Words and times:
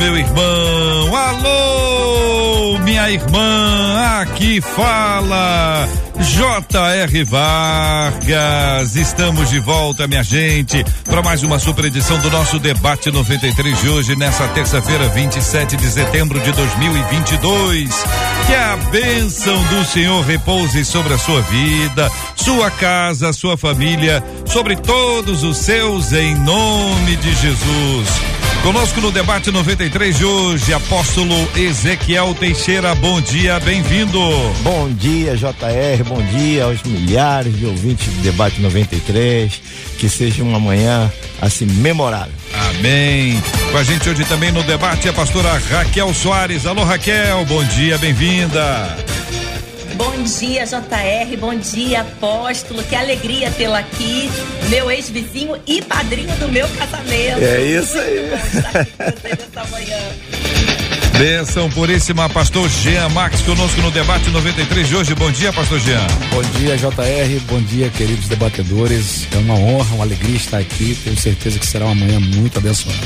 meu 0.00 0.16
irmão. 0.16 1.14
Alô, 1.14 2.78
minha 2.78 3.10
irmã. 3.10 4.20
Aqui 4.22 4.60
fala 4.62 5.86
J.R. 6.18 7.24
Vargas. 7.24 8.96
Estamos 8.96 9.50
de 9.50 9.60
volta, 9.60 10.06
minha 10.06 10.22
gente, 10.22 10.82
para 11.04 11.22
mais 11.22 11.42
uma 11.42 11.58
super 11.58 11.84
edição 11.84 12.18
do 12.18 12.30
nosso 12.30 12.58
debate 12.58 13.10
93 13.10 13.78
de 13.78 13.88
hoje, 13.90 14.16
nessa 14.16 14.48
terça-feira, 14.48 15.06
27 15.08 15.76
de 15.76 15.86
setembro 15.86 16.40
de 16.40 16.50
2022. 16.52 17.90
Que 18.46 18.54
a 18.54 18.76
bênção 18.90 19.62
do 19.64 19.84
Senhor 19.84 20.24
repouse 20.24 20.82
sobre 20.82 21.12
a 21.12 21.18
sua 21.18 21.42
vida, 21.42 22.10
sua 22.36 22.70
casa, 22.70 23.34
sua 23.34 23.58
família, 23.58 24.24
sobre 24.46 24.76
todos 24.76 25.42
os 25.42 25.58
seus, 25.58 26.10
em 26.12 26.34
nome 26.36 27.16
de 27.16 27.34
Jesus. 27.34 28.39
Conosco 28.62 29.00
no 29.00 29.10
debate 29.10 29.50
93 29.50 30.18
de 30.18 30.24
hoje, 30.24 30.74
apóstolo 30.74 31.34
Ezequiel 31.56 32.34
Teixeira. 32.34 32.94
Bom 32.94 33.18
dia, 33.18 33.58
bem-vindo. 33.58 34.20
Bom 34.62 34.92
dia, 34.92 35.34
JR. 35.34 36.04
Bom 36.06 36.22
dia 36.22 36.64
aos 36.64 36.82
milhares 36.82 37.56
de 37.58 37.64
ouvintes 37.64 38.06
do 38.12 38.20
debate 38.20 38.60
93. 38.60 39.62
Que 39.98 40.10
seja 40.10 40.42
uma 40.42 40.60
manhã 40.60 41.10
assim 41.40 41.64
memorável. 41.64 42.34
Amém. 42.70 43.42
Com 43.72 43.78
a 43.78 43.82
gente 43.82 44.08
hoje 44.10 44.24
também 44.26 44.52
no 44.52 44.62
debate 44.62 45.08
a 45.08 45.12
pastora 45.12 45.58
Raquel 45.70 46.12
Soares. 46.12 46.66
Alô, 46.66 46.84
Raquel. 46.84 47.46
Bom 47.46 47.64
dia, 47.64 47.96
bem-vinda. 47.96 48.94
Bom 50.00 50.22
dia, 50.22 50.64
JR. 50.64 51.36
Bom 51.38 51.54
dia, 51.54 52.00
apóstolo. 52.00 52.82
Que 52.82 52.96
alegria 52.96 53.50
tê-la 53.50 53.80
aqui. 53.80 54.30
Meu 54.70 54.90
ex-vizinho 54.90 55.60
e 55.66 55.82
padrinho 55.82 56.34
do 56.36 56.48
meu 56.48 56.66
casamento. 56.70 57.42
É 57.42 57.60
isso 57.60 57.98
aí. 57.98 58.30
Muito 58.30 58.30
bom 58.30 58.58
estar 58.58 58.80
aqui 58.80 58.92
com 58.92 59.04
você 59.04 59.28
nessa 59.28 59.64
manhã. 59.70 60.89
Benção 61.20 61.68
puríssima, 61.68 62.30
pastor 62.30 62.66
Jean 62.70 63.10
Max, 63.10 63.42
conosco 63.42 63.78
no 63.82 63.90
debate 63.90 64.30
93 64.30 64.88
de 64.88 64.96
hoje. 64.96 65.14
Bom 65.14 65.30
dia, 65.30 65.52
pastor 65.52 65.78
Jean. 65.78 66.06
Bom 66.30 66.40
dia, 66.58 66.78
JR. 66.78 67.40
Bom 67.46 67.60
dia, 67.60 67.90
queridos 67.90 68.26
debatedores. 68.26 69.28
É 69.30 69.36
uma 69.36 69.52
honra, 69.52 69.96
uma 69.96 70.04
alegria 70.04 70.36
estar 70.36 70.56
aqui. 70.56 70.96
Tenho 71.04 71.20
certeza 71.20 71.58
que 71.58 71.66
será 71.66 71.84
uma 71.84 71.94
manhã 71.94 72.18
muito 72.18 72.56
abençoada. 72.56 72.96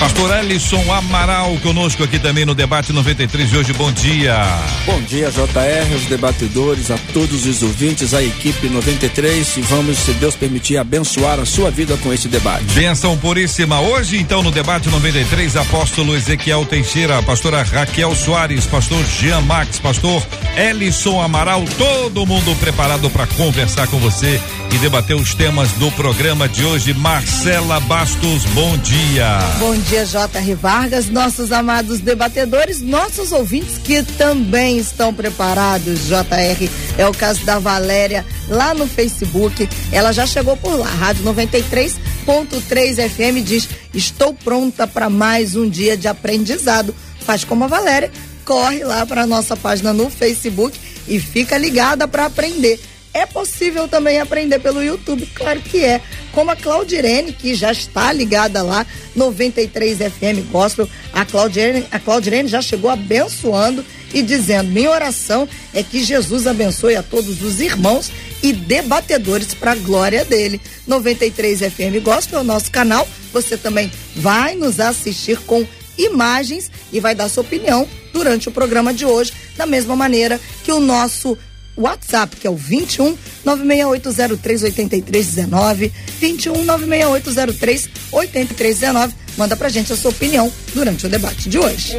Pastor 0.00 0.36
Ellison 0.38 0.92
Amaral, 0.92 1.56
conosco 1.62 2.02
aqui 2.02 2.18
também 2.18 2.44
no 2.44 2.54
debate 2.54 2.92
93 2.92 3.48
de 3.48 3.56
hoje. 3.56 3.72
Bom 3.72 3.90
dia. 3.92 4.36
Bom 4.84 5.00
dia, 5.02 5.30
JR, 5.30 5.94
os 5.94 6.04
debatedores, 6.06 6.90
a 6.90 6.98
todos 7.12 7.46
os 7.46 7.62
ouvintes, 7.62 8.12
a 8.12 8.22
equipe 8.22 8.68
93 8.68 9.56
e 9.56 9.60
vamos, 9.62 9.98
se 9.98 10.12
Deus 10.14 10.34
permitir, 10.34 10.76
abençoar 10.76 11.38
a 11.38 11.46
sua 11.46 11.70
vida 11.70 11.96
com 11.98 12.12
esse 12.12 12.28
debate. 12.28 12.64
Benção 12.74 13.16
puríssima. 13.16 13.80
Hoje, 13.80 14.18
então, 14.18 14.42
no 14.42 14.50
debate 14.50 14.88
93, 14.88 15.56
apóstolo 15.56 16.16
Ezequiel 16.16 16.66
Teixeira, 16.66 17.18
pastora 17.44 17.62
Raquel 17.62 18.16
Soares, 18.16 18.64
pastor 18.64 19.04
Jean 19.04 19.42
Max, 19.42 19.78
pastor 19.78 20.26
Ellison 20.56 21.20
Amaral, 21.20 21.62
todo 21.76 22.24
mundo 22.24 22.58
preparado 22.58 23.10
para 23.10 23.26
conversar 23.26 23.86
com 23.88 23.98
você 23.98 24.40
e 24.72 24.78
debater 24.78 25.14
os 25.14 25.34
temas 25.34 25.70
do 25.72 25.92
programa 25.92 26.48
de 26.48 26.64
hoje. 26.64 26.94
Marcela 26.94 27.80
Bastos, 27.80 28.46
bom 28.46 28.78
dia. 28.78 29.38
Bom 29.58 29.76
dia, 29.76 30.06
J.R. 30.06 30.54
Vargas, 30.54 31.10
nossos 31.10 31.52
amados 31.52 32.00
debatedores, 32.00 32.80
nossos 32.80 33.30
ouvintes 33.30 33.76
que 33.76 34.02
também 34.02 34.78
estão 34.78 35.12
preparados, 35.12 36.06
J.R. 36.06 36.70
É 36.96 37.06
o 37.06 37.12
caso 37.12 37.44
da 37.44 37.58
Valéria 37.58 38.24
lá 38.48 38.72
no 38.72 38.86
Facebook. 38.86 39.68
Ela 39.92 40.12
já 40.12 40.26
chegou 40.26 40.56
por 40.56 40.78
lá, 40.78 40.88
Rádio 40.88 41.24
93.3 41.24 43.08
FM 43.10 43.44
diz: 43.44 43.68
Estou 43.92 44.32
pronta 44.32 44.86
para 44.86 45.10
mais 45.10 45.54
um 45.54 45.68
dia 45.68 45.94
de 45.94 46.08
aprendizado. 46.08 46.94
Faz 47.24 47.44
como 47.44 47.64
a 47.64 47.68
Valéria, 47.68 48.10
corre 48.44 48.84
lá 48.84 49.06
para 49.06 49.26
nossa 49.26 49.56
página 49.56 49.92
no 49.92 50.10
Facebook 50.10 50.78
e 51.08 51.18
fica 51.18 51.56
ligada 51.56 52.06
para 52.06 52.26
aprender. 52.26 52.80
É 53.14 53.24
possível 53.24 53.86
também 53.86 54.20
aprender 54.20 54.58
pelo 54.58 54.82
YouTube, 54.82 55.24
claro 55.34 55.60
que 55.60 55.84
é. 55.84 56.00
Como 56.32 56.50
a 56.50 56.56
Claudirene, 56.56 57.32
que 57.32 57.54
já 57.54 57.70
está 57.70 58.12
ligada 58.12 58.60
lá, 58.60 58.84
93 59.14 59.98
FM 59.98 60.50
Gospel. 60.50 60.88
A 61.12 61.24
Claudirene, 61.24 61.86
a 61.92 62.00
Claudirene 62.00 62.48
já 62.48 62.60
chegou 62.60 62.90
abençoando 62.90 63.84
e 64.12 64.20
dizendo: 64.20 64.72
minha 64.72 64.90
oração 64.90 65.48
é 65.72 65.80
que 65.84 66.02
Jesus 66.02 66.48
abençoe 66.48 66.96
a 66.96 67.04
todos 67.04 67.40
os 67.40 67.60
irmãos 67.60 68.10
e 68.42 68.52
debatedores 68.52 69.54
para 69.54 69.72
a 69.72 69.76
glória 69.76 70.24
dele. 70.24 70.60
93 70.84 71.60
FM 71.60 72.02
Gospel 72.02 72.40
é 72.40 72.42
o 72.42 72.44
nosso 72.44 72.68
canal. 72.72 73.06
Você 73.32 73.56
também 73.56 73.92
vai 74.16 74.56
nos 74.56 74.80
assistir 74.80 75.38
com 75.42 75.64
imagens 75.96 76.68
e 76.94 77.00
vai 77.00 77.14
dar 77.14 77.28
sua 77.28 77.42
opinião 77.42 77.86
durante 78.12 78.48
o 78.48 78.52
programa 78.52 78.94
de 78.94 79.04
hoje, 79.04 79.32
da 79.56 79.66
mesma 79.66 79.96
maneira 79.96 80.40
que 80.62 80.72
o 80.72 80.80
nosso 80.80 81.36
WhatsApp, 81.76 82.36
que 82.36 82.46
é 82.46 82.50
o 82.50 82.54
21 82.56 83.18
96803 83.44 84.62
8319, 84.62 85.92
21 86.20 86.64
96803 86.64 87.90
8319. 88.12 89.23
Manda 89.36 89.56
pra 89.56 89.68
gente 89.68 89.92
a 89.92 89.96
sua 89.96 90.10
opinião 90.10 90.52
durante 90.74 91.06
o 91.06 91.08
debate 91.08 91.48
de 91.48 91.58
hoje. 91.58 91.96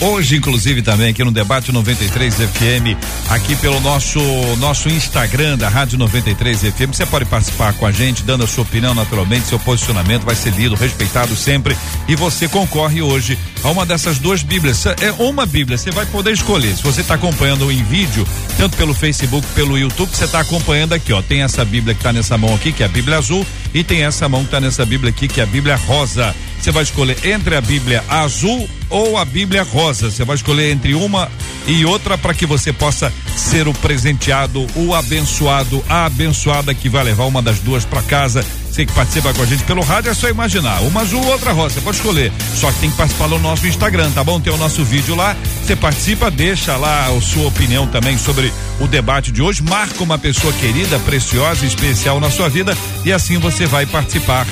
Hoje, 0.00 0.36
inclusive, 0.36 0.82
também 0.82 1.10
aqui 1.10 1.24
no 1.24 1.30
Debate 1.30 1.72
93 1.72 2.34
FM, 2.34 2.98
aqui 3.30 3.56
pelo 3.56 3.80
nosso 3.80 4.20
nosso 4.58 4.90
Instagram 4.90 5.56
da 5.56 5.70
Rádio 5.70 5.98
93 5.98 6.60
FM. 6.60 6.92
Você 6.92 7.06
pode 7.06 7.24
participar 7.24 7.72
com 7.72 7.86
a 7.86 7.90
gente, 7.90 8.22
dando 8.22 8.44
a 8.44 8.46
sua 8.46 8.62
opinião 8.62 8.94
naturalmente, 8.94 9.46
seu 9.46 9.58
posicionamento 9.58 10.24
vai 10.24 10.34
ser 10.34 10.52
lido, 10.52 10.74
respeitado 10.74 11.34
sempre. 11.34 11.74
E 12.06 12.14
você 12.14 12.46
concorre 12.46 13.00
hoje 13.00 13.38
a 13.64 13.70
uma 13.70 13.86
dessas 13.86 14.18
duas 14.18 14.42
Bíblias. 14.42 14.84
É 14.84 15.10
uma 15.18 15.46
Bíblia, 15.46 15.78
você 15.78 15.90
vai 15.90 16.04
poder 16.04 16.32
escolher. 16.32 16.76
Se 16.76 16.82
você 16.82 17.00
está 17.00 17.14
acompanhando 17.14 17.72
em 17.72 17.82
vídeo, 17.82 18.28
tanto 18.58 18.76
pelo 18.76 18.92
Facebook, 18.92 19.46
pelo 19.54 19.78
YouTube, 19.78 20.10
você 20.14 20.24
está 20.24 20.40
acompanhando 20.40 20.92
aqui, 20.92 21.10
ó. 21.10 21.22
Tem 21.22 21.42
essa 21.42 21.64
Bíblia 21.64 21.94
que 21.94 22.00
está 22.00 22.12
nessa 22.12 22.36
mão 22.36 22.54
aqui, 22.54 22.70
que 22.70 22.82
é 22.82 22.86
a 22.86 22.88
Bíblia 22.88 23.16
azul, 23.16 23.46
e 23.72 23.82
tem 23.82 24.02
essa 24.04 24.28
mão 24.28 24.40
que 24.40 24.48
está 24.48 24.60
nessa 24.60 24.84
Bíblia 24.84 25.08
aqui, 25.10 25.26
que 25.26 25.40
é 25.40 25.44
a 25.44 25.46
Bíblia 25.46 25.76
rosa. 25.76 26.34
Você 26.60 26.70
vai 26.70 26.82
escolher 26.82 27.16
entre 27.24 27.56
a 27.56 27.60
Bíblia 27.60 28.02
azul 28.08 28.68
ou 28.90 29.16
a 29.16 29.24
Bíblia 29.24 29.62
rosa. 29.62 30.10
Você 30.10 30.24
vai 30.24 30.36
escolher 30.36 30.72
entre 30.72 30.94
uma 30.94 31.30
e 31.66 31.84
outra 31.84 32.16
para 32.16 32.34
que 32.34 32.46
você 32.46 32.72
possa 32.72 33.12
ser 33.36 33.66
o 33.66 33.74
presenteado, 33.74 34.66
o 34.76 34.94
abençoado, 34.94 35.84
a 35.88 36.06
abençoada 36.06 36.72
que 36.72 36.88
vai 36.88 37.04
levar 37.04 37.24
uma 37.24 37.42
das 37.42 37.58
duas 37.58 37.84
para 37.84 38.02
casa. 38.02 38.44
Você 38.70 38.84
que 38.84 38.92
participa 38.92 39.32
com 39.32 39.42
a 39.42 39.46
gente 39.46 39.64
pelo 39.64 39.82
rádio 39.82 40.10
é 40.10 40.14
só 40.14 40.28
imaginar. 40.28 40.82
Uma 40.82 41.00
azul, 41.00 41.24
outra 41.26 41.50
rosa. 41.52 41.80
Pode 41.80 41.96
escolher. 41.96 42.30
Só 42.54 42.70
que 42.70 42.80
tem 42.80 42.90
que 42.90 42.96
participar 42.96 43.26
no 43.26 43.38
nosso 43.38 43.66
Instagram, 43.66 44.10
tá 44.10 44.22
bom? 44.22 44.38
Tem 44.38 44.52
o 44.52 44.56
nosso 44.58 44.84
vídeo 44.84 45.14
lá. 45.14 45.34
Você 45.64 45.74
participa, 45.74 46.30
deixa 46.30 46.76
lá 46.76 47.06
a 47.06 47.20
sua 47.20 47.48
opinião 47.48 47.86
também 47.86 48.18
sobre 48.18 48.52
o 48.78 48.86
debate 48.86 49.32
de 49.32 49.40
hoje. 49.40 49.62
Marca 49.62 50.02
uma 50.02 50.18
pessoa 50.18 50.52
querida, 50.52 50.98
preciosa 51.00 51.64
especial 51.64 52.20
na 52.20 52.30
sua 52.30 52.50
vida. 52.50 52.76
E 53.02 53.12
assim 53.12 53.38
você 53.38 53.64
vai 53.64 53.86
participar 53.86 54.46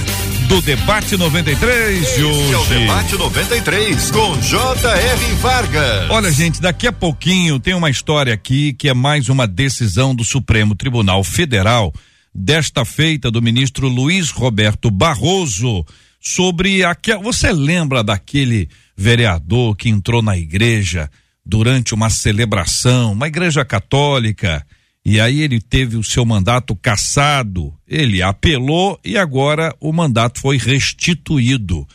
do 0.55 0.63
Debate 0.63 1.17
93 1.17 1.99
de 1.99 2.05
Esse 2.05 2.21
é 2.21 2.25
o 2.25 2.31
hoje. 2.61 2.79
Debate 2.79 3.17
93 3.17 4.11
com 4.13 4.41
J.R. 4.41 5.35
Vargas. 5.41 6.11
Olha, 6.11 6.31
gente, 6.31 6.61
daqui 6.61 6.87
a 6.87 6.93
pouquinho 6.93 7.59
tem 7.59 7.75
uma 7.75 7.91
história 7.91 8.33
aqui 8.33 8.73
que 8.73 8.89
é 8.89 8.95
mais 8.95 9.29
uma 9.29 9.49
decisão 9.49 10.15
do 10.15 10.25
Supremo 10.25 10.77
Tribunal 10.77 11.25
Federal, 11.25 11.93
desta 12.33 12.85
feita 12.85 13.33
do 13.33 13.43
ministro 13.43 13.89
Luiz 13.89 14.31
Roberto 14.31 14.93
Barroso, 14.93 15.85
sobre 16.21 16.85
aquela. 16.85 17.21
Você 17.21 17.51
lembra 17.51 18.05
daquele 18.05 18.69
vereador 18.97 19.75
que 19.75 19.89
entrou 19.89 20.23
na 20.23 20.37
igreja 20.39 21.11
durante 21.45 21.93
uma 21.95 22.11
celebração, 22.11 23.11
uma 23.11 23.27
igreja 23.27 23.65
católica, 23.65 24.65
e 25.05 25.21
aí 25.21 25.41
ele 25.41 25.61
teve 25.61 25.97
o 25.97 26.05
seu 26.05 26.25
mandato 26.25 26.75
cassado, 26.75 27.75
ele 27.87 28.23
apelou 28.23 28.99
e 29.05 29.19
agora 29.19 29.75
o 29.81 29.93
mandato 29.93 30.41
foi 30.41 30.57
restituído. 30.57 31.87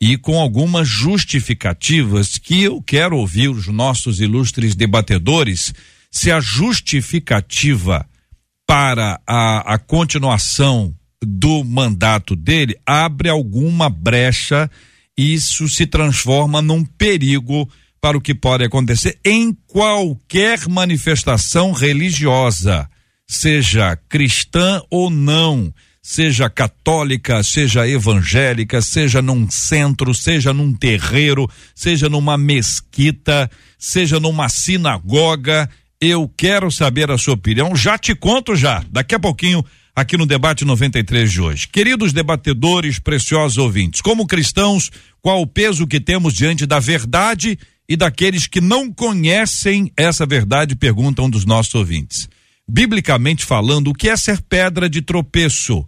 E 0.00 0.16
com 0.16 0.40
algumas 0.40 0.88
justificativas 0.88 2.38
que 2.38 2.62
eu 2.62 2.82
quero 2.82 3.16
ouvir 3.16 3.48
os 3.48 3.66
nossos 3.68 4.20
ilustres 4.20 4.74
debatedores 4.74 5.74
se 6.10 6.30
a 6.30 6.40
justificativa 6.40 8.06
para 8.66 9.20
a, 9.26 9.74
a 9.74 9.78
continuação 9.78 10.94
do 11.22 11.64
mandato 11.64 12.34
dele 12.34 12.76
abre 12.86 13.28
alguma 13.28 13.88
brecha 13.88 14.70
isso 15.16 15.68
se 15.68 15.86
transforma 15.86 16.60
num 16.60 16.84
perigo 16.84 17.68
para 18.04 18.18
o 18.18 18.20
que 18.20 18.34
pode 18.34 18.62
acontecer 18.62 19.18
em 19.24 19.56
qualquer 19.66 20.68
manifestação 20.68 21.72
religiosa, 21.72 22.86
seja 23.26 23.96
cristã 23.96 24.82
ou 24.90 25.08
não, 25.08 25.72
seja 26.02 26.50
católica, 26.50 27.42
seja 27.42 27.88
evangélica, 27.88 28.82
seja 28.82 29.22
num 29.22 29.50
centro, 29.50 30.12
seja 30.12 30.52
num 30.52 30.74
terreiro, 30.74 31.48
seja 31.74 32.10
numa 32.10 32.36
mesquita, 32.36 33.50
seja 33.78 34.20
numa 34.20 34.50
sinagoga. 34.50 35.66
Eu 35.98 36.30
quero 36.36 36.70
saber 36.70 37.10
a 37.10 37.16
sua 37.16 37.32
opinião. 37.32 37.74
Já 37.74 37.96
te 37.96 38.14
conto 38.14 38.54
já, 38.54 38.84
daqui 38.90 39.14
a 39.14 39.18
pouquinho 39.18 39.64
aqui 39.96 40.18
no 40.18 40.26
debate 40.26 40.62
93 40.62 41.32
de 41.32 41.40
hoje. 41.40 41.68
Queridos 41.68 42.12
debatedores, 42.12 42.98
preciosos 42.98 43.56
ouvintes, 43.56 44.02
como 44.02 44.26
cristãos, 44.26 44.90
qual 45.22 45.40
o 45.40 45.46
peso 45.46 45.86
que 45.86 45.98
temos 45.98 46.34
diante 46.34 46.66
da 46.66 46.78
verdade 46.78 47.58
e 47.88 47.96
daqueles 47.96 48.46
que 48.46 48.60
não 48.60 48.92
conhecem 48.92 49.92
essa 49.96 50.24
verdade? 50.24 50.74
Pergunta 50.74 51.22
um 51.22 51.30
dos 51.30 51.44
nossos 51.44 51.74
ouvintes. 51.74 52.28
Biblicamente 52.66 53.44
falando, 53.44 53.88
o 53.88 53.94
que 53.94 54.08
é 54.08 54.16
ser 54.16 54.40
pedra 54.42 54.88
de 54.88 55.02
tropeço? 55.02 55.86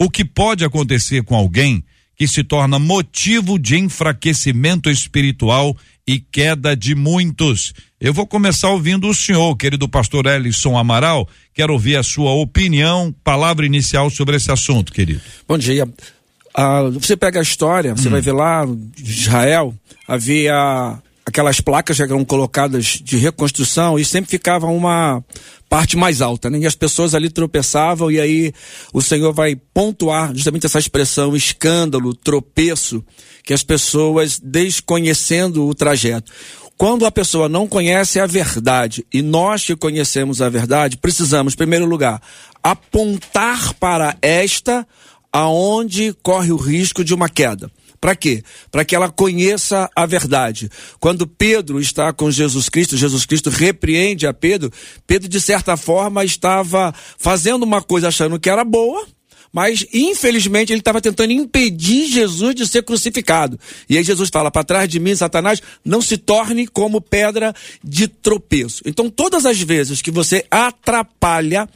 O 0.00 0.08
que 0.10 0.24
pode 0.24 0.64
acontecer 0.64 1.22
com 1.22 1.34
alguém 1.34 1.84
que 2.16 2.26
se 2.28 2.44
torna 2.44 2.78
motivo 2.78 3.58
de 3.58 3.76
enfraquecimento 3.76 4.88
espiritual 4.88 5.76
e 6.06 6.18
queda 6.18 6.76
de 6.76 6.94
muitos. 6.94 7.72
Eu 8.00 8.12
vou 8.12 8.26
começar 8.26 8.70
ouvindo 8.70 9.08
o 9.08 9.14
senhor, 9.14 9.56
querido 9.56 9.88
pastor 9.88 10.26
Ellison 10.26 10.76
Amaral. 10.76 11.28
Quero 11.52 11.72
ouvir 11.72 11.96
a 11.96 12.02
sua 12.02 12.32
opinião, 12.32 13.14
palavra 13.24 13.66
inicial 13.66 14.10
sobre 14.10 14.36
esse 14.36 14.52
assunto, 14.52 14.92
querido. 14.92 15.20
Bom 15.48 15.58
dia. 15.58 15.88
Ah, 16.54 16.82
você 16.92 17.16
pega 17.16 17.40
a 17.40 17.42
história, 17.42 17.96
você 17.96 18.08
hum. 18.08 18.12
vai 18.12 18.20
ver 18.20 18.32
lá, 18.32 18.64
Israel, 18.98 19.74
havia 20.06 21.02
aquelas 21.26 21.60
placas 21.60 21.96
que 21.96 22.02
eram 22.02 22.24
colocadas 22.24 23.00
de 23.02 23.16
reconstrução 23.16 23.98
e 23.98 24.04
sempre 24.04 24.30
ficava 24.30 24.66
uma 24.66 25.24
parte 25.68 25.96
mais 25.96 26.20
alta, 26.20 26.50
né? 26.50 26.58
E 26.58 26.66
as 26.66 26.74
pessoas 26.74 27.14
ali 27.14 27.30
tropeçavam 27.30 28.10
e 28.10 28.20
aí 28.20 28.52
o 28.92 29.00
Senhor 29.00 29.32
vai 29.32 29.56
pontuar 29.56 30.34
justamente 30.34 30.66
essa 30.66 30.78
expressão 30.78 31.34
escândalo, 31.34 32.14
tropeço, 32.14 33.04
que 33.42 33.54
as 33.54 33.62
pessoas 33.62 34.38
desconhecendo 34.38 35.66
o 35.66 35.74
trajeto. 35.74 36.30
Quando 36.76 37.06
a 37.06 37.10
pessoa 37.10 37.48
não 37.48 37.66
conhece 37.66 38.18
a 38.20 38.26
verdade 38.26 39.06
e 39.12 39.22
nós 39.22 39.64
que 39.64 39.76
conhecemos 39.76 40.42
a 40.42 40.48
verdade, 40.48 40.96
precisamos, 40.96 41.54
em 41.54 41.56
primeiro 41.56 41.86
lugar, 41.86 42.20
apontar 42.62 43.74
para 43.74 44.16
esta 44.20 44.86
aonde 45.32 46.12
corre 46.22 46.52
o 46.52 46.56
risco 46.56 47.04
de 47.04 47.14
uma 47.14 47.28
queda. 47.28 47.70
Para 48.04 48.14
quê? 48.14 48.44
Para 48.70 48.84
que 48.84 48.94
ela 48.94 49.08
conheça 49.08 49.88
a 49.96 50.04
verdade. 50.04 50.70
Quando 51.00 51.26
Pedro 51.26 51.80
está 51.80 52.12
com 52.12 52.30
Jesus 52.30 52.68
Cristo, 52.68 52.98
Jesus 52.98 53.24
Cristo 53.24 53.48
repreende 53.48 54.26
a 54.26 54.34
Pedro, 54.34 54.70
Pedro, 55.06 55.26
de 55.26 55.40
certa 55.40 55.74
forma, 55.74 56.22
estava 56.22 56.94
fazendo 57.16 57.62
uma 57.62 57.80
coisa 57.80 58.08
achando 58.08 58.38
que 58.38 58.50
era 58.50 58.62
boa, 58.62 59.06
mas 59.50 59.86
infelizmente 59.90 60.70
ele 60.70 60.80
estava 60.80 61.00
tentando 61.00 61.32
impedir 61.32 62.06
Jesus 62.08 62.54
de 62.54 62.68
ser 62.68 62.82
crucificado. 62.82 63.58
E 63.88 63.96
aí 63.96 64.04
Jesus 64.04 64.28
fala: 64.30 64.50
para 64.50 64.64
trás 64.64 64.86
de 64.86 65.00
mim, 65.00 65.16
Satanás, 65.16 65.62
não 65.82 66.02
se 66.02 66.18
torne 66.18 66.66
como 66.66 67.00
pedra 67.00 67.54
de 67.82 68.06
tropeço. 68.06 68.82
Então, 68.84 69.08
todas 69.08 69.46
as 69.46 69.58
vezes 69.62 70.02
que 70.02 70.10
você 70.10 70.44
atrapalha 70.50 71.66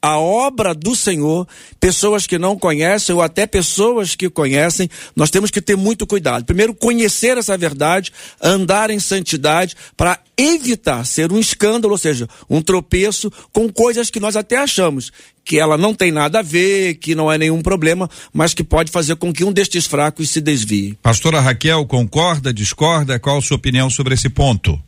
a 0.00 0.18
obra 0.18 0.74
do 0.74 0.94
Senhor, 0.94 1.46
pessoas 1.80 2.26
que 2.26 2.38
não 2.38 2.56
conhecem 2.56 3.14
ou 3.14 3.20
até 3.20 3.46
pessoas 3.46 4.14
que 4.14 4.30
conhecem, 4.30 4.88
nós 5.14 5.30
temos 5.30 5.50
que 5.50 5.60
ter 5.60 5.76
muito 5.76 6.06
cuidado. 6.06 6.44
Primeiro, 6.44 6.74
conhecer 6.74 7.36
essa 7.36 7.56
verdade, 7.56 8.12
andar 8.40 8.90
em 8.90 9.00
santidade 9.00 9.76
para 9.96 10.18
evitar 10.36 11.04
ser 11.04 11.32
um 11.32 11.38
escândalo, 11.38 11.92
ou 11.92 11.98
seja, 11.98 12.28
um 12.48 12.62
tropeço 12.62 13.30
com 13.52 13.68
coisas 13.68 14.08
que 14.08 14.20
nós 14.20 14.36
até 14.36 14.56
achamos 14.56 15.10
que 15.44 15.58
ela 15.58 15.78
não 15.78 15.94
tem 15.94 16.12
nada 16.12 16.40
a 16.40 16.42
ver, 16.42 16.96
que 16.96 17.14
não 17.14 17.32
é 17.32 17.38
nenhum 17.38 17.62
problema, 17.62 18.08
mas 18.34 18.52
que 18.52 18.62
pode 18.62 18.92
fazer 18.92 19.16
com 19.16 19.32
que 19.32 19.44
um 19.44 19.52
destes 19.52 19.86
fracos 19.86 20.28
se 20.28 20.42
desvie. 20.42 20.98
Pastora 21.02 21.40
Raquel, 21.40 21.86
concorda, 21.86 22.52
discorda? 22.52 23.18
Qual 23.18 23.38
a 23.38 23.42
sua 23.42 23.56
opinião 23.56 23.88
sobre 23.88 24.12
esse 24.12 24.28
ponto? 24.28 24.78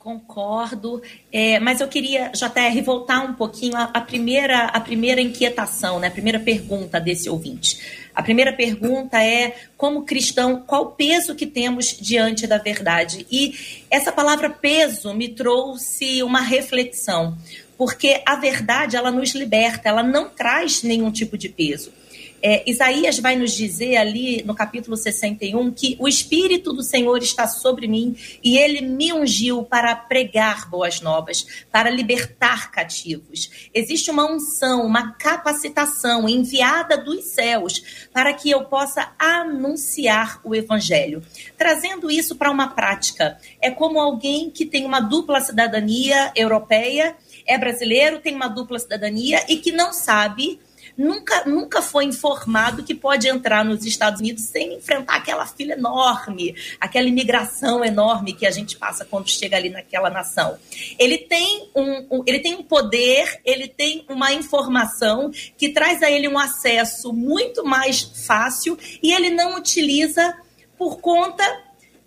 Concordo, 0.00 1.02
é, 1.30 1.60
mas 1.60 1.78
eu 1.82 1.86
queria, 1.86 2.30
JR, 2.30 2.82
voltar 2.82 3.20
um 3.20 3.34
pouquinho 3.34 3.76
à, 3.76 3.82
à, 3.82 4.00
primeira, 4.00 4.64
à 4.64 4.80
primeira 4.80 5.20
inquietação, 5.20 6.00
né, 6.00 6.06
a 6.08 6.10
primeira 6.10 6.40
pergunta 6.40 6.98
desse 6.98 7.28
ouvinte. 7.28 8.08
A 8.14 8.22
primeira 8.22 8.50
pergunta 8.50 9.22
é, 9.22 9.54
como 9.76 10.06
cristão, 10.06 10.64
qual 10.66 10.92
peso 10.92 11.34
que 11.34 11.46
temos 11.46 11.94
diante 12.00 12.46
da 12.46 12.56
verdade? 12.56 13.26
E 13.30 13.54
essa 13.90 14.10
palavra 14.10 14.48
peso 14.48 15.12
me 15.12 15.28
trouxe 15.28 16.22
uma 16.22 16.40
reflexão, 16.40 17.36
porque 17.76 18.22
a 18.24 18.36
verdade, 18.36 18.96
ela 18.96 19.10
nos 19.10 19.34
liberta, 19.34 19.86
ela 19.86 20.02
não 20.02 20.30
traz 20.30 20.82
nenhum 20.82 21.10
tipo 21.10 21.36
de 21.36 21.50
peso. 21.50 21.92
É, 22.42 22.68
Isaías 22.68 23.18
vai 23.18 23.36
nos 23.36 23.52
dizer 23.52 23.96
ali 23.96 24.42
no 24.44 24.54
capítulo 24.54 24.96
61 24.96 25.70
que 25.72 25.96
o 25.98 26.08
Espírito 26.08 26.72
do 26.72 26.82
Senhor 26.82 27.18
está 27.18 27.46
sobre 27.46 27.86
mim 27.86 28.16
e 28.42 28.56
ele 28.56 28.80
me 28.80 29.12
ungiu 29.12 29.62
para 29.62 29.94
pregar 29.94 30.68
boas 30.68 31.00
novas, 31.00 31.64
para 31.70 31.90
libertar 31.90 32.70
cativos. 32.70 33.68
Existe 33.74 34.10
uma 34.10 34.30
unção, 34.30 34.86
uma 34.86 35.12
capacitação 35.12 36.28
enviada 36.28 36.96
dos 36.96 37.24
céus 37.26 38.08
para 38.12 38.32
que 38.32 38.50
eu 38.50 38.64
possa 38.64 39.12
anunciar 39.18 40.40
o 40.42 40.54
Evangelho. 40.54 41.22
Trazendo 41.58 42.10
isso 42.10 42.36
para 42.36 42.50
uma 42.50 42.68
prática, 42.68 43.38
é 43.60 43.70
como 43.70 44.00
alguém 44.00 44.50
que 44.50 44.64
tem 44.64 44.86
uma 44.86 45.00
dupla 45.00 45.40
cidadania 45.40 46.32
europeia, 46.34 47.16
é 47.46 47.58
brasileiro, 47.58 48.20
tem 48.20 48.34
uma 48.34 48.48
dupla 48.48 48.78
cidadania 48.78 49.44
e 49.48 49.56
que 49.56 49.72
não 49.72 49.92
sabe 49.92 50.58
nunca, 50.96 51.44
nunca 51.44 51.82
foi 51.82 52.04
informado 52.04 52.82
que 52.82 52.94
pode 52.94 53.28
entrar 53.28 53.64
nos 53.64 53.84
Estados 53.84 54.20
Unidos 54.20 54.44
sem 54.44 54.74
enfrentar 54.74 55.16
aquela 55.16 55.46
fila 55.46 55.72
enorme, 55.72 56.54
aquela 56.80 57.08
imigração 57.08 57.84
enorme 57.84 58.32
que 58.32 58.46
a 58.46 58.50
gente 58.50 58.76
passa 58.76 59.04
quando 59.04 59.28
chega 59.28 59.56
ali 59.56 59.70
naquela 59.70 60.10
nação. 60.10 60.58
Ele 60.98 61.18
tem 61.18 61.70
um, 61.74 62.18
um 62.18 62.22
ele 62.26 62.40
tem 62.40 62.54
um 62.54 62.62
poder, 62.62 63.40
ele 63.44 63.68
tem 63.68 64.04
uma 64.08 64.32
informação 64.32 65.30
que 65.56 65.70
traz 65.70 66.02
a 66.02 66.10
ele 66.10 66.28
um 66.28 66.38
acesso 66.38 67.12
muito 67.12 67.64
mais 67.64 68.02
fácil 68.02 68.78
e 69.02 69.12
ele 69.12 69.30
não 69.30 69.56
utiliza 69.56 70.36
por 70.78 71.00
conta 71.00 71.44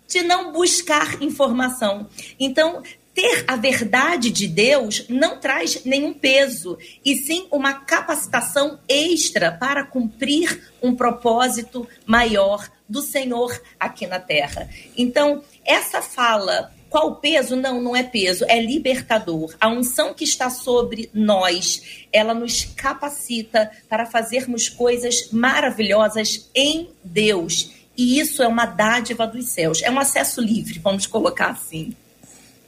de 0.08 0.22
não 0.22 0.52
buscar 0.52 1.22
informação. 1.22 2.08
Então, 2.38 2.82
ter 3.14 3.44
a 3.46 3.56
verdade 3.56 4.30
de 4.30 4.48
Deus 4.48 5.06
não 5.08 5.38
traz 5.38 5.84
nenhum 5.84 6.12
peso, 6.12 6.76
e 7.04 7.16
sim 7.16 7.46
uma 7.50 7.72
capacitação 7.74 8.80
extra 8.88 9.52
para 9.52 9.84
cumprir 9.84 10.72
um 10.82 10.94
propósito 10.94 11.86
maior 12.04 12.68
do 12.88 13.00
Senhor 13.00 13.58
aqui 13.78 14.06
na 14.06 14.18
terra. 14.18 14.68
Então, 14.96 15.42
essa 15.64 16.02
fala 16.02 16.72
qual 16.94 17.08
o 17.08 17.16
peso? 17.16 17.56
Não, 17.56 17.80
não 17.80 17.96
é 17.96 18.04
peso, 18.04 18.44
é 18.46 18.60
libertador. 18.60 19.52
A 19.60 19.68
unção 19.68 20.14
que 20.14 20.22
está 20.22 20.48
sobre 20.48 21.10
nós, 21.12 22.06
ela 22.12 22.32
nos 22.32 22.64
capacita 22.64 23.68
para 23.88 24.06
fazermos 24.06 24.68
coisas 24.68 25.28
maravilhosas 25.32 26.48
em 26.54 26.88
Deus. 27.02 27.72
E 27.96 28.20
isso 28.20 28.44
é 28.44 28.46
uma 28.46 28.64
dádiva 28.64 29.26
dos 29.26 29.46
céus, 29.46 29.82
é 29.82 29.90
um 29.90 29.98
acesso 29.98 30.40
livre, 30.40 30.78
vamos 30.78 31.04
colocar 31.04 31.50
assim. 31.50 31.92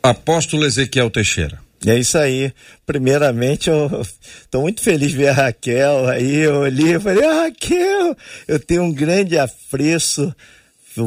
Apóstolo 0.07 0.65
Ezequiel 0.65 1.11
Teixeira. 1.11 1.61
É 1.85 1.97
isso 1.97 2.17
aí. 2.17 2.53
Primeiramente, 2.87 3.69
eu 3.69 4.03
estou 4.43 4.63
muito 4.63 4.81
feliz 4.81 5.11
de 5.11 5.17
ver 5.17 5.29
a 5.29 5.33
Raquel. 5.33 6.09
Aí 6.09 6.37
eu 6.37 6.57
olhei 6.57 6.97
e 6.97 7.01
falei, 7.01 7.25
ah, 7.25 7.43
Raquel, 7.43 8.17
eu 8.49 8.59
tenho 8.59 8.83
um 8.83 8.93
grande 8.93 9.39
apreço 9.39 10.35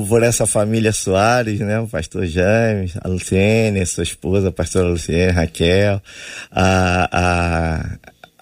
por 0.08 0.22
essa 0.22 0.46
família 0.46 0.94
Soares, 0.94 1.60
né? 1.60 1.80
O 1.80 1.88
pastor 1.88 2.26
James, 2.28 2.94
a 3.02 3.08
Luciene, 3.08 3.84
sua 3.86 4.04
esposa, 4.04 4.50
a 4.50 4.52
pastora 4.52 4.88
Luciene, 4.88 5.32
Raquel, 5.32 6.02
a, 6.52 7.98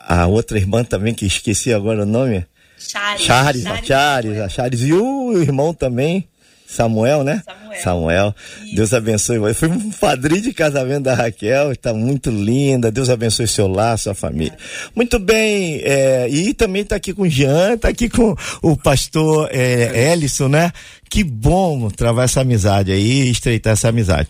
a, 0.06 0.22
a 0.22 0.28
outra 0.28 0.58
irmã 0.58 0.84
também, 0.84 1.14
que 1.14 1.26
esqueci 1.26 1.74
agora 1.74 2.04
o 2.04 2.06
nome. 2.06 2.46
Chares. 2.78 3.22
Chares, 3.22 3.64
Chares, 3.64 3.66
a 3.66 3.86
Chares, 3.86 4.40
a 4.40 4.50
Chares. 4.50 4.82
E 4.82 4.94
o 4.94 5.42
irmão 5.42 5.74
também, 5.74 6.28
Samuel, 6.68 7.24
né? 7.24 7.42
Samuel. 7.46 7.82
Samuel. 7.82 8.36
Deus 8.76 8.94
abençoe. 8.94 9.38
Eu 9.38 9.56
fui 9.56 9.70
um 9.70 9.90
padrinho 9.90 10.42
de 10.42 10.54
casamento 10.54 11.04
da 11.04 11.16
Raquel, 11.16 11.72
está 11.72 11.94
muito 11.94 12.30
linda. 12.30 12.92
Deus 12.92 13.10
abençoe 13.10 13.48
seu 13.48 13.68
lar, 13.68 13.98
sua 13.98 14.14
família. 14.14 14.54
É. 14.54 14.90
Muito 14.94 15.18
bem. 15.18 15.82
É, 15.84 16.28
e 16.30 16.54
também 16.54 16.82
está 16.82 16.98
aqui 16.98 17.14
com 17.14 17.22
o 17.22 17.30
Jean, 17.30 17.76
está 17.76 17.88
aqui 17.88 18.10
com 18.10 18.36
o 18.62 18.76
pastor 18.76 19.50
é, 19.52 20.12
Ellison, 20.12 20.50
né? 20.50 20.74
Que 21.10 21.24
bom 21.24 21.90
travar 21.90 22.26
essa 22.26 22.42
amizade 22.42 22.92
aí, 22.92 23.30
estreitar 23.30 23.72
essa 23.72 23.88
amizade. 23.88 24.28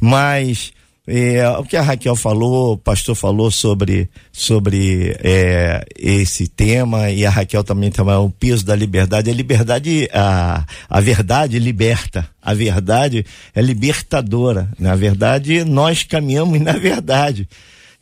Mas 0.00 0.72
é, 1.06 1.48
o 1.50 1.62
que 1.62 1.76
a 1.76 1.82
Raquel 1.82 2.16
falou, 2.16 2.72
o 2.72 2.76
pastor 2.76 3.14
falou 3.14 3.48
sobre, 3.48 4.10
sobre 4.32 5.16
é, 5.22 5.86
esse 5.96 6.48
tema 6.48 7.10
e 7.10 7.24
a 7.24 7.30
Raquel 7.30 7.62
também 7.62 7.92
também 7.92 8.16
o 8.16 8.28
peso 8.28 8.66
da 8.66 8.74
liberdade. 8.74 9.30
A 9.30 9.34
liberdade, 9.34 10.08
a, 10.12 10.66
a 10.90 11.00
verdade 11.00 11.60
liberta. 11.60 12.28
A 12.42 12.52
verdade 12.54 13.24
é 13.54 13.62
libertadora. 13.62 14.68
Na 14.78 14.96
verdade, 14.96 15.62
nós 15.62 16.02
caminhamos 16.02 16.60
na 16.60 16.72
verdade. 16.72 17.48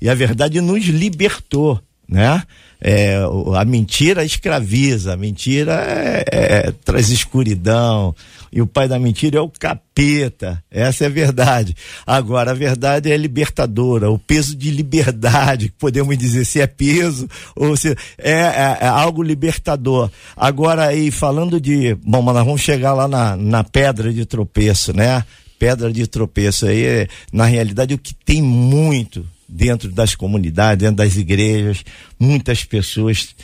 E 0.00 0.08
a 0.08 0.14
verdade 0.14 0.61
nos 0.62 0.84
libertou, 0.84 1.78
né? 2.08 2.42
É, 2.87 3.17
a 3.57 3.64
mentira 3.64 4.26
escraviza, 4.26 5.14
a 5.14 5.17
mentira 5.17 5.73
é, 5.73 6.25
é, 6.31 6.73
traz 6.85 7.09
escuridão, 7.09 8.14
e 8.53 8.61
o 8.61 8.67
pai 8.67 8.87
da 8.87 8.99
mentira 8.99 9.38
é 9.38 9.41
o 9.41 9.49
capeta. 9.49 10.62
Essa 10.71 11.05
é 11.05 11.07
a 11.07 11.11
verdade. 11.11 11.75
Agora, 12.07 12.50
a 12.50 12.55
verdade 12.55 13.11
é 13.11 13.17
libertadora, 13.17 14.11
o 14.11 14.19
peso 14.19 14.55
de 14.55 14.71
liberdade, 14.71 15.73
podemos 15.79 16.19
dizer 16.19 16.45
se 16.45 16.61
é 16.61 16.67
peso 16.67 17.26
ou 17.57 17.75
se 17.75 17.97
é, 18.19 18.33
é, 18.33 18.79
é 18.83 18.87
algo 18.87 19.23
libertador. 19.23 20.11
Agora, 20.37 20.88
aí, 20.88 21.11
falando 21.11 21.59
de. 21.59 21.95
Bom, 22.05 22.21
mas 22.21 22.35
nós 22.35 22.45
vamos 22.45 22.61
chegar 22.61 22.93
lá 22.93 23.09
na, 23.09 23.35
na 23.35 23.64
pedra 23.64 24.12
de 24.12 24.26
tropeço, 24.26 24.95
né? 24.95 25.25
Pedra 25.59 25.91
de 25.91 26.07
tropeço 26.07 26.67
aí, 26.67 27.09
na 27.33 27.47
realidade, 27.47 27.95
o 27.95 27.99
que 27.99 28.14
tem 28.14 28.43
muito 28.43 29.25
dentro 29.54 29.88
das 29.88 30.16
comunidades, 30.16 30.82
dentro 30.82 30.96
das 30.96 31.16
igrejas, 31.16 31.84
muitas 32.18 32.64
pessoas 32.64 33.37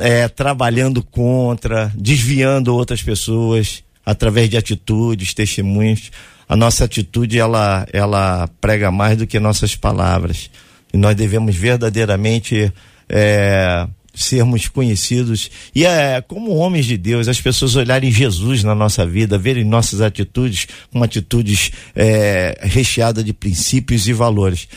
é, 0.00 0.28
trabalhando 0.28 1.02
contra, 1.02 1.92
desviando 1.96 2.72
outras 2.72 3.02
pessoas 3.02 3.82
através 4.06 4.48
de 4.48 4.56
atitudes, 4.56 5.34
testemunhos. 5.34 6.12
A 6.48 6.54
nossa 6.54 6.84
atitude 6.84 7.36
ela, 7.36 7.84
ela 7.92 8.48
prega 8.60 8.92
mais 8.92 9.18
do 9.18 9.26
que 9.26 9.40
nossas 9.40 9.74
palavras. 9.74 10.48
E 10.92 10.96
nós 10.96 11.16
devemos 11.16 11.56
verdadeiramente 11.56 12.72
é, 13.08 13.88
sermos 14.14 14.68
conhecidos 14.68 15.50
e 15.74 15.84
é 15.84 16.20
como 16.20 16.54
homens 16.54 16.86
de 16.86 16.96
Deus, 16.96 17.26
as 17.26 17.40
pessoas 17.40 17.74
olharem 17.74 18.12
Jesus 18.12 18.62
na 18.62 18.72
nossa 18.72 19.04
vida, 19.04 19.36
verem 19.36 19.64
nossas 19.64 20.00
atitudes 20.00 20.68
como 20.92 21.02
atitudes 21.02 21.72
é, 21.96 22.56
recheadas 22.62 23.24
de 23.24 23.32
princípios 23.32 24.06
e 24.06 24.12
valores 24.12 24.68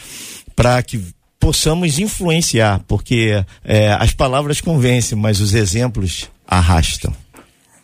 para 0.57 0.81
que 0.81 0.99
possamos 1.39 1.99
influenciar, 1.99 2.79
porque 2.87 3.45
é, 3.63 3.93
as 3.93 4.11
palavras 4.11 4.59
convencem, 4.59 5.15
mas 5.15 5.39
os 5.39 5.53
exemplos 5.53 6.31
arrastam. 6.47 7.15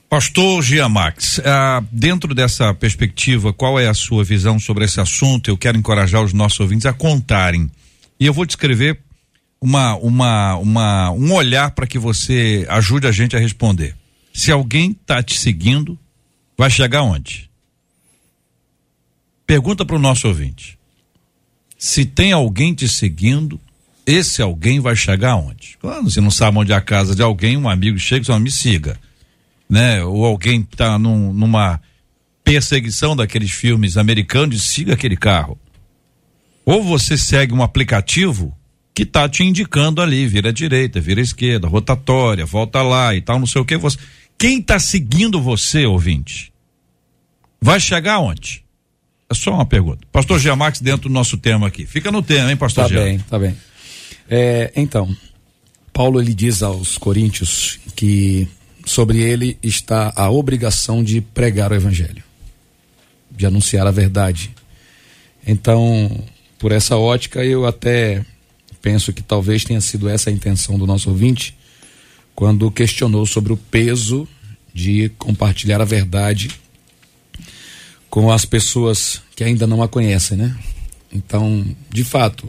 Pastor 0.10 0.64
Giamax, 0.64 1.40
ah, 1.46 1.84
dentro 1.92 2.34
dessa 2.34 2.74
perspectiva, 2.74 3.54
qual 3.54 3.80
é 3.80 3.88
a 3.88 3.94
sua 3.94 4.24
visão 4.24 4.60
sobre 4.60 4.86
esse 4.86 5.00
assunto? 5.00 5.50
Eu 5.50 5.58
quero 5.58 5.78
encorajar 5.78 6.24
os 6.24 6.34
nossos 6.34 6.60
ouvintes 6.60 6.88
a 6.88 6.94
contarem. 6.94 7.70
E 8.20 8.26
eu 8.26 8.34
vou 8.34 8.46
descrever 8.46 9.00
uma, 9.62 9.96
uma, 9.98 10.56
uma, 10.56 11.12
um 11.12 11.32
olhar 11.32 11.72
para 11.72 11.86
que 11.86 12.00
você 12.00 12.66
ajude 12.70 13.06
a 13.06 13.12
gente 13.12 13.36
a 13.36 13.40
responder. 13.40 13.96
Se 14.34 14.52
alguém 14.52 14.92
está 14.92 15.22
te 15.22 15.38
seguindo, 15.38 15.98
vai 16.58 16.72
chegar 16.72 17.04
onde? 17.04 17.52
Pergunta 19.46 19.86
para 19.86 19.96
o 19.96 20.00
nosso 20.00 20.28
ouvinte. 20.28 20.78
Se 21.86 22.06
tem 22.06 22.32
alguém 22.32 22.74
te 22.74 22.88
seguindo, 22.88 23.60
esse 24.06 24.42
alguém 24.42 24.80
vai 24.80 24.96
chegar 24.96 25.32
aonde? 25.32 25.78
Quando 25.82 26.10
você 26.10 26.22
não 26.22 26.32
sabe 26.32 26.58
onde 26.58 26.72
é 26.72 26.76
a 26.76 26.80
casa 26.80 27.14
de 27.14 27.22
alguém, 27.22 27.58
um 27.58 27.68
amigo 27.68 28.00
chega 28.00 28.24
e 28.24 28.26
fala, 28.26 28.40
me 28.40 28.50
siga. 28.50 28.98
Né? 29.70 30.02
Ou 30.02 30.24
alguém 30.24 30.62
está 30.62 30.98
num, 30.98 31.34
numa 31.34 31.82
perseguição 32.42 33.18
daqueles 33.18 33.52
filmes 33.52 33.98
americanos 33.98 34.56
e 34.56 34.66
siga 34.66 34.94
aquele 34.94 35.18
carro. 35.18 35.60
Ou 36.66 36.82
você 36.82 37.18
segue 37.18 37.54
um 37.54 37.62
aplicativo 37.62 38.58
que 38.96 39.04
está 39.04 39.28
te 39.28 39.44
indicando 39.44 40.02
ali, 40.02 40.26
vira 40.26 40.52
à 40.52 40.54
direita, 40.54 41.02
vira 41.02 41.20
à 41.20 41.22
esquerda, 41.22 41.68
rotatória, 41.68 42.46
volta 42.46 42.82
lá 42.82 43.14
e 43.14 43.20
tal, 43.20 43.38
não 43.38 43.46
sei 43.46 43.62
o 43.62 43.66
que. 43.66 43.76
Você... 43.76 43.98
Quem 44.38 44.60
está 44.60 44.80
seguindo 44.80 45.42
você, 45.42 45.86
ouvinte, 45.86 46.54
vai 47.62 47.82
chegar 47.82 48.14
aonde? 48.14 48.63
É 49.34 49.36
só 49.36 49.52
uma 49.52 49.66
pergunta. 49.66 50.06
Pastor 50.12 50.40
Giamax, 50.40 50.80
dentro 50.80 51.10
do 51.10 51.14
nosso 51.14 51.38
tema 51.38 51.66
aqui. 51.68 51.88
Fica 51.88 52.12
no 52.12 52.22
tema, 52.22 52.52
hein, 52.52 52.56
pastor 52.56 52.84
Tá 52.84 52.90
Gia? 52.90 53.04
bem, 53.04 53.18
tá 53.18 53.40
bem. 53.40 53.58
É, 54.30 54.72
então, 54.76 55.16
Paulo 55.92 56.22
ele 56.22 56.36
diz 56.36 56.62
aos 56.62 57.00
coríntios 57.00 57.80
que 57.96 58.48
sobre 58.86 59.22
ele 59.22 59.58
está 59.64 60.14
a 60.16 60.30
obrigação 60.30 61.04
de 61.04 61.20
pregar 61.20 61.72
o 61.72 61.76
evangelho, 61.76 62.24
de 63.32 63.46
anunciar 63.48 63.88
a 63.88 63.92
verdade. 63.92 64.52
Então, 65.46 66.24
por 66.60 66.72
essa 66.72 66.96
ótica, 66.96 67.44
eu 67.44 67.66
até 67.66 68.24
penso 68.84 69.12
que 69.12 69.24
talvez 69.24 69.64
tenha 69.64 69.82
sido 69.82 70.08
essa 70.08 70.30
a 70.30 70.34
intenção 70.34 70.78
do 70.78 70.86
nosso 70.86 71.10
ouvinte 71.10 71.58
quando 72.36 72.70
questionou 72.70 73.26
sobre 73.26 73.52
o 73.52 73.58
peso 73.58 74.28
de 74.74 75.10
compartilhar 75.18 75.82
a 75.82 75.86
verdade 75.86 76.50
com 78.14 78.32
as 78.32 78.46
pessoas 78.46 79.24
que 79.36 79.44
ainda 79.44 79.66
não 79.66 79.82
a 79.82 79.88
conhecem, 79.88 80.38
né? 80.38 80.56
Então, 81.12 81.66
de 81.90 82.04
fato, 82.04 82.48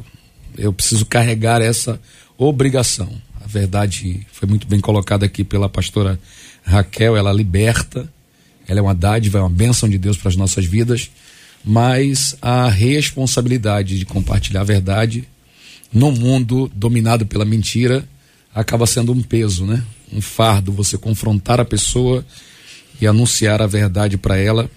eu 0.58 0.74
preciso 0.74 1.06
carregar 1.06 1.62
essa 1.62 1.98
obrigação. 2.36 3.10
A 3.42 3.46
verdade 3.46 4.26
foi 4.30 4.46
muito 4.46 4.66
bem 4.66 4.78
colocada 4.78 5.24
aqui 5.24 5.42
pela 5.42 5.66
pastora 5.66 6.20
Raquel, 6.62 7.16
ela 7.16 7.32
liberta, 7.32 8.06
ela 8.68 8.78
é 8.78 8.82
uma 8.82 8.94
dádiva, 8.94 9.38
é 9.38 9.40
uma 9.40 9.48
bênção 9.48 9.88
de 9.88 9.96
Deus 9.96 10.18
para 10.18 10.28
as 10.28 10.36
nossas 10.36 10.66
vidas, 10.66 11.10
mas 11.64 12.36
a 12.42 12.68
responsabilidade 12.68 13.98
de 13.98 14.04
compartilhar 14.04 14.60
a 14.60 14.64
verdade 14.64 15.26
no 15.90 16.12
mundo 16.12 16.70
dominado 16.74 17.24
pela 17.24 17.46
mentira 17.46 18.06
acaba 18.54 18.86
sendo 18.86 19.12
um 19.12 19.22
peso, 19.22 19.64
né? 19.64 19.82
Um 20.12 20.20
fardo 20.20 20.72
você 20.72 20.98
confrontar 20.98 21.58
a 21.58 21.64
pessoa 21.64 22.22
e 23.00 23.06
anunciar 23.06 23.62
a 23.62 23.66
verdade 23.66 24.18
para 24.18 24.36
ela 24.36 24.70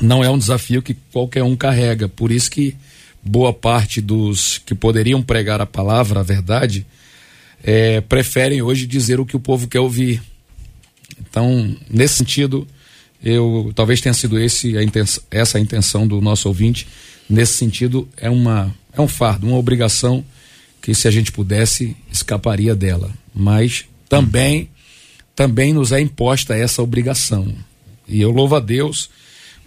não 0.00 0.22
é 0.22 0.30
um 0.30 0.38
desafio 0.38 0.82
que 0.82 0.94
qualquer 1.12 1.42
um 1.42 1.56
carrega. 1.56 2.08
Por 2.08 2.30
isso 2.30 2.50
que 2.50 2.76
boa 3.22 3.52
parte 3.52 4.00
dos 4.00 4.58
que 4.58 4.74
poderiam 4.74 5.22
pregar 5.22 5.60
a 5.60 5.66
palavra, 5.66 6.20
a 6.20 6.22
verdade, 6.22 6.86
é, 7.62 8.00
preferem 8.00 8.62
hoje 8.62 8.86
dizer 8.86 9.20
o 9.20 9.26
que 9.26 9.36
o 9.36 9.40
povo 9.40 9.66
quer 9.66 9.80
ouvir. 9.80 10.22
Então, 11.20 11.76
nesse 11.90 12.14
sentido, 12.14 12.66
eu 13.22 13.72
talvez 13.74 14.00
tenha 14.00 14.14
sido 14.14 14.38
esse 14.38 14.76
a 14.76 14.82
intenção, 14.82 15.22
essa 15.30 15.58
a 15.58 15.60
intenção 15.60 16.06
do 16.06 16.20
nosso 16.20 16.48
ouvinte. 16.48 16.86
Nesse 17.28 17.54
sentido, 17.54 18.08
é 18.16 18.30
uma 18.30 18.74
é 18.92 19.00
um 19.00 19.08
fardo, 19.08 19.46
uma 19.46 19.56
obrigação 19.56 20.24
que 20.80 20.94
se 20.94 21.06
a 21.06 21.10
gente 21.10 21.30
pudesse 21.32 21.96
escaparia 22.10 22.74
dela, 22.74 23.12
mas 23.34 23.84
também 24.08 24.70
também 25.34 25.72
nos 25.72 25.92
é 25.92 26.00
imposta 26.00 26.56
essa 26.56 26.82
obrigação. 26.82 27.54
E 28.08 28.20
eu 28.20 28.30
louvo 28.30 28.56
a 28.56 28.60
Deus 28.60 29.10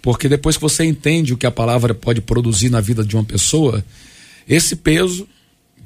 porque 0.02 0.28
depois 0.28 0.56
que 0.56 0.62
você 0.62 0.84
entende 0.84 1.32
o 1.32 1.36
que 1.36 1.46
a 1.46 1.50
palavra 1.50 1.94
pode 1.94 2.20
produzir 2.20 2.68
na 2.68 2.80
vida 2.80 3.04
de 3.04 3.14
uma 3.14 3.24
pessoa, 3.24 3.84
esse 4.48 4.74
peso, 4.74 5.28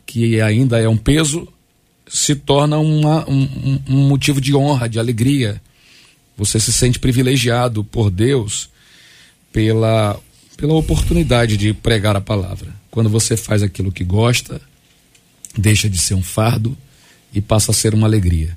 que 0.07 0.41
ainda 0.41 0.81
é 0.81 0.89
um 0.89 0.97
peso, 0.97 1.47
se 2.09 2.35
torna 2.35 2.79
uma, 2.79 3.29
um, 3.29 3.81
um 3.89 4.09
motivo 4.09 4.41
de 4.41 4.55
honra, 4.55 4.89
de 4.89 4.99
alegria. 4.99 5.61
Você 6.37 6.59
se 6.59 6.73
sente 6.73 6.99
privilegiado 6.99 7.85
por 7.85 8.11
Deus 8.11 8.71
pela, 9.53 10.19
pela 10.57 10.75
oportunidade 10.75 11.57
de 11.59 11.75
pregar 11.75 12.17
a 12.17 12.21
palavra. 12.21 12.75
Quando 12.91 13.11
você 13.11 13.37
faz 13.37 13.63
aquilo 13.63 13.93
que 13.93 14.05
gosta, 14.05 14.61
deixa 15.57 15.91
de 15.91 15.99
ser 15.99 16.15
um 16.15 16.23
fardo 16.23 16.77
e 17.35 17.41
passa 17.43 17.71
a 17.71 17.75
ser 17.75 17.93
uma 17.93 18.07
alegria. 18.07 18.57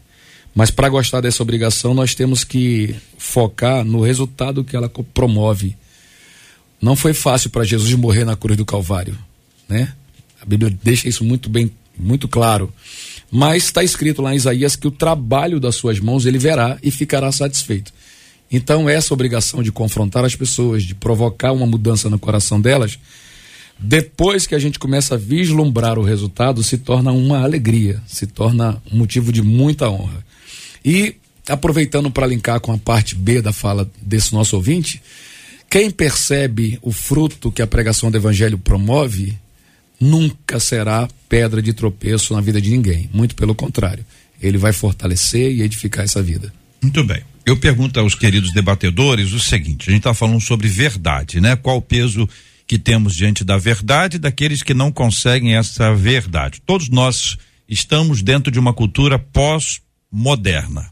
Mas 0.60 0.70
para 0.70 0.90
gostar 0.90 1.22
dessa 1.22 1.42
obrigação, 1.42 1.94
nós 1.94 2.14
temos 2.14 2.44
que 2.44 2.94
focar 3.18 3.86
no 3.86 4.02
resultado 4.02 4.62
que 4.62 4.76
ela 4.76 4.92
promove. 5.14 5.74
Não 6.82 6.98
foi 6.98 7.14
fácil 7.14 7.50
para 7.50 7.64
Jesus 7.64 7.94
morrer 7.94 8.26
na 8.26 8.36
cruz 8.36 8.58
do 8.58 8.66
Calvário, 8.66 9.18
né? 9.70 9.94
A 10.42 10.46
Bíblia 10.46 10.78
deixa 10.84 11.08
isso 11.08 11.24
muito 11.24 11.50
bem, 11.50 11.72
muito 11.98 12.28
claro. 12.28 12.74
Mas 13.32 13.64
está 13.64 13.86
escrito 13.86 14.22
lá 14.22 14.34
em 14.34 14.36
Isaías 14.36 14.76
que 14.76 14.86
o 14.86 14.92
trabalho 14.92 15.62
das 15.62 15.76
suas 15.76 15.98
mãos 16.02 16.26
ele 16.26 16.38
verá 16.38 16.78
e 16.84 16.92
ficará 16.92 17.32
satisfeito. 17.32 17.94
Então, 18.52 18.90
essa 18.90 19.14
obrigação 19.14 19.64
de 19.64 19.72
confrontar 19.72 20.26
as 20.26 20.36
pessoas, 20.36 20.84
de 20.84 20.94
provocar 20.94 21.54
uma 21.54 21.66
mudança 21.66 22.10
no 22.10 22.20
coração 22.20 22.60
delas, 22.60 23.00
depois 23.80 24.46
que 24.46 24.56
a 24.56 24.60
gente 24.60 24.78
começa 24.78 25.16
a 25.16 25.18
vislumbrar 25.18 25.98
o 25.98 26.04
resultado, 26.04 26.62
se 26.64 26.78
torna 26.78 27.14
uma 27.14 27.44
alegria, 27.44 28.04
se 28.06 28.28
torna 28.28 28.84
um 28.92 28.98
motivo 28.98 29.32
de 29.32 29.42
muita 29.42 29.90
honra. 29.90 30.28
E 30.90 31.18
aproveitando 31.48 32.10
para 32.10 32.26
linkar 32.26 32.60
com 32.60 32.72
a 32.72 32.78
parte 32.80 33.14
B 33.14 33.44
da 33.44 33.54
fala 33.54 33.88
desse 34.02 34.34
nosso 34.34 34.56
ouvinte, 34.56 35.00
quem 35.70 35.92
percebe 35.92 36.80
o 36.82 36.92
fruto 36.92 37.52
que 37.52 37.62
a 37.62 37.68
pregação 37.68 38.10
do 38.10 38.18
evangelho 38.18 38.58
promove, 38.58 39.38
nunca 40.00 40.60
será 40.60 41.08
pedra 41.28 41.62
de 41.62 41.74
tropeço 41.74 42.34
na 42.34 42.42
vida 42.42 42.60
de 42.60 42.72
ninguém. 42.72 43.08
Muito 43.14 43.36
pelo 43.36 43.54
contrário, 43.54 44.04
ele 44.42 44.58
vai 44.58 44.74
fortalecer 44.74 45.52
e 45.52 45.62
edificar 45.62 46.06
essa 46.06 46.24
vida. 46.24 46.52
Muito 46.82 47.04
bem. 47.04 47.22
Eu 47.46 47.56
pergunto 47.56 48.00
aos 48.00 48.16
queridos 48.16 48.52
debatedores 48.52 49.32
o 49.32 49.40
seguinte: 49.40 49.90
a 49.90 49.92
gente 49.92 50.00
está 50.00 50.16
falando 50.16 50.42
sobre 50.42 50.68
verdade, 50.68 51.40
né? 51.40 51.56
Qual 51.56 51.78
o 51.78 51.82
peso 51.84 52.28
que 52.66 52.80
temos 52.80 53.16
diante 53.16 53.44
da 53.44 53.60
verdade 53.60 54.18
daqueles 54.18 54.64
que 54.64 54.74
não 54.74 54.92
conseguem 54.92 55.56
essa 55.56 55.94
verdade. 55.94 56.62
Todos 56.66 56.90
nós 56.90 57.38
estamos 57.68 58.24
dentro 58.24 58.52
de 58.52 58.60
uma 58.60 58.74
cultura 58.74 59.20
pós-moderna, 60.12 60.90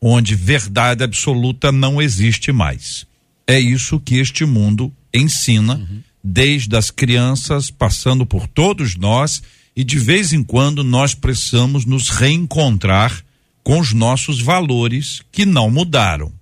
onde 0.00 0.34
verdade 0.34 1.04
absoluta 1.04 1.70
não 1.70 2.00
existe 2.00 2.52
mais. 2.52 3.06
É 3.46 3.58
isso 3.58 4.00
que 4.00 4.16
este 4.16 4.44
mundo 4.44 4.92
ensina, 5.12 5.74
uhum. 5.74 6.02
desde 6.22 6.76
as 6.76 6.90
crianças, 6.90 7.70
passando 7.70 8.24
por 8.24 8.46
todos 8.46 8.96
nós, 8.96 9.42
e 9.74 9.84
de 9.84 9.98
vez 9.98 10.32
em 10.32 10.42
quando 10.42 10.82
nós 10.84 11.14
precisamos 11.14 11.84
nos 11.84 12.08
reencontrar 12.08 13.24
com 13.62 13.78
os 13.78 13.92
nossos 13.92 14.40
valores 14.40 15.22
que 15.30 15.44
não 15.44 15.70
mudaram. 15.70 16.32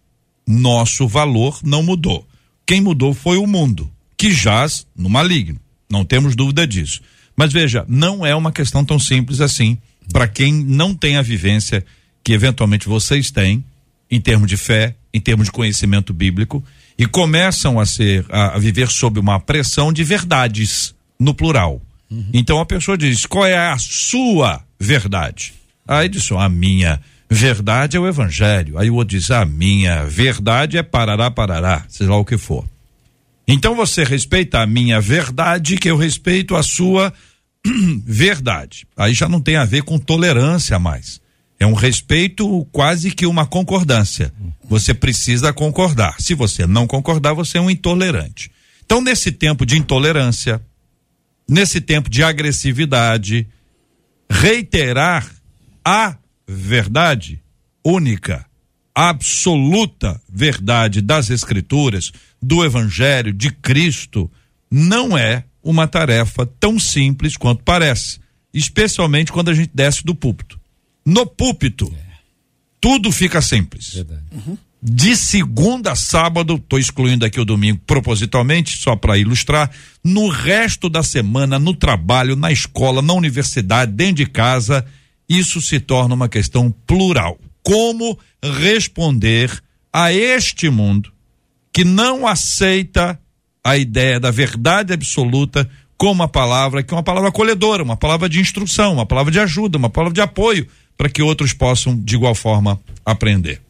Nosso 0.46 1.06
valor 1.06 1.60
não 1.62 1.82
mudou. 1.82 2.26
Quem 2.64 2.80
mudou 2.80 3.12
foi 3.12 3.38
o 3.38 3.46
mundo, 3.46 3.90
que 4.16 4.30
jaz 4.30 4.86
no 4.96 5.08
maligno. 5.08 5.60
Não 5.90 6.04
temos 6.04 6.36
dúvida 6.36 6.66
disso. 6.66 7.00
Mas 7.36 7.52
veja, 7.52 7.84
não 7.88 8.24
é 8.24 8.34
uma 8.34 8.52
questão 8.52 8.84
tão 8.84 8.98
simples 8.98 9.40
assim 9.40 9.78
para 10.12 10.26
quem 10.26 10.52
não 10.52 10.94
tem 10.94 11.16
a 11.16 11.22
vivência 11.22 11.84
que 12.28 12.34
eventualmente 12.34 12.86
vocês 12.86 13.30
têm 13.30 13.64
em 14.10 14.20
termos 14.20 14.46
de 14.48 14.58
fé, 14.58 14.94
em 15.14 15.18
termos 15.18 15.46
de 15.46 15.50
conhecimento 15.50 16.12
bíblico 16.12 16.62
e 16.98 17.06
começam 17.06 17.80
a 17.80 17.86
ser 17.86 18.22
a, 18.28 18.58
viver 18.58 18.90
sob 18.90 19.18
uma 19.18 19.40
pressão 19.40 19.90
de 19.90 20.04
verdades 20.04 20.94
no 21.18 21.32
plural. 21.32 21.80
Uhum. 22.10 22.28
Então 22.34 22.60
a 22.60 22.66
pessoa 22.66 22.98
diz: 22.98 23.24
"Qual 23.24 23.46
é 23.46 23.56
a 23.56 23.78
sua 23.78 24.62
verdade?" 24.78 25.54
Aí 25.86 26.06
diz: 26.06 26.30
"A 26.32 26.50
minha 26.50 27.00
verdade 27.30 27.96
é 27.96 28.00
o 28.00 28.06
evangelho". 28.06 28.76
Aí 28.76 28.90
o 28.90 28.96
outro 28.96 29.16
diz: 29.16 29.30
"A 29.30 29.46
minha 29.46 30.04
verdade 30.04 30.76
é 30.76 30.82
parará 30.82 31.30
parará", 31.30 31.86
seja 31.88 32.10
lá 32.10 32.18
o 32.18 32.26
que 32.26 32.36
for. 32.36 32.68
Então 33.46 33.74
você 33.74 34.04
respeita 34.04 34.60
a 34.60 34.66
minha 34.66 35.00
verdade, 35.00 35.78
que 35.78 35.90
eu 35.90 35.96
respeito 35.96 36.54
a 36.54 36.62
sua 36.62 37.10
verdade. 38.04 38.86
Aí 38.94 39.14
já 39.14 39.30
não 39.30 39.40
tem 39.40 39.56
a 39.56 39.64
ver 39.64 39.82
com 39.82 39.98
tolerância 39.98 40.78
mais. 40.78 41.26
É 41.60 41.66
um 41.66 41.74
respeito 41.74 42.64
quase 42.70 43.10
que 43.10 43.26
uma 43.26 43.46
concordância. 43.46 44.32
Você 44.64 44.94
precisa 44.94 45.52
concordar. 45.52 46.16
Se 46.20 46.34
você 46.34 46.66
não 46.66 46.86
concordar, 46.86 47.34
você 47.34 47.58
é 47.58 47.60
um 47.60 47.70
intolerante. 47.70 48.50
Então, 48.84 49.00
nesse 49.00 49.32
tempo 49.32 49.66
de 49.66 49.76
intolerância, 49.76 50.62
nesse 51.48 51.80
tempo 51.80 52.08
de 52.08 52.22
agressividade, 52.22 53.46
reiterar 54.30 55.28
a 55.84 56.16
verdade 56.46 57.42
única, 57.84 58.46
absoluta 58.94 60.20
verdade 60.28 61.00
das 61.00 61.30
Escrituras, 61.30 62.12
do 62.40 62.64
Evangelho, 62.64 63.32
de 63.32 63.50
Cristo, 63.50 64.30
não 64.70 65.16
é 65.16 65.44
uma 65.62 65.88
tarefa 65.88 66.46
tão 66.46 66.78
simples 66.78 67.36
quanto 67.36 67.62
parece, 67.62 68.20
especialmente 68.54 69.32
quando 69.32 69.50
a 69.50 69.54
gente 69.54 69.70
desce 69.74 70.04
do 70.04 70.14
púlpito. 70.14 70.58
No 71.08 71.24
púlpito, 71.24 71.90
é. 71.96 72.02
tudo 72.78 73.10
fica 73.10 73.40
simples. 73.40 73.94
Uhum. 74.30 74.58
De 74.80 75.16
segunda 75.16 75.92
a 75.92 75.96
sábado, 75.96 76.56
estou 76.56 76.78
excluindo 76.78 77.24
aqui 77.24 77.40
o 77.40 77.46
domingo 77.46 77.80
propositalmente, 77.86 78.76
só 78.76 78.94
para 78.94 79.16
ilustrar. 79.16 79.70
No 80.04 80.28
resto 80.28 80.90
da 80.90 81.02
semana, 81.02 81.58
no 81.58 81.74
trabalho, 81.74 82.36
na 82.36 82.52
escola, 82.52 83.00
na 83.00 83.14
universidade, 83.14 83.90
dentro 83.90 84.16
de 84.16 84.26
casa, 84.26 84.84
isso 85.26 85.62
se 85.62 85.80
torna 85.80 86.14
uma 86.14 86.28
questão 86.28 86.70
plural. 86.86 87.38
Como 87.62 88.18
responder 88.42 89.62
a 89.90 90.12
este 90.12 90.68
mundo 90.68 91.10
que 91.72 91.84
não 91.84 92.26
aceita 92.26 93.18
a 93.64 93.78
ideia 93.78 94.20
da 94.20 94.30
verdade 94.30 94.92
absoluta 94.92 95.68
como 95.96 96.12
uma 96.12 96.28
palavra 96.28 96.82
que 96.82 96.92
é 96.92 96.96
uma 96.96 97.02
palavra 97.02 97.30
acolhedora, 97.30 97.82
uma 97.82 97.96
palavra 97.96 98.28
de 98.28 98.40
instrução, 98.40 98.92
uma 98.92 99.06
palavra 99.06 99.32
de 99.32 99.40
ajuda, 99.40 99.78
uma 99.78 99.88
palavra 99.88 100.14
de 100.14 100.20
apoio 100.20 100.68
para 100.98 101.08
que 101.08 101.22
outros 101.22 101.52
possam 101.52 101.96
de 101.96 102.16
igual 102.16 102.34
forma 102.34 102.78
aprender. 103.06 103.62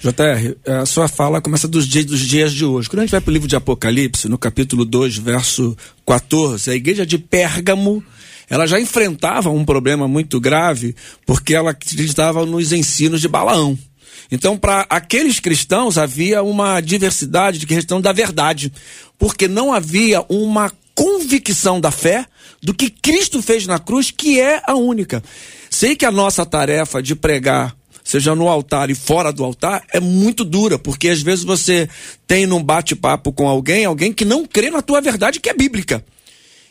JR, 0.00 0.56
a 0.80 0.86
sua 0.86 1.08
fala 1.08 1.40
começa 1.40 1.66
dos 1.66 1.88
dias, 1.88 2.04
dos 2.04 2.20
dias 2.20 2.52
de 2.52 2.64
hoje. 2.64 2.88
Quando 2.88 3.00
a 3.00 3.02
gente 3.02 3.10
vai 3.10 3.20
para 3.20 3.30
o 3.30 3.32
livro 3.32 3.48
de 3.48 3.56
Apocalipse, 3.56 4.28
no 4.28 4.38
capítulo 4.38 4.84
2, 4.84 5.16
verso 5.18 5.76
14, 6.06 6.70
a 6.70 6.74
igreja 6.74 7.04
de 7.04 7.18
Pérgamo, 7.18 8.02
ela 8.48 8.66
já 8.66 8.78
enfrentava 8.78 9.50
um 9.50 9.64
problema 9.64 10.06
muito 10.06 10.38
grave, 10.38 10.94
porque 11.26 11.54
ela 11.54 11.70
acreditava 11.72 12.46
nos 12.46 12.72
ensinos 12.72 13.20
de 13.20 13.28
Balaão. 13.28 13.76
Então, 14.30 14.56
para 14.56 14.86
aqueles 14.88 15.40
cristãos 15.40 15.98
havia 15.98 16.42
uma 16.42 16.80
diversidade 16.80 17.58
de 17.58 17.66
questão 17.66 18.00
da 18.00 18.12
verdade, 18.12 18.72
porque 19.18 19.48
não 19.48 19.72
havia 19.72 20.24
uma 20.28 20.72
convicção 20.94 21.80
da 21.80 21.90
fé 21.90 22.26
do 22.62 22.74
que 22.74 22.90
Cristo 22.90 23.42
fez 23.42 23.66
na 23.66 23.78
cruz, 23.78 24.10
que 24.10 24.40
é 24.40 24.62
a 24.66 24.74
única. 24.74 25.22
Sei 25.72 25.96
que 25.96 26.04
a 26.04 26.10
nossa 26.10 26.44
tarefa 26.44 27.02
de 27.02 27.16
pregar, 27.16 27.74
seja 28.04 28.34
no 28.34 28.46
altar 28.46 28.90
e 28.90 28.94
fora 28.94 29.32
do 29.32 29.42
altar, 29.42 29.82
é 29.90 29.98
muito 29.98 30.44
dura, 30.44 30.78
porque 30.78 31.08
às 31.08 31.22
vezes 31.22 31.46
você 31.46 31.88
tem 32.26 32.46
num 32.46 32.62
bate-papo 32.62 33.32
com 33.32 33.48
alguém, 33.48 33.86
alguém 33.86 34.12
que 34.12 34.22
não 34.22 34.44
crê 34.44 34.70
na 34.70 34.82
tua 34.82 35.00
verdade 35.00 35.40
que 35.40 35.48
é 35.48 35.54
bíblica. 35.54 36.04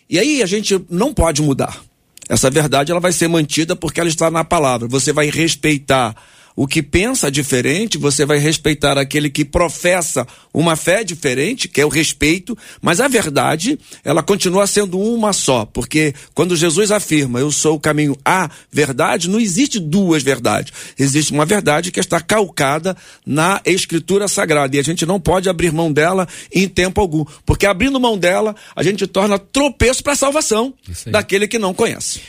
E 0.08 0.20
aí 0.20 0.44
a 0.44 0.46
gente 0.46 0.80
não 0.88 1.16
pode 1.16 1.42
mudar. 1.42 1.82
Essa 2.30 2.52
verdade 2.52 2.92
ela 2.92 3.02
vai 3.02 3.12
ser 3.12 3.28
mantida 3.28 3.76
porque 3.76 4.00
ela 4.00 4.08
está 4.08 4.30
na 4.30 4.44
palavra. 4.44 4.88
Você 4.88 5.12
vai 5.12 5.32
respeitar 5.32 6.16
o 6.56 6.68
que 6.68 6.82
pensa 6.82 7.32
diferente, 7.32 7.98
você 7.98 8.26
vai 8.26 8.38
respeitar 8.38 8.98
aquele 8.98 9.30
que 9.30 9.46
professa 9.46 10.28
uma 10.54 10.76
fé 10.76 11.04
diferente, 11.04 11.68
que 11.68 11.80
é 11.80 11.86
o 11.86 11.90
respeito, 11.90 12.58
mas 12.82 13.00
a 13.00 13.08
verdade, 13.08 13.80
ela 14.04 14.22
continua 14.22 14.68
sendo 14.68 15.00
uma 15.00 15.34
só, 15.34 15.66
porque 15.66 16.14
quando 16.34 16.56
Jesus 16.56 16.92
afirma, 16.92 17.40
eu 17.40 17.52
sou 17.52 17.76
o 17.76 17.80
caminho 17.80 18.18
à 18.26 18.50
verdade, 18.72 19.30
não 19.30 19.40
existe 19.40 19.80
duas 19.80 20.24
verdades. 20.24 20.74
Existe 20.98 21.32
uma 21.32 21.46
verdade 21.46 21.92
que 21.92 22.00
está 22.00 22.20
calcada 22.20 22.96
na 23.26 23.62
escritura 23.66 24.28
sagrada 24.28 24.76
e 24.76 24.80
a 24.80 24.84
gente 24.84 25.06
não 25.06 25.20
pode 25.20 25.50
abrir 25.50 25.72
mão 25.72 25.92
dela 25.92 26.28
em 26.54 26.68
tempo 26.68 27.00
algum, 27.00 27.26
porque 27.46 27.66
abrindo 27.66 28.00
mão 28.00 28.18
dela, 28.18 28.56
a 28.76 28.84
gente 28.84 29.08
torna 29.08 29.40
tropeço 29.40 30.04
para 30.04 30.14
a 30.14 30.18
salvação 30.18 30.74
daquele 31.08 31.48
que 31.48 31.60
não 31.60 31.74
conhece. 31.74 32.22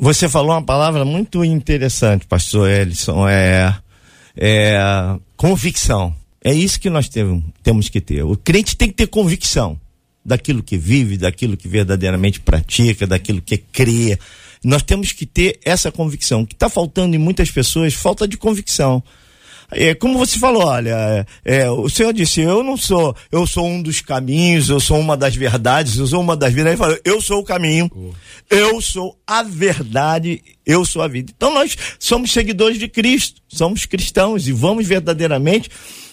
Você 0.00 0.28
falou 0.28 0.52
uma 0.52 0.62
palavra 0.62 1.04
muito 1.04 1.44
interessante, 1.44 2.24
pastor 2.24 2.70
Ellison, 2.70 3.28
é, 3.28 3.76
é 4.36 4.78
convicção. 5.36 6.14
É 6.42 6.54
isso 6.54 6.78
que 6.78 6.88
nós 6.88 7.08
temos, 7.08 7.42
temos 7.64 7.88
que 7.88 8.00
ter. 8.00 8.22
O 8.22 8.36
crente 8.36 8.76
tem 8.76 8.88
que 8.88 8.94
ter 8.94 9.08
convicção 9.08 9.78
daquilo 10.24 10.62
que 10.62 10.78
vive, 10.78 11.16
daquilo 11.18 11.56
que 11.56 11.66
verdadeiramente 11.66 12.38
pratica, 12.38 13.08
daquilo 13.08 13.42
que 13.42 13.58
crê. 13.58 14.16
Nós 14.62 14.84
temos 14.84 15.10
que 15.10 15.26
ter 15.26 15.58
essa 15.64 15.90
convicção. 15.90 16.42
O 16.42 16.46
que 16.46 16.54
está 16.54 16.68
faltando 16.68 17.16
em 17.16 17.18
muitas 17.18 17.50
pessoas, 17.50 17.92
falta 17.92 18.28
de 18.28 18.36
convicção. 18.36 19.02
É, 19.70 19.94
como 19.94 20.18
você 20.18 20.38
falou, 20.38 20.64
olha, 20.64 21.26
é, 21.44 21.58
é, 21.60 21.70
o 21.70 21.88
Senhor 21.90 22.12
disse, 22.12 22.40
eu 22.40 22.62
não 22.62 22.76
sou, 22.76 23.14
eu 23.30 23.46
sou 23.46 23.66
um 23.66 23.82
dos 23.82 24.00
caminhos, 24.00 24.70
eu 24.70 24.80
sou 24.80 24.98
uma 24.98 25.16
das 25.16 25.36
verdades, 25.36 25.98
eu 25.98 26.06
sou 26.06 26.20
uma 26.20 26.34
das 26.34 26.52
vidas. 26.52 26.68
Ele 26.68 26.76
falou, 26.76 26.98
eu 27.04 27.20
sou 27.20 27.40
o 27.40 27.44
caminho, 27.44 27.90
eu 28.48 28.80
sou 28.80 29.18
a 29.26 29.42
verdade, 29.42 30.42
eu 30.64 30.84
sou 30.86 31.02
a 31.02 31.08
vida. 31.08 31.32
Então 31.36 31.52
nós 31.52 31.76
somos 31.98 32.32
seguidores 32.32 32.78
de 32.78 32.88
Cristo, 32.88 33.42
somos 33.46 33.84
cristãos 33.84 34.48
e 34.48 34.52
vamos 34.52 34.86
verdadeiramente 34.86 35.70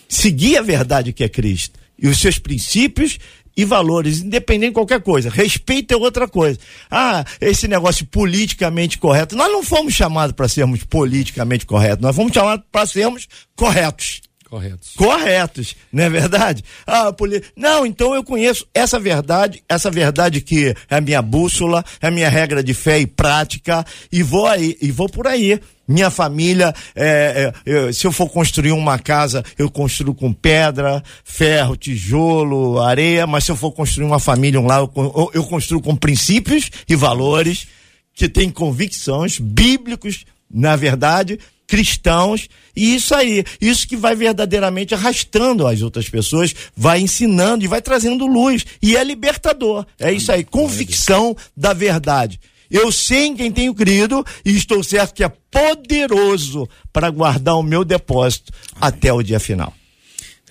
seguir 0.10 0.58
a 0.58 0.62
verdade 0.62 1.14
que 1.14 1.24
é 1.24 1.30
Cristo 1.30 1.80
e 1.98 2.08
os 2.08 2.20
seus 2.20 2.38
princípios 2.38 3.18
e 3.56 3.64
valores, 3.64 4.22
independente 4.22 4.70
de 4.70 4.76
qualquer 4.76 5.02
coisa. 5.02 5.30
Respeito 5.30 5.94
é 5.94 5.98
outra 5.98 6.28
coisa. 6.28 6.60
Ah, 6.90 7.24
esse 7.40 7.68
negócio 7.68 8.06
politicamente 8.06 8.98
correto. 8.98 9.36
Nós 9.36 9.52
não 9.52 9.64
fomos 9.64 9.94
chamados 9.94 10.36
para 10.36 10.48
sermos 10.48 10.84
politicamente 10.84 11.66
corretos, 11.66 12.02
nós 12.02 12.16
fomos 12.16 12.34
chamados 12.34 12.66
para 12.72 12.86
sermos 12.86 13.28
corretos. 13.56 14.22
Corretos. 14.50 14.94
Corretos, 14.96 15.76
não 15.92 16.04
é 16.04 16.10
verdade? 16.10 16.64
Ah, 16.86 17.12
poli... 17.12 17.44
Não, 17.56 17.86
então 17.86 18.14
eu 18.14 18.24
conheço 18.24 18.66
essa 18.74 19.00
verdade, 19.00 19.64
essa 19.68 19.90
verdade 19.90 20.40
que 20.40 20.76
é 20.90 20.96
a 20.96 21.02
minha 21.02 21.22
bússola, 21.22 21.84
é 22.00 22.08
a 22.08 22.12
minha 22.12 22.30
regra 22.30 22.64
de 22.64 22.74
fé 22.74 23.00
e 23.00 23.08
prática, 23.08 23.84
e 24.12 24.22
vou 24.22 24.46
aí, 24.46 24.78
e 24.80 24.92
vou 24.92 25.10
por 25.10 25.28
aí. 25.28 25.60
Minha 25.88 26.10
família, 26.10 26.74
é, 26.96 27.54
é, 27.66 27.92
se 27.92 28.06
eu 28.06 28.12
for 28.12 28.30
construir 28.30 28.72
uma 28.72 28.98
casa, 28.98 29.44
eu 29.58 29.70
construo 29.70 30.14
com 30.14 30.32
pedra, 30.32 31.04
ferro, 31.24 31.76
tijolo, 31.76 32.80
areia, 32.80 33.28
mas 33.28 33.46
se 33.46 33.52
eu 33.52 33.56
for 33.56 33.72
construir 33.72 34.06
uma 34.06 34.20
família, 34.20 34.60
um 34.60 34.66
lar, 34.66 34.80
eu, 34.80 35.32
eu 35.34 35.44
construo 35.44 35.82
com 35.82 35.96
princípios 35.96 36.70
e 36.88 36.96
valores 36.96 37.68
que 38.14 38.30
têm 38.30 38.50
convicções 38.50 39.40
bíblicos, 39.40 40.26
na 40.50 40.76
verdade, 40.76 41.40
cristãos, 41.68 42.48
e 42.76 42.96
isso 42.96 43.16
aí, 43.16 43.44
isso 43.60 43.88
que 43.88 43.96
vai 43.96 44.16
verdadeiramente 44.16 44.94
arrastando 44.94 45.66
as 45.66 45.82
outras 45.82 46.10
pessoas, 46.10 46.54
vai 46.76 47.00
ensinando 47.00 47.64
e 47.64 47.68
vai 47.68 47.82
trazendo 47.82 48.28
luz, 48.28 48.66
e 48.82 48.96
é 48.96 49.04
libertador. 49.04 49.86
É 50.00 50.12
isso 50.12 50.32
aí, 50.32 50.44
convicção 50.44 51.36
da 51.56 51.74
verdade. 51.74 52.40
Eu 52.70 52.92
sei 52.92 53.28
em 53.28 53.36
quem 53.36 53.52
tenho 53.52 53.74
crido 53.74 54.26
e 54.44 54.56
estou 54.56 54.84
certo 54.84 55.14
que 55.14 55.24
é 55.24 55.30
poderoso 55.30 56.68
para 56.92 57.10
guardar 57.10 57.58
o 57.58 57.64
meu 57.64 57.86
depósito 57.86 58.52
até 58.80 59.14
o 59.14 59.22
dia 59.22 59.40
final. 59.40 59.74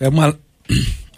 É 0.01 0.09
uma 0.09 0.39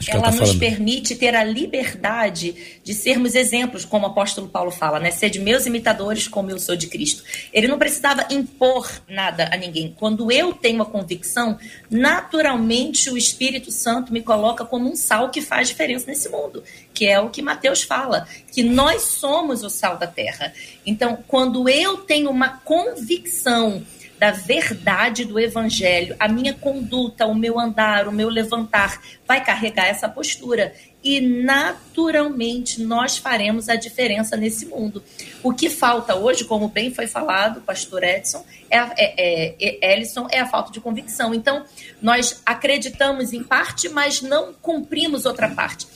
ela, 0.06 0.26
ela 0.26 0.32
tá 0.32 0.38
nos 0.38 0.54
permite 0.54 1.14
ter 1.14 1.34
a 1.34 1.42
liberdade 1.42 2.80
de 2.82 2.94
sermos 2.94 3.34
exemplos, 3.34 3.84
como 3.84 4.06
o 4.06 4.10
apóstolo 4.10 4.48
Paulo 4.48 4.70
fala, 4.70 4.98
né? 5.00 5.10
Ser 5.10 5.30
de 5.30 5.40
meus 5.40 5.66
imitadores 5.66 6.28
como 6.28 6.50
eu 6.50 6.58
sou 6.58 6.76
de 6.76 6.86
Cristo. 6.86 7.22
Ele 7.52 7.66
não 7.66 7.78
precisava 7.78 8.26
impor 8.30 8.90
nada 9.08 9.48
a 9.52 9.56
ninguém. 9.56 9.94
Quando 9.98 10.30
eu 10.30 10.52
tenho 10.52 10.82
a 10.82 10.86
convicção, 10.86 11.58
naturalmente 11.90 13.10
o 13.10 13.16
Espírito 13.16 13.70
Santo 13.70 14.12
me 14.12 14.22
coloca 14.22 14.64
como 14.64 14.90
um 14.90 14.96
sal 14.96 15.30
que 15.30 15.40
faz 15.40 15.68
diferença 15.68 16.06
nesse 16.06 16.28
mundo, 16.28 16.62
que 16.92 17.06
é 17.06 17.18
o 17.20 17.30
que 17.30 17.42
Mateus 17.42 17.82
fala, 17.82 18.26
que 18.52 18.62
nós 18.62 19.02
somos 19.02 19.62
o 19.62 19.70
sal 19.70 19.96
da 19.96 20.06
terra. 20.06 20.52
Então, 20.84 21.18
quando 21.26 21.68
eu 21.68 21.98
tenho 21.98 22.30
uma 22.30 22.58
convicção 22.58 23.82
da 24.18 24.30
verdade 24.30 25.24
do 25.24 25.38
evangelho, 25.38 26.16
a 26.18 26.28
minha 26.28 26.54
conduta, 26.54 27.26
o 27.26 27.34
meu 27.34 27.58
andar, 27.58 28.08
o 28.08 28.12
meu 28.12 28.28
levantar 28.28 29.00
vai 29.26 29.44
carregar 29.44 29.86
essa 29.86 30.08
postura 30.08 30.72
e 31.06 31.20
naturalmente 31.20 32.82
nós 32.82 33.16
faremos 33.16 33.68
a 33.68 33.76
diferença 33.76 34.36
nesse 34.36 34.66
mundo. 34.66 35.02
O 35.40 35.52
que 35.52 35.70
falta 35.70 36.16
hoje, 36.16 36.44
como 36.44 36.66
bem 36.66 36.92
foi 36.92 37.06
falado, 37.06 37.60
pastor 37.60 38.02
Edson, 38.02 38.44
é, 38.68 38.78
é, 38.78 38.94
é, 38.98 39.56
é, 39.60 39.92
Ellison, 39.92 40.26
é 40.32 40.40
a 40.40 40.46
falta 40.46 40.72
de 40.72 40.80
convicção. 40.80 41.32
Então, 41.32 41.64
nós 42.02 42.42
acreditamos 42.44 43.32
em 43.32 43.44
parte, 43.44 43.88
mas 43.88 44.20
não 44.20 44.52
cumprimos 44.54 45.26
outra 45.26 45.48
parte. 45.48 45.86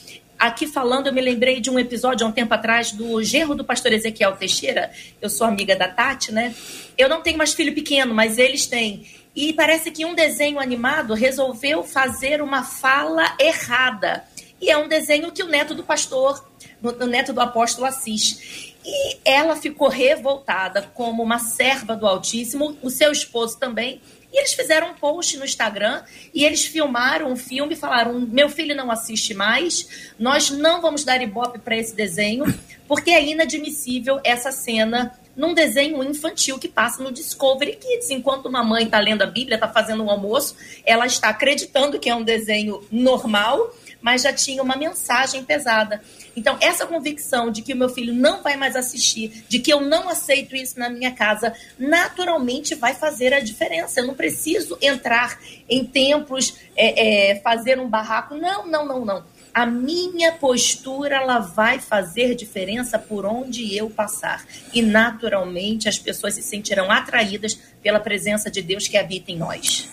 Aqui 0.40 0.66
falando, 0.66 1.06
eu 1.06 1.12
me 1.12 1.20
lembrei 1.20 1.60
de 1.60 1.68
um 1.68 1.78
episódio 1.78 2.26
há 2.26 2.30
um 2.30 2.32
tempo 2.32 2.54
atrás 2.54 2.92
do 2.92 3.22
gerro 3.22 3.54
do 3.54 3.62
pastor 3.62 3.92
Ezequiel 3.92 4.36
Teixeira. 4.36 4.90
Eu 5.20 5.28
sou 5.28 5.46
amiga 5.46 5.76
da 5.76 5.86
Tati, 5.86 6.32
né? 6.32 6.54
Eu 6.96 7.10
não 7.10 7.20
tenho 7.20 7.36
mais 7.36 7.52
filho 7.52 7.74
pequeno, 7.74 8.14
mas 8.14 8.38
eles 8.38 8.64
têm. 8.64 9.06
E 9.36 9.52
parece 9.52 9.90
que 9.90 10.02
um 10.06 10.14
desenho 10.14 10.58
animado 10.58 11.12
resolveu 11.12 11.82
fazer 11.82 12.40
uma 12.40 12.64
fala 12.64 13.36
errada. 13.38 14.24
E 14.58 14.70
é 14.70 14.78
um 14.78 14.88
desenho 14.88 15.30
que 15.30 15.42
o 15.42 15.46
neto 15.46 15.74
do 15.74 15.84
pastor, 15.84 16.42
o 16.82 17.06
neto 17.06 17.34
do 17.34 17.40
apóstolo 17.42 17.86
assiste. 17.86 18.74
E 18.82 19.18
ela 19.26 19.56
ficou 19.56 19.88
revoltada 19.88 20.90
como 20.94 21.22
uma 21.22 21.38
serva 21.38 21.94
do 21.94 22.06
Altíssimo, 22.06 22.78
o 22.80 22.88
seu 22.88 23.12
esposo 23.12 23.58
também, 23.58 24.00
e 24.32 24.38
eles 24.38 24.52
fizeram 24.54 24.90
um 24.90 24.94
post 24.94 25.36
no 25.36 25.44
Instagram 25.44 26.02
e 26.32 26.44
eles 26.44 26.64
filmaram 26.64 27.30
um 27.30 27.36
filme 27.36 27.74
falaram: 27.74 28.20
meu 28.20 28.48
filho 28.48 28.74
não 28.74 28.90
assiste 28.90 29.34
mais, 29.34 30.10
nós 30.18 30.50
não 30.50 30.80
vamos 30.80 31.04
dar 31.04 31.20
ibope 31.20 31.58
para 31.58 31.76
esse 31.76 31.94
desenho, 31.94 32.44
porque 32.86 33.10
é 33.10 33.24
inadmissível 33.24 34.20
essa 34.24 34.52
cena 34.52 35.18
num 35.36 35.54
desenho 35.54 36.02
infantil 36.02 36.58
que 36.58 36.68
passa 36.68 37.02
no 37.02 37.10
Discovery 37.10 37.76
Kids. 37.76 38.10
Enquanto 38.10 38.46
uma 38.46 38.62
mãe 38.62 38.84
está 38.84 39.00
lendo 39.00 39.22
a 39.22 39.26
Bíblia, 39.26 39.54
está 39.54 39.68
fazendo 39.68 40.04
um 40.04 40.10
almoço, 40.10 40.54
ela 40.84 41.06
está 41.06 41.28
acreditando 41.30 41.98
que 41.98 42.10
é 42.10 42.14
um 42.14 42.22
desenho 42.22 42.84
normal, 42.90 43.74
mas 44.00 44.22
já 44.22 44.32
tinha 44.32 44.62
uma 44.62 44.76
mensagem 44.76 45.44
pesada. 45.44 46.00
Então, 46.36 46.56
essa 46.60 46.86
convicção 46.86 47.50
de 47.50 47.62
que 47.62 47.72
o 47.72 47.76
meu 47.76 47.88
filho 47.88 48.14
não 48.14 48.42
vai 48.42 48.56
mais 48.56 48.76
assistir, 48.76 49.44
de 49.48 49.58
que 49.58 49.72
eu 49.72 49.80
não 49.80 50.08
aceito 50.08 50.54
isso 50.54 50.78
na 50.78 50.88
minha 50.88 51.10
casa, 51.10 51.52
naturalmente 51.78 52.74
vai 52.74 52.94
fazer 52.94 53.34
a 53.34 53.40
diferença. 53.40 54.00
Eu 54.00 54.06
não 54.06 54.14
preciso 54.14 54.78
entrar 54.80 55.38
em 55.68 55.84
templos, 55.84 56.54
é, 56.76 57.32
é, 57.32 57.40
fazer 57.40 57.78
um 57.78 57.88
barraco. 57.88 58.34
Não, 58.34 58.66
não, 58.66 58.86
não, 58.86 59.04
não. 59.04 59.24
A 59.52 59.66
minha 59.66 60.32
postura 60.32 61.16
ela 61.16 61.40
vai 61.40 61.80
fazer 61.80 62.36
diferença 62.36 62.98
por 62.98 63.26
onde 63.26 63.76
eu 63.76 63.90
passar. 63.90 64.46
E 64.72 64.80
naturalmente 64.80 65.88
as 65.88 65.98
pessoas 65.98 66.34
se 66.34 66.42
sentirão 66.42 66.90
atraídas 66.90 67.58
pela 67.82 67.98
presença 67.98 68.50
de 68.50 68.62
Deus 68.62 68.86
que 68.86 68.96
habita 68.96 69.32
em 69.32 69.36
nós. 69.36 69.88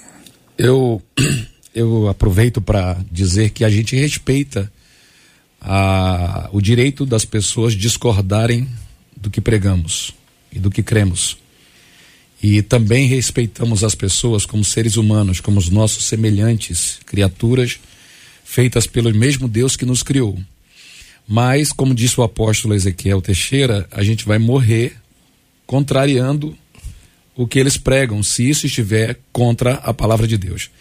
Eu, 0.58 1.02
eu 1.78 2.08
aproveito 2.08 2.60
para 2.60 2.98
dizer 3.12 3.52
que 3.52 3.64
a 3.64 3.70
gente 3.70 3.96
respeita 3.96 4.72
a, 5.62 6.50
o 6.52 6.60
direito 6.60 7.06
das 7.06 7.24
pessoas 7.24 7.76
discordarem 7.76 8.68
do 9.16 9.30
que 9.30 9.40
pregamos 9.40 10.12
e 10.52 10.58
do 10.58 10.72
que 10.72 10.82
cremos. 10.82 11.38
E 12.42 12.64
também 12.64 13.08
respeitamos 13.08 13.84
as 13.84 13.94
pessoas 13.94 14.44
como 14.44 14.64
seres 14.64 14.98
humanos, 14.98 15.40
como 15.40 15.60
os 15.60 15.70
nossos 15.70 16.06
semelhantes, 16.06 17.00
criaturas 17.06 17.80
feitas 18.44 18.88
pelo 18.88 19.14
mesmo 19.14 19.48
Deus 19.48 19.76
que 19.76 19.86
nos 19.86 20.02
criou. 20.02 20.36
Mas, 21.28 21.72
como 21.72 21.94
disse 21.94 22.20
o 22.20 22.24
apóstolo 22.24 22.74
Ezequiel 22.74 23.22
Teixeira, 23.22 23.88
a 23.92 24.02
gente 24.02 24.26
vai 24.26 24.40
morrer 24.40 24.96
contrariando 25.68 26.58
o 27.36 27.46
que 27.46 27.60
eles 27.60 27.78
pregam, 27.78 28.24
se 28.24 28.50
isso 28.50 28.66
estiver 28.66 29.20
contra 29.32 29.74
a 29.76 29.94
palavra 29.94 30.26
de 30.26 30.38
Deus. 30.38 30.72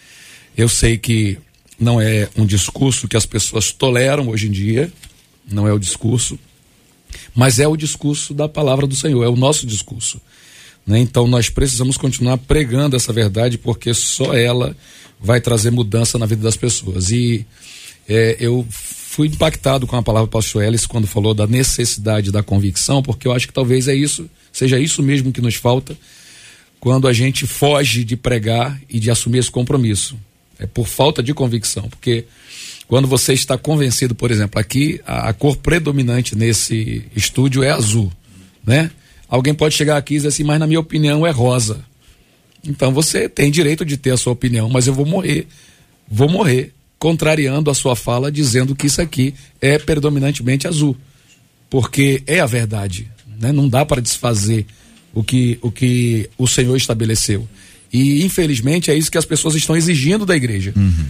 Eu 0.57 0.67
sei 0.67 0.97
que 0.97 1.37
não 1.79 2.01
é 2.01 2.27
um 2.35 2.45
discurso 2.45 3.07
que 3.07 3.15
as 3.15 3.27
pessoas 3.27 3.71
toleram 3.71 4.29
hoje 4.29 4.47
em 4.47 4.51
dia, 4.51 4.91
não 5.49 5.67
é 5.67 5.71
o 5.71 5.77
discurso, 5.77 6.37
mas 7.35 7.59
é 7.59 7.67
o 7.67 7.77
discurso 7.77 8.33
da 8.33 8.49
palavra 8.49 8.87
do 8.87 8.95
Senhor, 8.95 9.23
é 9.23 9.29
o 9.29 9.35
nosso 9.35 9.67
discurso. 9.67 10.19
Né? 10.85 10.99
Então 10.99 11.27
nós 11.27 11.49
precisamos 11.49 11.95
continuar 11.95 12.39
pregando 12.39 12.95
essa 12.95 13.13
verdade, 13.13 13.57
porque 13.57 13.93
só 13.93 14.33
ela 14.33 14.75
vai 15.19 15.39
trazer 15.39 15.69
mudança 15.69 16.17
na 16.17 16.25
vida 16.25 16.41
das 16.41 16.57
pessoas. 16.57 17.11
E 17.11 17.45
é, 18.09 18.37
eu 18.39 18.65
fui 18.69 19.27
impactado 19.27 19.85
com 19.85 19.95
a 19.95 20.01
palavra 20.01 20.27
do 20.27 20.31
pastor 20.31 20.63
Ellis 20.63 20.87
quando 20.87 21.05
falou 21.05 21.35
da 21.35 21.45
necessidade 21.45 22.31
da 22.31 22.41
convicção, 22.41 23.03
porque 23.03 23.27
eu 23.27 23.31
acho 23.31 23.47
que 23.47 23.53
talvez 23.53 23.87
é 23.87 23.93
isso, 23.93 24.27
seja 24.51 24.79
isso 24.79 25.03
mesmo 25.03 25.31
que 25.31 25.41
nos 25.41 25.55
falta 25.55 25.95
quando 26.79 27.07
a 27.07 27.13
gente 27.13 27.45
foge 27.45 28.03
de 28.03 28.15
pregar 28.15 28.79
e 28.89 28.99
de 28.99 29.09
assumir 29.11 29.39
esse 29.39 29.51
compromisso. 29.51 30.17
É 30.59 30.65
por 30.65 30.87
falta 30.87 31.21
de 31.21 31.33
convicção, 31.33 31.87
porque 31.89 32.25
quando 32.87 33.07
você 33.07 33.33
está 33.33 33.57
convencido, 33.57 34.15
por 34.15 34.31
exemplo, 34.31 34.59
aqui 34.59 34.99
a, 35.05 35.29
a 35.29 35.33
cor 35.33 35.57
predominante 35.57 36.35
nesse 36.35 37.03
estúdio 37.15 37.63
é 37.63 37.71
azul, 37.71 38.11
né? 38.65 38.89
Alguém 39.29 39.53
pode 39.53 39.75
chegar 39.75 39.97
aqui 39.97 40.13
e 40.13 40.17
dizer 40.17 40.29
assim, 40.29 40.43
mas 40.43 40.59
na 40.59 40.65
minha 40.65 40.79
opinião 40.79 41.27
é 41.27 41.31
rosa. 41.31 41.85
Então 42.65 42.93
você 42.93 43.27
tem 43.27 43.51
direito 43.51 43.85
de 43.85 43.97
ter 43.97 44.11
a 44.11 44.17
sua 44.17 44.33
opinião, 44.33 44.69
mas 44.69 44.87
eu 44.87 44.93
vou 44.93 45.05
morrer, 45.05 45.47
vou 46.09 46.29
morrer 46.29 46.73
contrariando 46.97 47.69
a 47.69 47.73
sua 47.73 47.95
fala, 47.95 48.31
dizendo 48.31 48.75
que 48.75 48.87
isso 48.87 49.01
aqui 49.01 49.33
é 49.61 49.77
predominantemente 49.77 50.67
azul, 50.67 50.95
porque 51.69 52.23
é 52.25 52.39
a 52.39 52.45
verdade, 52.45 53.07
né? 53.39 53.51
Não 53.51 53.67
dá 53.67 53.85
para 53.85 54.01
desfazer 54.01 54.65
o 55.13 55.23
que 55.23 55.59
o 55.61 55.71
que 55.71 56.29
o 56.37 56.47
Senhor 56.47 56.75
estabeleceu. 56.75 57.47
E, 57.97 58.23
infelizmente, 58.23 58.91
é 58.91 58.95
isso 58.95 59.09
que 59.09 59.17
as 59.17 59.25
pessoas 59.25 59.55
estão 59.55 59.75
exigindo 59.75 60.23
da 60.23 60.35
igreja. 60.35 60.71
Uhum. 60.75 61.05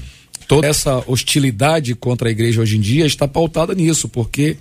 Toda 0.48 0.68
essa 0.68 1.04
hostilidade 1.06 1.94
contra 1.96 2.30
a 2.30 2.32
igreja 2.32 2.62
hoje 2.62 2.78
em 2.78 2.80
dia 2.80 3.06
está 3.06 3.28
pautada 3.28 3.76
nisso, 3.76 4.08
porque, 4.08 4.56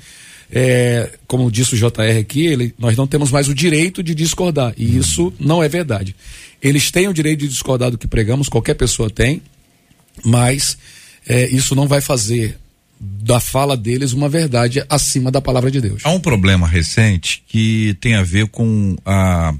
é, 0.51 1.09
como 1.29 1.49
disse 1.53 1.75
o 1.75 1.79
JR 1.79 2.19
aqui, 2.21 2.45
ele, 2.45 2.75
nós 2.77 2.97
não 2.97 3.07
temos 3.07 3.31
mais 3.31 3.49
o 3.49 3.55
direito 3.55 4.03
de 4.03 4.12
discordar. 4.12 4.75
E 4.77 4.87
uhum. 4.87 4.99
isso 4.99 5.33
não 5.39 5.62
é 5.62 5.69
verdade. 5.69 6.17
Eles 6.61 6.91
têm 6.91 7.07
o 7.07 7.15
direito 7.15 7.41
de 7.41 7.49
discordar 7.49 7.93
do 7.93 7.99
que 7.99 8.09
pregamos, 8.09 8.49
qualquer 8.49 8.75
pessoa 8.75 9.09
tem, 9.09 9.41
mas 10.25 10.77
é, 11.29 11.49
isso 11.49 11.77
não 11.77 11.87
vai 11.87 12.01
fazer 12.01 12.59
da 12.99 13.39
fala 13.39 13.77
deles 13.77 14.12
uma 14.12 14.29
verdade 14.29 14.83
acima 14.89 15.31
da 15.31 15.41
palavra 15.41 15.71
de 15.71 15.81
Deus. 15.81 16.03
Há 16.05 16.11
um 16.11 16.19
problema 16.19 16.67
recente 16.67 17.45
que 17.47 17.97
tem 18.01 18.15
a 18.15 18.23
ver 18.23 18.49
com 18.49 18.97
a, 19.05 19.55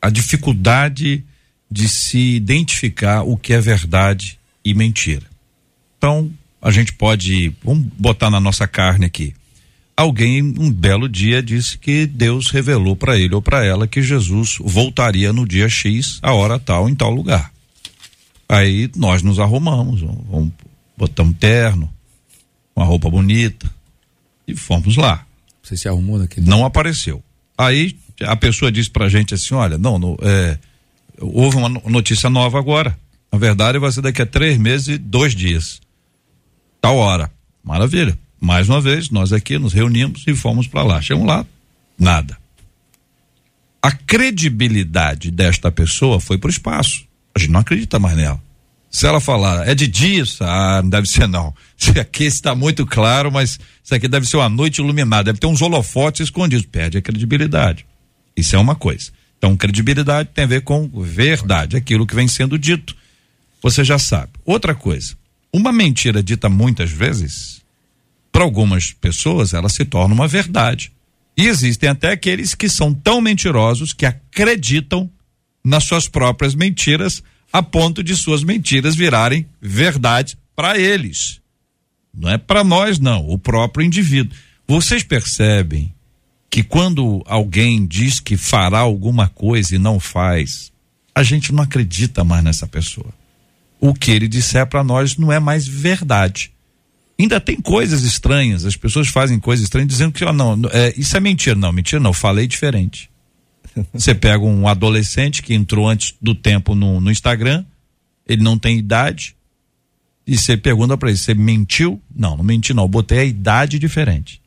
a 0.00 0.08
dificuldade 0.08 1.22
de 1.70 1.88
se 1.88 2.36
identificar 2.36 3.22
o 3.22 3.36
que 3.36 3.52
é 3.52 3.60
verdade 3.60 4.38
e 4.64 4.74
mentira. 4.74 5.26
Então, 5.98 6.30
a 6.60 6.70
gente 6.70 6.92
pode, 6.92 7.52
vamos 7.62 7.86
botar 7.98 8.30
na 8.30 8.40
nossa 8.40 8.66
carne 8.66 9.06
aqui. 9.06 9.34
Alguém 9.96 10.42
um 10.42 10.70
belo 10.70 11.08
dia 11.08 11.42
disse 11.42 11.78
que 11.78 12.06
Deus 12.06 12.50
revelou 12.50 12.94
para 12.94 13.18
ele 13.18 13.34
ou 13.34 13.40
para 13.40 13.64
ela 13.64 13.86
que 13.86 14.02
Jesus 14.02 14.58
voltaria 14.60 15.32
no 15.32 15.46
dia 15.46 15.68
X, 15.68 16.18
a 16.22 16.32
hora 16.34 16.58
tal, 16.58 16.88
em 16.88 16.94
tal 16.94 17.10
lugar. 17.10 17.50
Aí 18.48 18.90
nós 18.94 19.22
nos 19.22 19.40
arrumamos, 19.40 20.02
vamos, 20.02 20.52
botamos 20.96 21.36
terno, 21.38 21.92
uma 22.74 22.84
roupa 22.84 23.08
bonita 23.08 23.70
e 24.46 24.54
fomos 24.54 24.96
lá. 24.96 25.26
Você 25.62 25.76
se 25.76 25.88
arrumou 25.88 26.18
naquele? 26.18 26.46
Não 26.46 26.64
apareceu. 26.64 27.22
Aí 27.56 27.96
a 28.20 28.36
pessoa 28.36 28.70
disse 28.70 28.90
pra 28.90 29.08
gente 29.08 29.34
assim, 29.34 29.54
olha, 29.54 29.78
não, 29.78 29.98
não 29.98 30.16
é, 30.20 30.58
houve 31.20 31.56
uma 31.56 31.68
notícia 31.68 32.28
nova 32.30 32.58
agora. 32.58 32.96
Na 33.32 33.38
verdade, 33.38 33.78
vai 33.78 33.90
ser 33.92 34.02
daqui 34.02 34.22
a 34.22 34.26
três 34.26 34.56
meses 34.58 34.88
e 34.88 34.98
dois 34.98 35.34
dias. 35.34 35.80
Tal 36.80 36.96
hora. 36.96 37.30
Maravilha. 37.62 38.16
Mais 38.40 38.68
uma 38.68 38.80
vez, 38.80 39.10
nós 39.10 39.32
aqui 39.32 39.58
nos 39.58 39.72
reunimos 39.72 40.24
e 40.26 40.34
fomos 40.34 40.66
para 40.66 40.82
lá. 40.82 41.02
Chegamos 41.02 41.26
lá, 41.26 41.44
nada. 41.98 42.36
A 43.82 43.90
credibilidade 43.90 45.30
desta 45.30 45.70
pessoa 45.70 46.20
foi 46.20 46.38
para 46.38 46.48
o 46.48 46.50
espaço. 46.50 47.06
A 47.34 47.38
gente 47.38 47.50
não 47.50 47.60
acredita 47.60 47.98
mais 47.98 48.16
nela. 48.16 48.40
Se 48.90 49.06
ela 49.06 49.20
falar, 49.20 49.68
é 49.68 49.74
de 49.74 49.86
dia, 49.86 50.24
ah, 50.40 50.80
não 50.82 50.88
deve 50.88 51.08
ser 51.08 51.28
não. 51.28 51.54
Isso 51.76 51.98
aqui 51.98 52.24
está 52.24 52.54
muito 52.54 52.86
claro, 52.86 53.30
mas 53.30 53.58
isso 53.84 53.94
aqui 53.94 54.08
deve 54.08 54.26
ser 54.26 54.38
uma 54.38 54.48
noite 54.48 54.78
iluminada, 54.80 55.24
deve 55.24 55.38
ter 55.38 55.46
uns 55.46 55.60
holofotes 55.60 56.22
escondidos. 56.22 56.64
Perde 56.64 56.96
a 56.96 57.02
credibilidade. 57.02 57.84
Isso 58.34 58.56
é 58.56 58.58
uma 58.58 58.74
coisa. 58.74 59.10
Então, 59.38 59.56
credibilidade 59.56 60.30
tem 60.34 60.44
a 60.44 60.48
ver 60.48 60.62
com 60.62 60.88
verdade, 60.88 61.76
aquilo 61.76 62.06
que 62.06 62.14
vem 62.14 62.26
sendo 62.28 62.58
dito. 62.58 62.96
Você 63.62 63.84
já 63.84 63.98
sabe. 63.98 64.32
Outra 64.44 64.74
coisa, 64.74 65.14
Uma 65.52 65.72
mentira 65.72 66.22
dita 66.22 66.50
muitas 66.50 66.90
vezes, 66.90 67.62
para 68.30 68.44
algumas 68.44 68.92
pessoas, 68.92 69.54
ela 69.54 69.70
se 69.70 69.86
torna 69.86 70.14
uma 70.14 70.28
verdade. 70.28 70.92
E 71.34 71.46
existem 71.46 71.88
até 71.88 72.12
aqueles 72.12 72.54
que 72.54 72.68
são 72.68 72.92
tão 72.92 73.22
mentirosos 73.22 73.94
que 73.94 74.04
acreditam 74.04 75.10
nas 75.64 75.84
suas 75.84 76.08
próprias 76.08 76.54
mentiras, 76.54 77.22
a 77.50 77.62
ponto 77.62 78.02
de 78.02 78.14
suas 78.14 78.44
mentiras 78.44 78.94
virarem 78.94 79.46
verdade 79.60 80.36
para 80.54 80.78
eles. 80.78 81.40
Não 82.14 82.30
é 82.30 82.36
para 82.36 82.62
nós, 82.62 82.98
não, 82.98 83.26
o 83.26 83.38
próprio 83.38 83.84
indivíduo. 83.84 84.36
Vocês 84.68 85.02
percebem 85.02 85.94
que 86.50 86.62
quando 86.62 87.22
alguém 87.26 87.86
diz 87.86 88.20
que 88.20 88.36
fará 88.36 88.78
alguma 88.78 89.28
coisa 89.28 89.74
e 89.74 89.78
não 89.78 90.00
faz, 90.00 90.72
a 91.14 91.22
gente 91.22 91.52
não 91.52 91.62
acredita 91.62 92.24
mais 92.24 92.42
nessa 92.44 92.66
pessoa. 92.66 93.12
O 93.80 93.92
que 93.92 94.10
ele 94.10 94.28
disser 94.28 94.66
para 94.66 94.82
nós 94.82 95.16
não 95.16 95.32
é 95.32 95.38
mais 95.38 95.66
verdade. 95.66 96.52
Ainda 97.18 97.40
tem 97.40 97.60
coisas 97.60 98.02
estranhas, 98.02 98.64
as 98.64 98.76
pessoas 98.76 99.08
fazem 99.08 99.38
coisas 99.38 99.64
estranhas 99.64 99.88
dizendo 99.88 100.12
que, 100.12 100.24
ó, 100.24 100.32
não, 100.32 100.58
é, 100.70 100.92
isso 100.96 101.16
é 101.16 101.20
mentira. 101.20 101.56
Não, 101.56 101.72
mentira 101.72 102.00
não, 102.00 102.12
falei 102.12 102.46
diferente. 102.46 103.10
Você 103.92 104.14
pega 104.14 104.44
um 104.44 104.68
adolescente 104.68 105.42
que 105.42 105.54
entrou 105.54 105.88
antes 105.88 106.14
do 106.20 106.34
tempo 106.34 106.74
no, 106.74 107.00
no 107.00 107.10
Instagram, 107.10 107.64
ele 108.26 108.42
não 108.42 108.58
tem 108.58 108.78
idade, 108.78 109.36
e 110.26 110.36
você 110.36 110.56
pergunta 110.56 110.96
para 110.98 111.08
ele: 111.08 111.18
você 111.18 111.34
mentiu? 111.34 112.02
Não, 112.14 112.36
não 112.36 112.44
menti, 112.44 112.74
não. 112.74 112.84
Eu 112.84 112.88
botei 112.88 113.20
a 113.20 113.24
idade 113.24 113.78
diferente. 113.78 114.42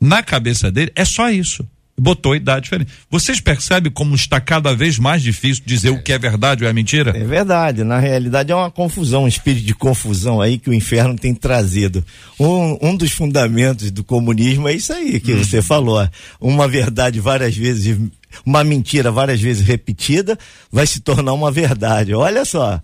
Na 0.00 0.22
cabeça 0.22 0.70
dele, 0.70 0.92
é 0.94 1.04
só 1.04 1.30
isso. 1.30 1.66
Botou 2.00 2.36
idade 2.36 2.64
diferente. 2.64 2.92
Vocês 3.10 3.40
percebem 3.40 3.90
como 3.90 4.14
está 4.14 4.40
cada 4.40 4.72
vez 4.72 4.98
mais 4.98 5.20
difícil 5.20 5.64
dizer 5.66 5.88
é. 5.88 5.90
o 5.90 6.00
que 6.00 6.12
é 6.12 6.18
verdade 6.18 6.62
ou 6.62 6.70
é 6.70 6.72
mentira? 6.72 7.10
É 7.10 7.24
verdade. 7.24 7.82
Na 7.82 7.98
realidade, 7.98 8.52
é 8.52 8.54
uma 8.54 8.70
confusão, 8.70 9.24
um 9.24 9.28
espírito 9.28 9.66
de 9.66 9.74
confusão 9.74 10.40
aí 10.40 10.58
que 10.58 10.70
o 10.70 10.74
inferno 10.74 11.16
tem 11.16 11.34
trazido. 11.34 12.04
Um, 12.38 12.78
um 12.80 12.96
dos 12.96 13.10
fundamentos 13.10 13.90
do 13.90 14.04
comunismo 14.04 14.68
é 14.68 14.74
isso 14.74 14.92
aí 14.92 15.18
que 15.18 15.34
hum. 15.34 15.38
você 15.38 15.60
falou. 15.60 16.08
Uma 16.40 16.68
verdade 16.68 17.18
várias 17.18 17.56
vezes 17.56 17.98
uma 18.44 18.64
mentira 18.64 19.10
várias 19.10 19.40
vezes 19.40 19.66
repetida 19.66 20.38
vai 20.70 20.86
se 20.86 21.00
tornar 21.00 21.32
uma 21.32 21.50
verdade. 21.50 22.14
Olha 22.14 22.44
só, 22.44 22.80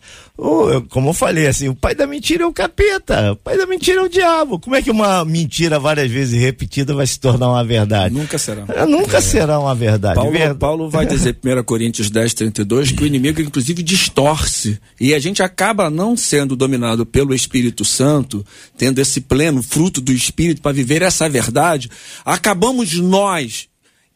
como 0.89 1.11
eu 1.11 1.15
falei 1.15 1.47
assim, 1.47 1.69
o 1.69 1.75
pai 1.75 1.95
da 1.95 2.07
mentira 2.07 2.45
é 2.45 2.47
o 2.47 2.53
capeta, 2.53 3.33
o 3.33 3.37
pai 3.37 3.57
da 3.57 3.67
mentira 3.67 4.01
é 4.01 4.05
o 4.05 4.09
diabo. 4.09 4.59
Como 4.59 4.75
é 4.75 4.83
que 4.83 4.91
uma 4.91 5.25
mentira 5.25 5.79
várias 5.79 6.11
vezes 6.11 6.41
repetida 6.41 6.95
vai 6.95 7.07
se 7.07 7.19
tornar 7.19 7.49
uma 7.49 7.65
verdade? 7.65 8.15
Nunca 8.15 8.39
será. 8.39 8.65
É, 8.69 8.87
nunca 8.87 9.19
é. 9.19 9.21
será 9.21 9.59
uma 9.59 9.75
verdade. 9.75 10.17
Paulo, 10.17 10.55
Paulo 10.57 10.91
vai 10.91 11.07
dizer, 11.07 11.37
1 11.45 11.63
Coríntios 11.65 12.11
10, 12.11 12.35
32, 12.35 12.93
que 12.93 13.05
o 13.05 13.07
inimigo 13.07 13.41
inclusive 13.41 13.83
distorce 13.83 14.79
e 15.01 15.15
a 15.15 15.19
gente 15.19 15.43
acaba 15.43 15.91
não 15.91 16.17
sendo 16.17 16.57
dominado 16.57 17.07
pelo 17.07 17.35
Espírito 17.35 17.85
Santo, 17.85 18.45
tendo 18.77 19.01
esse 19.01 19.21
pleno 19.21 19.63
fruto 19.63 20.01
do 20.01 20.13
Espírito 20.13 20.63
para 20.63 20.73
viver 20.73 21.03
essa 21.03 21.29
verdade, 21.29 21.91
acabamos 22.25 22.95
nós 22.95 23.69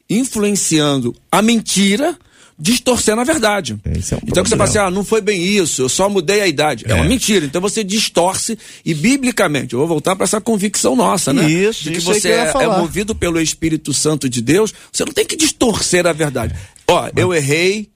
influenciando 0.08 1.14
a 1.30 1.42
mentira, 1.42 2.16
distorcendo 2.58 3.20
a 3.20 3.24
verdade. 3.24 3.78
É 3.84 3.88
um 3.88 4.20
então 4.26 4.42
que 4.42 4.48
você 4.48 4.56
fala 4.56 4.68
assim, 4.68 4.78
ah, 4.78 4.90
não 4.90 5.04
foi 5.04 5.20
bem 5.20 5.40
isso, 5.40 5.82
eu 5.82 5.88
só 5.88 6.08
mudei 6.08 6.40
a 6.40 6.46
idade. 6.46 6.84
É, 6.86 6.92
é 6.92 6.94
uma 6.94 7.04
mentira. 7.04 7.46
Então 7.46 7.60
você 7.60 7.84
distorce 7.84 8.58
e 8.84 8.94
biblicamente, 8.94 9.74
eu 9.74 9.78
vou 9.78 9.88
voltar 9.88 10.16
para 10.16 10.24
essa 10.24 10.40
convicção 10.40 10.96
nossa, 10.96 11.32
né? 11.32 11.48
Isso, 11.48 11.84
de 11.84 11.92
que 11.92 11.98
isso 11.98 12.06
você 12.06 12.30
é, 12.30 12.52
é, 12.54 12.66
movido 12.66 13.14
pelo 13.14 13.40
Espírito 13.40 13.92
Santo 13.92 14.28
de 14.28 14.40
Deus, 14.42 14.74
você 14.92 15.04
não 15.04 15.12
tem 15.12 15.26
que 15.26 15.36
distorcer 15.36 16.06
a 16.06 16.12
verdade. 16.12 16.54
Ó, 16.88 17.02
Mas... 17.02 17.12
eu 17.16 17.32
errei, 17.32 17.90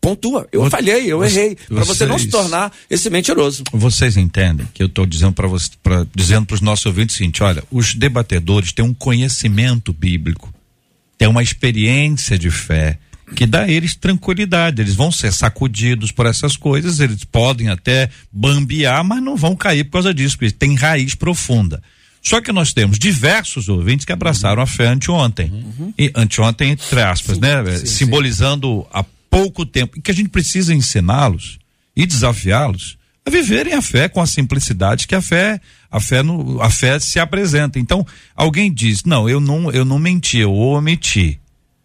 pontua. 0.00 0.48
Eu 0.50 0.68
falhei, 0.70 1.12
eu 1.12 1.18
vocês, 1.18 1.36
errei. 1.36 1.56
Para 1.68 1.84
você 1.84 2.06
não 2.06 2.18
se 2.18 2.28
tornar 2.28 2.72
esse 2.90 3.08
mentiroso. 3.10 3.62
Vocês 3.72 4.16
entendem 4.16 4.66
que 4.74 4.82
eu 4.82 4.86
estou 4.86 5.06
dizendo 5.06 5.34
para 5.34 5.46
você, 5.46 5.70
pra, 5.82 6.06
dizendo 6.14 6.46
para 6.46 6.54
os 6.54 6.60
nossos 6.60 6.86
ouvintes 6.86 7.14
o 7.14 7.18
seguinte: 7.18 7.42
olha, 7.42 7.62
os 7.70 7.94
debatedores 7.94 8.72
têm 8.72 8.84
um 8.84 8.94
conhecimento 8.94 9.92
bíblico 9.92 10.52
tem 11.18 11.28
uma 11.28 11.42
experiência 11.42 12.38
de 12.38 12.50
fé 12.50 12.98
que 13.34 13.44
dá 13.44 13.62
a 13.62 13.70
eles 13.70 13.94
tranquilidade. 13.94 14.80
Eles 14.80 14.94
vão 14.94 15.12
ser 15.12 15.32
sacudidos 15.32 16.10
por 16.12 16.24
essas 16.24 16.56
coisas, 16.56 17.00
eles 17.00 17.24
podem 17.24 17.68
até 17.68 18.08
bambear, 18.32 19.04
mas 19.04 19.22
não 19.22 19.36
vão 19.36 19.54
cair 19.54 19.84
por 19.84 19.92
causa 19.92 20.14
disso, 20.14 20.38
porque 20.38 20.52
tem 20.52 20.74
raiz 20.74 21.14
profunda. 21.14 21.82
Só 22.22 22.40
que 22.40 22.52
nós 22.52 22.72
temos 22.72 22.98
diversos 22.98 23.68
ouvintes 23.68 24.04
que 24.04 24.12
abraçaram 24.12 24.62
a 24.62 24.66
fé 24.66 24.86
anteontem. 24.88 25.50
Uhum. 25.50 25.94
E 25.96 26.10
anteontem, 26.14 26.70
entre 26.70 27.00
aspas, 27.00 27.36
sim, 27.36 27.40
né? 27.40 27.76
Sim, 27.78 27.86
Simbolizando 27.86 28.82
sim. 28.82 28.88
há 28.92 29.04
pouco 29.30 29.64
tempo. 29.64 29.98
E 29.98 30.02
que 30.02 30.10
a 30.10 30.14
gente 30.14 30.28
precisa 30.28 30.74
ensiná-los 30.74 31.58
e 31.96 32.06
desafiá-los 32.06 32.97
a 33.28 33.30
viverem 33.30 33.74
a 33.74 33.82
fé 33.82 34.08
com 34.08 34.20
a 34.20 34.26
simplicidade 34.26 35.06
que 35.06 35.14
a 35.14 35.22
fé 35.22 35.60
a 35.90 36.00
fé 36.00 36.22
no, 36.22 36.60
a 36.60 36.68
fé 36.68 36.98
se 36.98 37.18
apresenta. 37.18 37.78
Então, 37.78 38.06
alguém 38.34 38.72
diz: 38.72 39.04
"Não, 39.04 39.28
eu 39.28 39.40
não 39.40 39.70
eu 39.70 39.84
não 39.84 39.98
menti, 39.98 40.38
eu 40.38 40.52
omiti". 40.52 41.38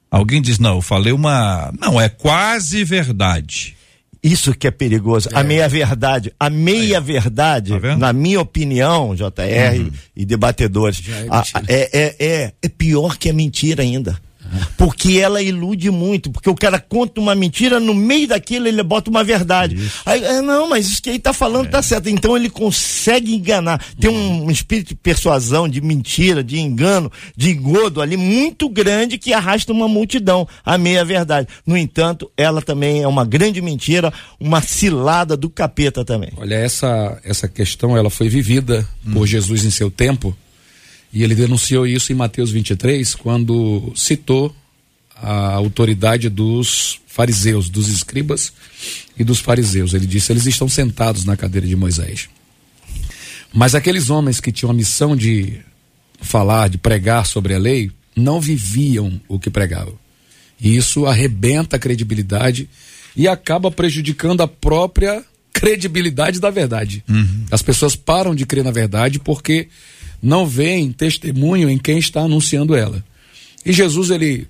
Alguém 0.10 0.42
diz: 0.42 0.60
"Não, 0.60 0.76
eu 0.76 0.82
falei 0.82 1.14
uma, 1.14 1.72
não, 1.80 2.00
é 2.00 2.10
quase 2.10 2.84
verdade". 2.84 3.76
Isso 4.24 4.54
que 4.54 4.66
é 4.66 4.72
perigoso. 4.72 5.28
É. 5.34 5.38
A 5.38 5.44
meia 5.44 5.68
verdade, 5.68 6.34
a 6.40 6.50
meia 6.50 7.02
verdade, 7.02 7.78
tá 7.78 7.98
na 7.98 8.14
minha 8.14 8.40
opinião, 8.40 9.14
JR 9.14 9.82
uhum. 9.82 9.92
e 10.16 10.26
debatedores, 10.26 11.04
é, 11.10 11.28
a, 11.30 11.44
é, 11.68 11.90
é, 11.92 12.16
é, 12.20 12.54
é 12.62 12.70
pior 12.70 13.18
que 13.18 13.30
a 13.30 13.34
mentira 13.34 13.84
ainda. 13.84 14.18
Porque 14.78 15.20
ela 15.20 15.42
ilude 15.42 15.90
muito, 15.92 16.32
porque 16.32 16.50
o 16.50 16.56
cara 16.56 16.80
conta 16.80 17.20
uma 17.20 17.36
mentira, 17.36 17.80
no 17.80 17.94
meio 17.94 18.28
daquilo 18.28 18.68
ele 18.68 18.84
bota 18.84 19.10
uma 19.10 19.24
verdade. 19.24 19.78
Aí, 20.06 20.24
é, 20.24 20.42
não, 20.42 20.70
mas 20.70 20.88
isso 20.88 21.02
que 21.02 21.10
ele 21.10 21.20
tá 21.20 21.34
falando 21.34 21.64
tá 21.66 21.70
é. 21.70 21.72
tá 21.72 21.82
certo. 21.82 22.10
Então 22.10 22.36
ele 22.36 22.50
consegue 22.50 23.34
enganar. 23.34 23.84
Tem 24.00 24.10
um, 24.10 24.46
um 24.46 24.52
espírito 24.52 24.90
de 24.90 24.96
persuasão, 24.96 25.68
de 25.68 25.82
mentira, 25.82 26.44
de 26.44 26.60
engano, 26.60 27.12
de 27.36 27.52
engodo 27.52 28.02
ali 28.02 28.18
muito 28.18 28.70
grande 28.70 29.18
que 29.18 29.34
arrasta 29.34 29.72
uma 29.72 29.88
multidão. 29.88 30.48
A 30.66 30.78
meia 30.78 31.04
verdade. 31.04 31.48
No 31.66 31.78
entanto, 31.78 32.32
ela 32.36 32.62
também 32.62 33.02
é 33.02 33.08
uma 33.08 33.26
grande 33.26 33.62
mentira, 33.62 34.14
uma 34.40 34.62
cilada 34.62 35.36
do 35.36 35.50
capeta 35.50 36.04
também. 36.06 36.32
Olha, 36.38 36.56
essa, 36.56 37.20
essa 37.24 37.48
questão 37.48 37.98
ela 37.98 38.10
foi 38.10 38.30
vivida 38.30 38.88
hum. 39.06 39.14
por 39.14 39.28
Jesus 39.28 39.66
em 39.66 39.72
seu 39.72 39.90
tempo 39.90 40.36
e 41.14 41.24
ele 41.24 41.36
denunciou 41.36 41.86
isso 41.86 42.12
em 42.12 42.16
Mateus 42.16 42.50
23, 42.50 43.14
quando 43.14 43.94
citou 43.96 44.54
a 45.16 45.54
autoridade 45.54 46.28
dos 46.28 47.00
fariseus, 47.08 47.70
dos 47.70 47.88
escribas 47.88 48.52
e 49.18 49.24
dos 49.24 49.40
fariseus. 49.40 49.94
Ele 49.94 50.08
disse: 50.08 50.32
eles 50.32 50.48
estão 50.48 50.68
sentados 50.68 51.24
na 51.24 51.38
cadeira 51.38 51.68
de 51.68 51.76
Moisés. 51.76 52.28
Mas 53.54 53.76
aqueles 53.76 54.10
homens 54.10 54.40
que 54.40 54.52
tinham 54.52 54.72
a 54.72 54.74
missão 54.74 55.16
de 55.16 55.60
falar, 56.20 56.70
de 56.70 56.80
pregar 56.80 57.28
sobre 57.28 57.54
a 57.54 57.60
lei, 57.60 57.92
não 58.16 58.42
viviam 58.42 59.22
o 59.28 59.40
que 59.40 59.52
pregavam. 59.52 59.98
E 60.60 60.76
isso 60.76 61.06
arrebenta 61.06 61.76
a 61.76 61.80
credibilidade 61.80 62.68
e 63.16 63.28
acaba 63.28 63.70
prejudicando 63.70 64.42
a 64.42 64.48
própria 64.48 65.24
credibilidade 65.52 66.40
da 66.40 66.50
verdade. 66.50 67.04
Uhum. 67.08 67.46
As 67.52 67.62
pessoas 67.62 67.96
param 67.96 68.34
de 68.34 68.46
crer 68.46 68.64
na 68.64 68.72
verdade 68.72 69.20
porque 69.20 69.68
não 70.24 70.48
veem 70.48 70.90
testemunho 70.90 71.70
em 71.70 71.78
quem 71.78 71.98
está 71.98 72.22
anunciando 72.22 72.74
ela. 72.74 73.04
E 73.66 73.74
Jesus, 73.74 74.10
ele 74.10 74.48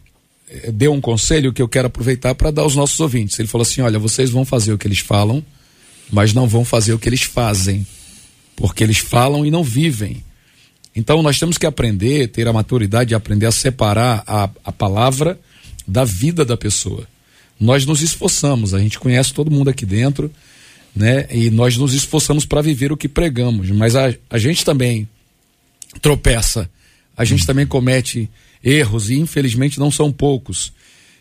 eh, 0.48 0.72
deu 0.72 0.94
um 0.94 1.02
conselho 1.02 1.52
que 1.52 1.62
eu 1.62 1.68
quero 1.68 1.88
aproveitar 1.88 2.36
para 2.36 2.52
dar 2.52 2.62
aos 2.62 2.76
nossos 2.76 3.00
ouvintes. 3.00 3.40
Ele 3.40 3.48
falou 3.48 3.64
assim: 3.64 3.82
olha, 3.82 3.98
vocês 3.98 4.30
vão 4.30 4.46
fazer 4.46 4.72
o 4.72 4.78
que 4.78 4.88
eles 4.88 5.00
falam, 5.00 5.44
mas 6.12 6.32
não 6.32 6.48
vão 6.48 6.64
fazer 6.64 6.94
o 6.94 7.00
que 7.00 7.10
eles 7.10 7.24
fazem, 7.24 7.88
porque 8.56 8.84
eles 8.84 9.00
falam 9.00 9.44
e 9.44 9.50
não 9.50 9.64
vivem. 9.64 10.24
Então 10.96 11.24
nós 11.24 11.40
temos 11.40 11.58
que 11.58 11.66
aprender, 11.66 12.28
ter 12.28 12.48
a 12.48 12.54
maturidade 12.54 13.10
de 13.10 13.16
aprender 13.16 13.48
a 13.48 13.52
separar 13.52 14.24
a, 14.28 14.48
a 14.64 14.72
palavra 14.72 15.40
da 15.88 16.06
vida 16.06 16.46
da 16.46 16.56
pessoa. 16.56 17.08
Nós 17.60 17.84
nos 17.84 18.04
esforçamos, 18.04 18.76
a 18.76 18.80
gente 18.80 19.00
conhece 19.00 19.34
todo 19.34 19.50
mundo 19.50 19.72
aqui 19.72 19.88
dentro, 19.88 20.32
né? 20.96 21.26
E 21.32 21.50
nós 21.50 21.78
nos 21.78 21.96
esforçamos 21.96 22.46
para 22.46 22.62
viver 22.62 22.92
o 22.92 22.98
que 22.98 23.08
pregamos, 23.08 23.72
mas 23.72 23.96
a, 23.96 24.14
a 24.30 24.38
gente 24.38 24.64
também 24.64 25.08
tropeça. 26.02 26.70
A 27.16 27.24
gente 27.24 27.46
também 27.46 27.66
comete 27.66 28.30
erros 28.64 29.10
e 29.10 29.20
infelizmente 29.20 29.80
não 29.80 29.92
são 29.92 30.12
poucos. 30.12 30.74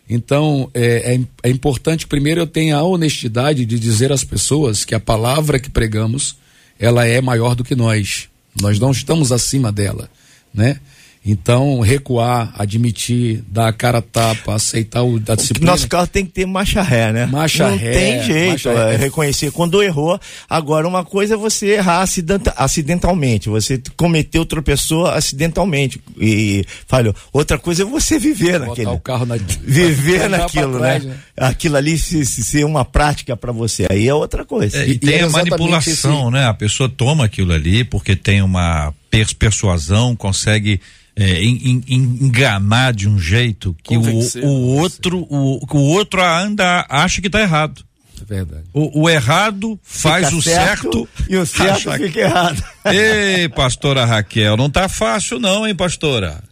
Então 0.08 0.70
é, 0.74 1.14
é, 1.14 1.20
é, 1.48 1.50
importante 1.50 2.06
primeiro 2.06 2.40
eu 2.40 2.46
tenha 2.46 2.76
a 2.76 2.82
honestidade 2.82 3.64
de 3.64 3.78
dizer 3.78 4.12
às 4.12 4.24
pessoas 4.24 4.85
que 4.85 4.94
a 4.94 5.00
palavra 5.00 5.58
que 5.58 5.70
pregamos 5.70 6.37
ela 6.78 7.06
é 7.06 7.20
maior 7.20 7.54
do 7.54 7.64
que 7.64 7.74
nós. 7.74 8.28
Nós 8.61 8.78
não 8.78 8.90
estamos 8.90 9.32
acima 9.32 9.70
dela, 9.70 10.11
né? 10.52 10.78
Então, 11.24 11.78
recuar, 11.78 12.52
admitir, 12.58 13.44
dar 13.46 13.68
a 13.68 13.72
cara 13.72 13.98
a 13.98 14.02
tapa, 14.02 14.56
aceitar 14.56 15.04
o, 15.04 15.22
a 15.28 15.37
disciplina. 15.37 15.70
Nosso 15.70 15.87
carro 15.88 16.06
tem 16.08 16.26
que 16.26 16.32
ter 16.32 16.44
marcha 16.46 16.82
ré, 16.82 17.12
né? 17.12 17.26
Marcha 17.26 17.70
Não 17.70 17.76
ré, 17.76 17.92
tem 17.92 18.22
jeito, 18.24 18.68
é, 18.68 18.90
ré. 18.90 18.96
reconhecer 18.96 19.52
quando 19.52 19.80
errou. 19.80 20.18
Agora, 20.50 20.87
uma 20.88 21.04
coisa 21.04 21.35
é 21.35 21.37
você 21.37 21.74
errar 21.74 22.02
acidenta- 22.02 22.52
acidentalmente, 22.56 23.48
você 23.48 23.80
cometeu, 23.96 24.44
tropeçou 24.44 25.06
acidentalmente 25.06 26.02
e 26.18 26.64
falhou. 26.88 27.14
Outra 27.32 27.56
coisa 27.56 27.82
é 27.82 27.87
você 27.87 28.18
viver 28.18 28.58
Botar 28.58 28.66
naquele. 28.70 28.88
o 28.88 28.98
carro 28.98 29.24
na. 29.24 29.37
Viver 29.62 30.26
naquilo, 30.28 30.70
pra 30.72 30.78
trás, 30.80 31.04
né? 31.04 31.16
Aquilo 31.37 31.76
ali 31.76 31.96
se, 31.98 32.26
se 32.26 32.42
ser 32.42 32.64
uma 32.64 32.85
prática 32.85 33.37
para 33.37 33.52
você, 33.52 33.87
aí 33.88 34.08
é 34.08 34.14
outra 34.14 34.44
coisa. 34.44 34.76
É, 34.76 34.88
e, 34.88 34.92
E- 34.94 34.98
tem 34.98 35.14
é 35.14 35.22
a 35.22 35.30
manipulação, 35.30 36.32
né? 36.32 36.46
A 36.46 36.54
pessoa 36.54 36.88
toma 36.88 37.24
aquilo 37.26 37.52
ali 37.52 37.85
porque 37.85 38.16
tem 38.16 38.42
uma 38.42 38.92
pers- 39.08 39.32
persuasão, 39.32 40.16
consegue 40.16 40.80
é, 41.16 41.42
en- 41.44 41.83
en- 41.87 42.18
enganar 42.22 42.92
de 42.94 43.09
um 43.09 43.18
jeito 43.18 43.77
que 43.83 43.96
o, 43.96 44.03
o 44.46 44.77
outro 44.79 45.27
o, 45.31 45.61
o 45.70 45.79
outro 45.90 46.22
anda 46.22 46.87
acha 46.88 47.20
que 47.20 47.29
tá 47.31 47.40
errado. 47.40 47.85
É 48.20 48.25
verdade. 48.25 48.64
O, 48.72 49.03
o 49.03 49.11
errado 49.11 49.79
faz 49.83 50.27
Fica 50.29 50.38
o 50.38 50.42
certo, 50.42 51.09
e 51.29 51.37
o 51.37 51.44
certo 51.44 51.90
acha 51.90 51.98
que- 51.98 52.07
fica 52.07 52.20
errado. 52.20 52.62
Ei, 52.87 53.48
pastora 53.48 54.05
Raquel, 54.05 54.57
não 54.57 54.70
tá 54.70 54.88
fácil 54.88 55.38
não, 55.40 55.66
hein, 55.66 55.75
pastora? 55.75 56.42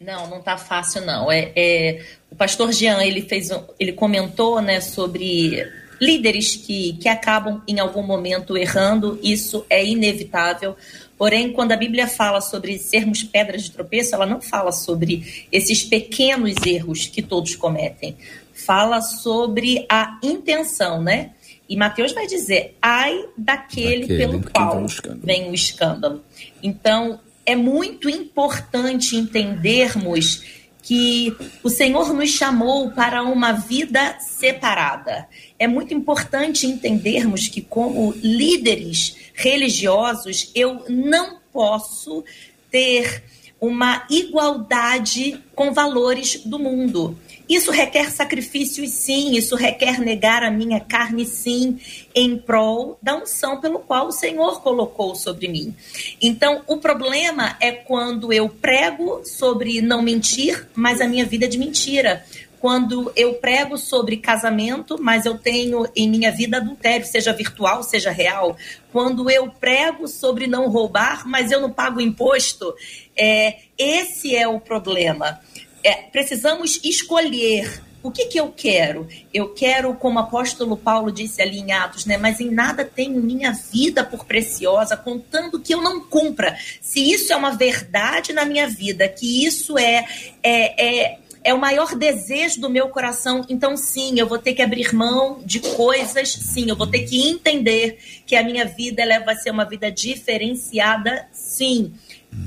Não, 0.00 0.28
não 0.28 0.40
tá 0.42 0.56
fácil 0.56 1.04
não. 1.04 1.30
É, 1.32 1.52
é, 1.56 2.04
o 2.30 2.36
pastor 2.36 2.72
Jean 2.72 3.02
ele 3.02 3.22
fez, 3.22 3.50
um- 3.50 3.64
ele 3.80 3.92
comentou, 3.92 4.60
né, 4.60 4.80
sobre 4.80 5.66
líderes 6.00 6.54
que, 6.54 6.92
que 6.94 7.08
acabam 7.08 7.62
em 7.66 7.80
algum 7.80 8.02
momento 8.02 8.56
errando. 8.56 9.18
Isso 9.22 9.64
é 9.70 9.84
inevitável. 9.84 10.76
Porém, 11.18 11.52
quando 11.52 11.72
a 11.72 11.76
Bíblia 11.76 12.06
fala 12.06 12.40
sobre 12.40 12.78
sermos 12.78 13.22
pedras 13.22 13.62
de 13.62 13.70
tropeço, 13.70 14.14
ela 14.14 14.26
não 14.26 14.40
fala 14.40 14.70
sobre 14.70 15.46
esses 15.50 15.82
pequenos 15.82 16.54
erros 16.64 17.06
que 17.06 17.22
todos 17.22 17.56
cometem. 17.56 18.16
Fala 18.52 19.00
sobre 19.00 19.86
a 19.88 20.18
intenção, 20.22 21.02
né? 21.02 21.30
E 21.68 21.76
Mateus 21.76 22.12
vai 22.12 22.26
dizer: 22.26 22.76
ai 22.80 23.24
daquele, 23.36 24.02
Daquele 24.02 24.18
pelo 24.18 24.42
qual 24.42 24.84
vem 25.22 25.50
o 25.50 25.54
escândalo. 25.54 26.22
Então, 26.62 27.18
é 27.44 27.56
muito 27.56 28.10
importante 28.10 29.16
entendermos 29.16 30.42
que 30.86 31.36
o 31.64 31.68
Senhor 31.68 32.14
nos 32.14 32.30
chamou 32.30 32.92
para 32.92 33.20
uma 33.24 33.50
vida 33.50 34.20
separada. 34.20 35.26
É 35.58 35.66
muito 35.66 35.92
importante 35.92 36.64
entendermos 36.64 37.48
que, 37.48 37.60
como 37.60 38.14
líderes 38.22 39.16
religiosos, 39.34 40.52
eu 40.54 40.84
não 40.88 41.38
posso 41.52 42.24
ter 42.70 43.24
uma 43.60 44.04
igualdade 44.10 45.42
com 45.54 45.72
valores 45.72 46.42
do 46.44 46.58
mundo. 46.58 47.18
Isso 47.48 47.70
requer 47.70 48.10
sacrifícios, 48.10 48.90
sim, 48.90 49.36
isso 49.36 49.54
requer 49.54 50.00
negar 50.00 50.42
a 50.42 50.50
minha 50.50 50.80
carne, 50.80 51.24
sim, 51.24 51.78
em 52.12 52.36
prol 52.36 52.98
da 53.00 53.16
unção 53.16 53.60
pelo 53.60 53.78
qual 53.78 54.08
o 54.08 54.12
Senhor 54.12 54.60
colocou 54.62 55.14
sobre 55.14 55.46
mim. 55.46 55.74
Então, 56.20 56.62
o 56.66 56.78
problema 56.78 57.56
é 57.60 57.70
quando 57.70 58.32
eu 58.32 58.48
prego 58.48 59.22
sobre 59.24 59.80
não 59.80 60.02
mentir, 60.02 60.66
mas 60.74 61.00
a 61.00 61.06
minha 61.06 61.24
vida 61.24 61.44
é 61.44 61.48
de 61.48 61.58
mentira. 61.58 62.24
Quando 62.66 63.12
eu 63.14 63.34
prego 63.34 63.78
sobre 63.78 64.16
casamento, 64.16 65.00
mas 65.00 65.24
eu 65.24 65.38
tenho 65.38 65.86
em 65.94 66.08
minha 66.10 66.32
vida 66.32 66.56
adultério, 66.56 67.06
seja 67.06 67.32
virtual, 67.32 67.84
seja 67.84 68.10
real. 68.10 68.56
Quando 68.90 69.30
eu 69.30 69.48
prego 69.48 70.08
sobre 70.08 70.48
não 70.48 70.68
roubar, 70.68 71.28
mas 71.28 71.52
eu 71.52 71.60
não 71.60 71.70
pago 71.70 72.00
imposto. 72.00 72.74
É, 73.16 73.58
esse 73.78 74.34
é 74.34 74.48
o 74.48 74.58
problema. 74.58 75.38
É, 75.84 75.92
precisamos 76.10 76.80
escolher 76.82 77.84
o 78.02 78.10
que, 78.10 78.26
que 78.26 78.38
eu 78.38 78.52
quero? 78.52 79.06
Eu 79.32 79.52
quero, 79.54 79.94
como 79.94 80.18
o 80.18 80.22
apóstolo 80.22 80.76
Paulo 80.76 81.12
disse 81.12 81.42
ali 81.42 81.58
em 81.58 81.72
Atos, 81.72 82.04
né? 82.04 82.16
Mas 82.16 82.40
em 82.40 82.50
nada 82.50 82.84
tenho 82.84 83.20
minha 83.20 83.52
vida 83.52 84.04
por 84.04 84.24
preciosa, 84.24 84.96
contando 84.96 85.60
que 85.60 85.72
eu 85.74 85.82
não 85.82 86.00
cumpra. 86.00 86.56
Se 86.80 87.12
isso 87.12 87.32
é 87.32 87.36
uma 87.36 87.50
verdade 87.50 88.32
na 88.32 88.44
minha 88.44 88.68
vida, 88.68 89.08
que 89.08 89.44
isso 89.44 89.78
é, 89.78 90.04
é, 90.42 90.84
é, 90.84 91.18
é 91.46 91.54
o 91.54 91.60
maior 91.60 91.94
desejo 91.94 92.60
do 92.60 92.68
meu 92.68 92.88
coração, 92.88 93.46
então 93.48 93.76
sim, 93.76 94.18
eu 94.18 94.26
vou 94.26 94.36
ter 94.36 94.52
que 94.52 94.60
abrir 94.60 94.92
mão 94.92 95.40
de 95.44 95.60
coisas, 95.60 96.32
sim, 96.32 96.68
eu 96.68 96.74
vou 96.74 96.88
ter 96.88 97.04
que 97.04 97.30
entender 97.30 98.00
que 98.26 98.34
a 98.34 98.42
minha 98.42 98.64
vida 98.64 99.00
ela 99.02 99.24
vai 99.24 99.36
ser 99.36 99.52
uma 99.52 99.64
vida 99.64 99.88
diferenciada, 99.88 101.28
sim. 101.30 101.94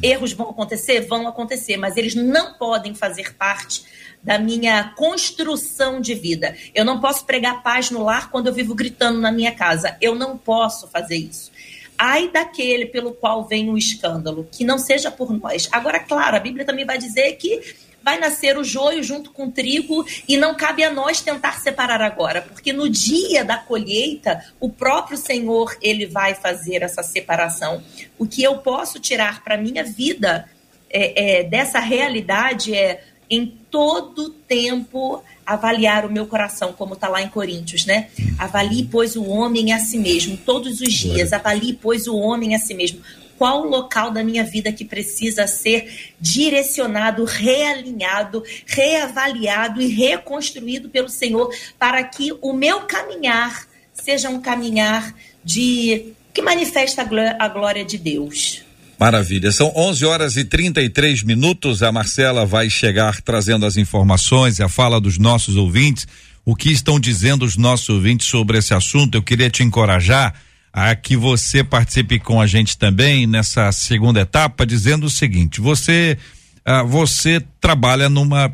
Erros 0.03 0.33
vão 0.33 0.49
acontecer? 0.49 0.99
Vão 1.07 1.29
acontecer, 1.29 1.77
mas 1.77 1.95
eles 1.95 2.13
não 2.13 2.55
podem 2.55 2.93
fazer 2.93 3.33
parte 3.35 3.85
da 4.21 4.37
minha 4.37 4.93
construção 4.97 6.01
de 6.01 6.13
vida. 6.13 6.53
Eu 6.75 6.83
não 6.83 6.99
posso 6.99 7.25
pregar 7.25 7.63
paz 7.63 7.89
no 7.89 8.03
lar 8.03 8.29
quando 8.29 8.47
eu 8.47 8.53
vivo 8.53 8.75
gritando 8.75 9.21
na 9.21 9.31
minha 9.31 9.53
casa. 9.53 9.95
Eu 10.01 10.13
não 10.13 10.37
posso 10.37 10.89
fazer 10.89 11.15
isso. 11.15 11.49
Ai 11.97 12.29
daquele 12.29 12.85
pelo 12.85 13.13
qual 13.13 13.47
vem 13.47 13.69
o 13.69 13.77
escândalo, 13.77 14.45
que 14.51 14.65
não 14.65 14.77
seja 14.77 15.09
por 15.09 15.31
nós. 15.31 15.69
Agora, 15.71 15.99
claro, 16.01 16.35
a 16.35 16.39
Bíblia 16.39 16.65
também 16.65 16.85
vai 16.85 16.97
dizer 16.97 17.33
que 17.37 17.61
vai 18.03 18.19
nascer 18.19 18.57
o 18.57 18.63
joio 18.63 19.03
junto 19.03 19.31
com 19.31 19.45
o 19.45 19.51
trigo 19.51 20.05
e 20.27 20.37
não 20.37 20.55
cabe 20.55 20.83
a 20.83 20.91
nós 20.91 21.21
tentar 21.21 21.59
separar 21.59 22.01
agora, 22.01 22.41
porque 22.41 22.73
no 22.73 22.89
dia 22.89 23.43
da 23.43 23.57
colheita, 23.57 24.43
o 24.59 24.69
próprio 24.69 25.17
Senhor, 25.17 25.75
ele 25.81 26.05
vai 26.05 26.33
fazer 26.33 26.81
essa 26.81 27.03
separação. 27.03 27.83
O 28.17 28.25
que 28.25 28.43
eu 28.43 28.57
posso 28.59 28.99
tirar 28.99 29.43
para 29.43 29.57
minha 29.57 29.83
vida 29.83 30.49
é, 30.89 31.39
é, 31.39 31.43
dessa 31.43 31.79
realidade 31.79 32.75
é 32.75 33.03
em 33.29 33.45
todo 33.69 34.31
tempo 34.31 35.23
avaliar 35.45 36.05
o 36.05 36.11
meu 36.11 36.25
coração, 36.25 36.73
como 36.73 36.95
está 36.95 37.07
lá 37.07 37.21
em 37.21 37.29
Coríntios, 37.29 37.85
né? 37.85 38.09
Avalie, 38.37 38.87
pois, 38.91 39.15
o 39.15 39.25
homem 39.25 39.71
a 39.71 39.79
si 39.79 39.97
mesmo, 39.97 40.37
todos 40.37 40.81
os 40.81 40.93
dias. 40.93 41.31
Avalie, 41.31 41.73
pois, 41.73 42.07
o 42.07 42.15
homem 42.17 42.55
a 42.55 42.59
si 42.59 42.73
mesmo. 42.73 43.01
Qual 43.39 43.63
local 43.63 44.11
da 44.11 44.21
minha 44.21 44.43
vida 44.43 44.69
que 44.69 44.83
precisa 44.83 45.47
ser 45.47 46.11
direcionado, 46.19 47.23
realinhado, 47.23 48.43
reavaliado 48.65 49.81
e 49.81 49.87
reconstruído 49.87 50.89
pelo 50.89 51.07
Senhor 51.07 51.49
para 51.79 52.03
que 52.03 52.33
o 52.41 52.51
meu 52.51 52.81
caminhar 52.81 53.65
seja 53.93 54.29
um 54.29 54.41
caminhar 54.41 55.15
de 55.41 56.11
que 56.33 56.41
manifesta 56.41 57.01
a 57.39 57.47
glória 57.47 57.85
de 57.85 57.97
Deus. 57.97 58.61
Maravilha. 58.99 59.53
São 59.53 59.71
11 59.73 60.05
horas 60.05 60.35
e 60.35 60.43
33 60.43 61.23
minutos. 61.23 61.81
A 61.81 61.93
Marcela 61.93 62.45
vai 62.45 62.69
chegar 62.69 63.21
trazendo 63.21 63.65
as 63.65 63.77
informações 63.77 64.59
e 64.59 64.63
a 64.63 64.67
fala 64.67 64.99
dos 64.99 65.17
nossos 65.17 65.55
ouvintes. 65.55 66.05
O 66.43 66.57
que 66.57 66.73
estão 66.73 66.99
dizendo 66.99 67.45
os 67.45 67.55
nossos 67.55 67.87
ouvintes 67.87 68.27
sobre 68.27 68.57
esse 68.57 68.73
assunto? 68.73 69.15
Eu 69.15 69.23
queria 69.23 69.49
te 69.49 69.63
encorajar 69.63 70.35
a 70.71 70.95
que 70.95 71.17
você 71.17 71.63
participe 71.63 72.19
com 72.19 72.39
a 72.39 72.47
gente 72.47 72.77
também 72.77 73.25
nessa 73.25 73.71
segunda 73.71 74.21
etapa, 74.21 74.65
dizendo 74.65 75.05
o 75.05 75.09
seguinte: 75.09 75.59
você, 75.61 76.17
ah, 76.63 76.83
você 76.83 77.41
trabalha 77.59 78.09
numa 78.09 78.53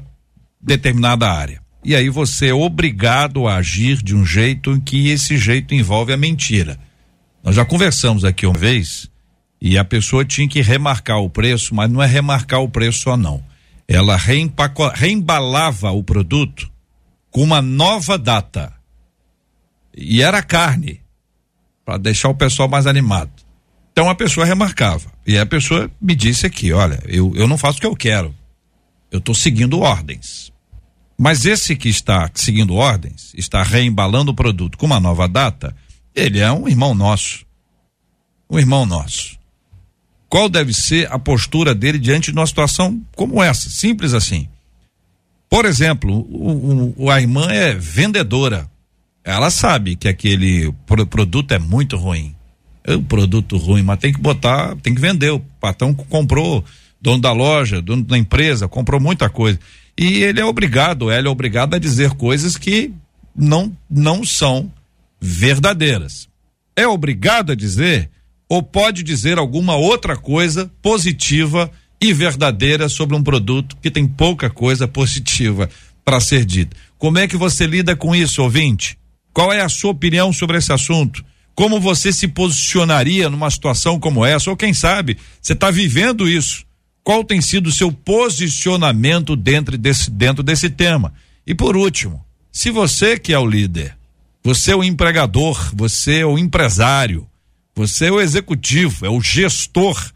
determinada 0.62 1.30
área. 1.30 1.62
E 1.84 1.96
aí 1.96 2.10
você 2.10 2.48
é 2.48 2.54
obrigado 2.54 3.48
a 3.48 3.58
agir 3.58 4.02
de 4.02 4.16
um 4.16 4.26
jeito 4.26 4.72
em 4.72 4.80
que 4.80 5.10
esse 5.10 5.38
jeito 5.38 5.76
envolve 5.76 6.12
a 6.12 6.18
mentira. 6.18 6.80
Nós 7.44 7.56
já 7.56 7.64
conversamos 7.64 8.26
aqui 8.26 8.48
uma 8.48 8.58
vez 8.58 9.08
e 9.62 9.78
a 9.78 9.86
pessoa 9.86 10.26
tinha 10.26 10.48
que 10.48 10.62
remarcar 10.62 11.20
o 11.20 11.30
preço, 11.30 11.76
mas 11.76 11.90
não 11.92 12.02
é 12.02 12.08
remarcar 12.08 12.62
o 12.62 12.70
preço 12.70 13.02
só 13.02 13.16
não. 13.16 13.44
Ela 13.88 14.18
reempaco- 14.18 14.92
reembalava 14.96 15.92
o 15.92 16.04
produto 16.04 16.72
com 17.30 17.44
uma 17.44 17.62
nova 17.62 18.18
data. 18.18 18.74
E 19.96 20.24
era 20.24 20.42
carne, 20.42 21.02
para 21.86 21.98
deixar 21.98 22.30
o 22.30 22.36
pessoal 22.36 22.68
mais 22.68 22.88
animado. 22.88 23.32
Então 23.92 24.10
a 24.10 24.16
pessoa 24.16 24.46
remarcava. 24.46 25.10
E 25.26 25.38
a 25.38 25.46
pessoa 25.46 25.90
me 26.02 26.16
disse 26.16 26.46
aqui: 26.46 26.74
olha, 26.74 27.02
eu, 27.06 27.34
eu 27.36 27.48
não 27.48 27.58
faço 27.58 27.78
o 27.78 27.82
que 27.82 27.88
eu 27.88 27.96
quero. 27.96 28.34
Eu 29.12 29.20
estou 29.20 29.36
seguindo 29.36 29.80
ordens. 29.80 30.52
Mas 31.18 31.46
esse 31.46 31.76
que 31.78 31.88
está 31.88 32.30
seguindo 32.34 32.74
ordens, 32.74 33.32
está 33.38 33.64
reembalando 33.64 34.32
o 34.32 34.36
produto 34.36 34.78
com 34.78 34.86
uma 34.86 35.00
nova 35.00 35.28
data, 35.30 35.74
ele 36.14 36.40
é 36.40 36.52
um 36.52 36.68
irmão 36.68 36.94
nosso. 36.94 37.46
Um 38.50 38.60
irmão 38.60 38.86
nosso. 38.86 39.38
Qual 40.28 40.50
deve 40.50 40.74
ser 40.74 41.10
a 41.12 41.18
postura 41.18 41.74
dele 41.74 41.98
diante 41.98 42.32
de 42.34 42.38
uma 42.38 42.46
situação 42.48 43.02
como 43.16 43.42
essa? 43.42 43.70
Simples 43.70 44.14
assim. 44.14 44.50
Por 45.50 45.64
exemplo, 45.64 46.12
o, 46.30 46.94
o- 46.98 47.10
a 47.10 47.22
irmã 47.22 47.48
é 47.50 47.74
vendedora. 47.74 48.70
Ela 49.26 49.50
sabe 49.50 49.96
que 49.96 50.08
aquele 50.08 50.72
pro- 50.86 51.08
produto 51.08 51.52
é 51.52 51.58
muito 51.60 51.98
ruim. 51.98 52.36
É 52.84 52.96
um 52.96 53.04
produto 53.04 53.58
ruim, 53.58 53.82
mas 53.82 53.98
tem 53.98 54.14
que 54.14 54.22
botar, 54.22 54.76
tem 54.78 54.94
que 54.94 55.02
vender. 55.02 55.32
O 55.32 55.40
patrão 55.60 55.92
comprou, 55.96 56.64
dono 57.02 57.20
da 57.20 57.32
loja, 57.32 57.82
dono 57.82 58.04
da 58.04 58.16
empresa, 58.18 58.68
comprou 58.68 59.00
muita 59.02 59.28
coisa. 59.28 59.60
E 59.98 60.22
ele 60.22 60.40
é 60.40 60.46
obrigado, 60.46 61.10
ela 61.10 61.28
é 61.28 61.30
obrigada 61.30 61.78
a 61.78 61.80
dizer 61.80 62.12
coisas 62.12 62.56
que 62.56 62.94
não, 63.36 63.76
não 63.90 64.24
são 64.24 64.72
verdadeiras. 65.20 66.28
É 66.76 66.88
obrigado 66.88 67.52
a 67.52 67.56
dizer 67.56 68.12
ou 68.48 68.62
pode 68.62 69.02
dizer 69.02 69.40
alguma 69.40 69.76
outra 69.76 70.16
coisa 70.16 70.72
positiva 70.82 71.72
e 72.00 72.14
verdadeira 72.14 72.88
sobre 72.88 73.16
um 73.16 73.24
produto 73.24 73.76
que 73.82 73.90
tem 73.90 74.06
pouca 74.06 74.52
coisa 74.52 74.88
positiva 74.88 75.68
para 76.04 76.20
ser 76.20 76.46
dita. 76.46 76.78
Como 77.00 77.18
é 77.18 77.28
que 77.28 77.38
você 77.38 77.66
lida 77.66 77.96
com 77.96 78.16
isso, 78.16 78.44
ouvinte? 78.44 78.98
Qual 79.36 79.52
é 79.52 79.60
a 79.60 79.68
sua 79.68 79.92
opinião 79.92 80.32
sobre 80.32 80.58
esse 80.58 80.72
assunto? 80.72 81.22
Como 81.54 81.78
você 81.78 82.14
se 82.14 82.26
posicionaria 82.26 83.30
numa 83.30 83.52
situação 83.52 84.00
como 84.00 84.26
essa? 84.26 84.50
Ou 84.50 84.56
quem 84.56 84.74
sabe, 84.74 85.18
você 85.42 85.52
está 85.52 85.70
vivendo 85.70 86.30
isso? 86.30 86.66
Qual 87.04 87.22
tem 87.22 87.42
sido 87.42 87.68
o 87.68 87.72
seu 87.72 87.92
posicionamento 87.92 89.36
dentro 89.36 89.78
desse, 89.78 90.10
dentro 90.10 90.42
desse 90.42 90.70
tema? 90.70 91.14
E 91.46 91.54
por 91.54 91.76
último, 91.76 92.26
se 92.50 92.72
você 92.72 93.20
que 93.20 93.34
é 93.34 93.38
o 93.38 93.46
líder, 93.46 93.98
você 94.42 94.72
é 94.72 94.76
o 94.76 94.86
empregador, 94.86 95.70
você 95.76 96.20
é 96.20 96.26
o 96.26 96.38
empresário, 96.38 97.28
você 97.76 98.06
é 98.06 98.12
o 98.12 98.22
executivo, 98.22 99.06
é 99.06 99.10
o 99.10 99.20
gestor, 99.20 100.14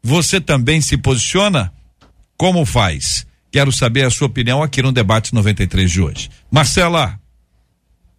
você 0.00 0.40
também 0.40 0.80
se 0.80 0.96
posiciona? 0.96 1.72
Como 2.36 2.64
faz? 2.64 3.26
Quero 3.50 3.72
saber 3.72 4.04
a 4.04 4.10
sua 4.10 4.28
opinião 4.28 4.62
aqui 4.62 4.82
no 4.82 4.92
debate 4.92 5.34
93 5.34 5.90
de 5.90 6.00
hoje. 6.00 6.30
Marcela. 6.48 7.18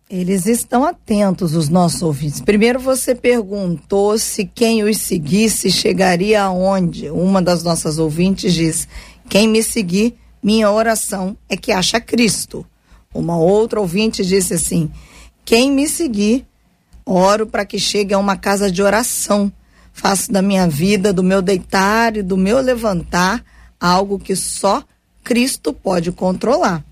Eles 0.09 0.45
estão 0.45 0.85
atentos, 0.85 1.53
os 1.53 1.67
nossos 1.67 2.01
ouvintes. 2.01 2.39
Primeiro 2.39 2.79
você 2.79 3.13
perguntou 3.13 4.17
se 4.17 4.45
quem 4.45 4.81
os 4.81 4.99
seguisse 4.99 5.69
chegaria 5.69 6.43
aonde. 6.43 7.09
Uma 7.09 7.41
das 7.41 7.61
nossas 7.61 7.99
ouvintes 7.99 8.53
diz: 8.53 8.87
quem 9.27 9.49
me 9.49 9.61
seguir, 9.61 10.15
minha 10.41 10.71
oração 10.71 11.35
é 11.49 11.57
que 11.57 11.73
acha 11.73 11.99
Cristo. 11.99 12.65
Uma 13.13 13.37
outra 13.37 13.81
ouvinte 13.81 14.25
disse 14.25 14.53
assim: 14.53 14.89
quem 15.43 15.69
me 15.69 15.89
seguir, 15.89 16.47
oro 17.05 17.45
para 17.45 17.65
que 17.65 17.77
chegue 17.77 18.13
a 18.13 18.17
uma 18.17 18.37
casa 18.37 18.71
de 18.71 18.81
oração. 18.81 19.51
Faço 19.91 20.31
da 20.31 20.41
minha 20.41 20.69
vida, 20.69 21.11
do 21.11 21.23
meu 21.23 21.41
deitar 21.41 22.15
e 22.15 22.21
do 22.21 22.37
meu 22.37 22.61
levantar 22.61 23.43
algo 23.77 24.17
que 24.17 24.37
só 24.37 24.83
Cristo 25.21 25.73
pode 25.73 26.13
controlar. 26.13 26.85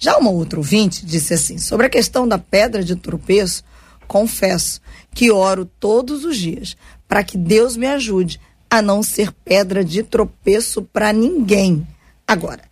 Já 0.00 0.16
uma 0.16 0.30
outra 0.30 0.58
ouvinte 0.58 1.04
disse 1.04 1.34
assim: 1.34 1.58
sobre 1.58 1.86
a 1.86 1.90
questão 1.90 2.26
da 2.26 2.38
pedra 2.38 2.82
de 2.82 2.96
tropeço, 2.96 3.62
confesso 4.08 4.80
que 5.14 5.30
oro 5.30 5.66
todos 5.78 6.24
os 6.24 6.36
dias 6.38 6.74
para 7.06 7.22
que 7.22 7.36
Deus 7.36 7.76
me 7.76 7.86
ajude 7.86 8.40
a 8.70 8.80
não 8.80 9.02
ser 9.02 9.30
pedra 9.44 9.84
de 9.84 10.02
tropeço 10.02 10.82
para 10.82 11.12
ninguém. 11.12 11.86
Agora, 12.26 12.62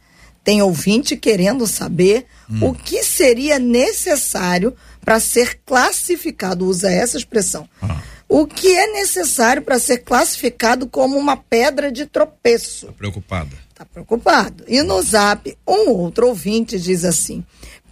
tem 0.43 0.62
ouvinte 0.62 1.16
querendo 1.16 1.66
saber 1.66 2.24
hum. 2.49 2.70
o 2.70 2.74
que 2.74 3.03
seria 3.03 3.59
necessário 3.59 4.74
para 5.05 5.20
ser 5.20 5.61
classificado, 5.66 6.66
usa 6.66 6.91
essa 6.91 7.18
expressão. 7.18 7.68
Ah. 7.83 8.01
O 8.26 8.47
que 8.47 8.74
é 8.74 8.93
necessário 8.93 9.62
para 9.62 9.79
ser 9.79 9.99
classificado 9.99 10.87
como 10.87 11.18
uma 11.18 11.37
pedra 11.37 11.91
de 11.91 12.07
tropeço? 12.07 12.87
Tô 12.87 12.93
preocupada 12.93 13.68
Está 13.79 13.87
preocupado. 13.87 14.64
E 14.66 14.83
no 14.83 15.01
zap, 15.01 15.57
um 15.64 15.91
outro 15.91 16.26
ouvinte 16.26 16.81
diz 16.81 17.05
assim: 17.05 17.45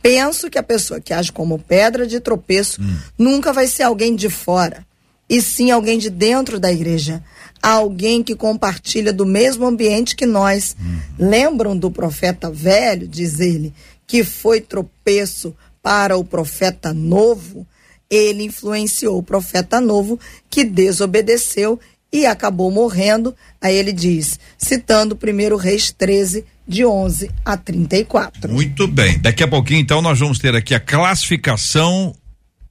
penso 0.03 0.51
que 0.51 0.59
a 0.59 0.63
pessoa 0.63 1.01
que 1.01 1.15
age 1.15 1.31
como 1.31 1.61
pedra 1.61 2.09
de 2.09 2.19
tropeço 2.19 2.83
hum. 2.83 2.97
nunca 3.17 3.53
vai 3.53 3.69
ser 3.69 3.85
alguém 3.85 4.17
de 4.17 4.29
fora, 4.29 4.85
e 5.31 5.41
sim 5.41 5.71
alguém 5.71 5.97
de 5.97 6.11
dentro 6.11 6.59
da 6.59 6.73
igreja. 6.73 7.23
Alguém 7.63 8.21
que 8.21 8.35
compartilha 8.35 9.13
do 9.13 9.25
mesmo 9.25 9.65
ambiente 9.65 10.17
que 10.17 10.27
nós. 10.27 10.75
Hum. 10.81 10.99
Lembram 11.17 11.79
do 11.79 11.89
profeta 11.89 12.51
velho, 12.51 13.07
diz 13.07 13.39
ele, 13.39 13.73
que 14.09 14.25
foi 14.25 14.61
tropeço 14.61 15.55
para 15.81 16.17
o 16.17 16.25
profeta 16.25 16.93
novo? 16.93 17.65
Ele 18.11 18.43
influenciou 18.43 19.19
o 19.19 19.23
profeta 19.23 19.81
novo 19.81 20.19
que 20.51 20.65
desobedeceu 20.65 21.79
e 22.21 22.27
acabou 22.27 22.71
morrendo. 22.71 23.35
Aí 23.61 23.75
ele 23.75 23.93
diz, 23.93 24.39
citando 24.57 25.17
1 25.17 25.57
Reis 25.57 25.91
13, 25.91 26.45
de 26.67 26.85
11 26.85 27.31
a 27.45 27.57
34. 27.57 28.53
Muito 28.53 28.89
bem. 28.89 29.19
Daqui 29.19 29.43
a 29.43 29.49
pouquinho, 29.49 29.81
então, 29.81 30.03
nós 30.03 30.19
vamos 30.19 30.39
ter 30.39 30.55
aqui 30.55 30.75
a 30.75 30.81
classificação 30.81 32.15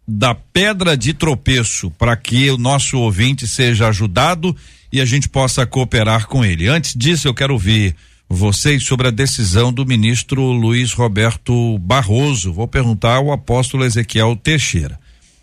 da 0.08 0.36
pedra 0.36 0.96
de 0.96 1.14
tropeço 1.14 1.90
para 1.92 2.16
que 2.16 2.50
o 2.50 2.58
nosso 2.58 3.00
ouvinte 3.00 3.48
seja 3.48 3.88
ajudado 3.88 4.56
e 4.92 5.02
a 5.02 5.06
gente 5.06 5.30
possa 5.30 5.66
cooperar 5.66 6.28
com 6.28 6.44
ele. 6.44 6.68
Antes 6.68 6.94
disso, 6.96 7.28
eu 7.28 7.34
quero 7.34 7.54
ouvir 7.54 7.96
vocês 8.30 8.84
sobre 8.84 9.08
a 9.08 9.12
decisão 9.12 9.72
do 9.72 9.86
ministro 9.86 10.42
Luiz 10.42 10.92
Roberto 10.94 11.78
Barroso. 11.80 12.54
Vou 12.54 12.68
perguntar 12.68 13.16
ao 13.16 13.32
apóstolo 13.32 13.86
Ezequiel 13.86 14.36
Teixeira. 14.36 15.00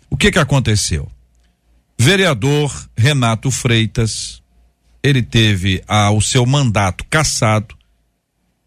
O 0.09 0.17
que 0.17 0.31
que 0.31 0.39
aconteceu? 0.39 1.09
Vereador 2.03 2.69
Renato 2.97 3.49
Freitas, 3.49 4.43
ele 5.01 5.21
teve 5.21 5.81
ah, 5.87 6.11
o 6.11 6.19
seu 6.19 6.45
mandato 6.45 7.05
cassado. 7.09 7.73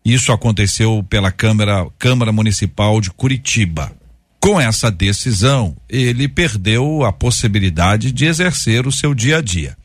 Isso 0.03 0.33
aconteceu 0.33 1.05
pela 1.07 1.31
Câmara, 1.31 1.87
Câmara 1.99 2.33
Municipal 2.33 2.99
de 2.99 3.11
Curitiba. 3.11 3.93
Com 4.41 4.59
essa 4.59 4.91
decisão, 4.91 5.77
ele 5.87 6.29
perdeu 6.29 7.05
a 7.05 7.13
possibilidade 7.13 8.11
de 8.11 8.25
exercer 8.25 8.87
o 8.87 8.93
seu 8.93 9.13
dia 9.13 9.37
a 9.37 9.43
dia. 9.43 9.77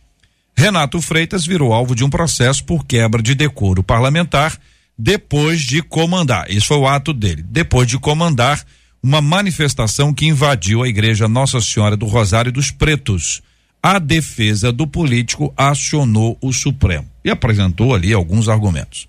Renato 0.55 1.01
Freitas 1.01 1.45
virou 1.45 1.73
alvo 1.73 1.93
de 1.93 2.05
um 2.05 2.09
processo 2.09 2.63
por 2.63 2.85
quebra 2.85 3.21
de 3.21 3.35
decoro 3.35 3.83
parlamentar 3.83 4.57
depois 4.97 5.59
de 5.59 5.81
comandar. 5.81 6.49
Isso 6.49 6.67
foi 6.67 6.77
o 6.77 6.87
ato 6.87 7.11
dele. 7.11 7.43
Depois 7.45 7.85
de 7.85 7.99
comandar 7.99 8.65
uma 9.03 9.19
manifestação 9.21 10.13
que 10.13 10.27
invadiu 10.27 10.83
a 10.83 10.87
igreja 10.87 11.27
Nossa 11.27 11.59
Senhora 11.59 11.97
do 11.97 12.05
Rosário 12.05 12.51
dos 12.51 12.69
Pretos. 12.69 13.41
A 13.81 13.97
defesa 13.97 14.71
do 14.71 14.85
político 14.85 15.51
acionou 15.57 16.37
o 16.39 16.53
Supremo 16.53 17.09
e 17.25 17.29
apresentou 17.31 17.95
ali 17.95 18.13
alguns 18.13 18.47
argumentos. 18.47 19.07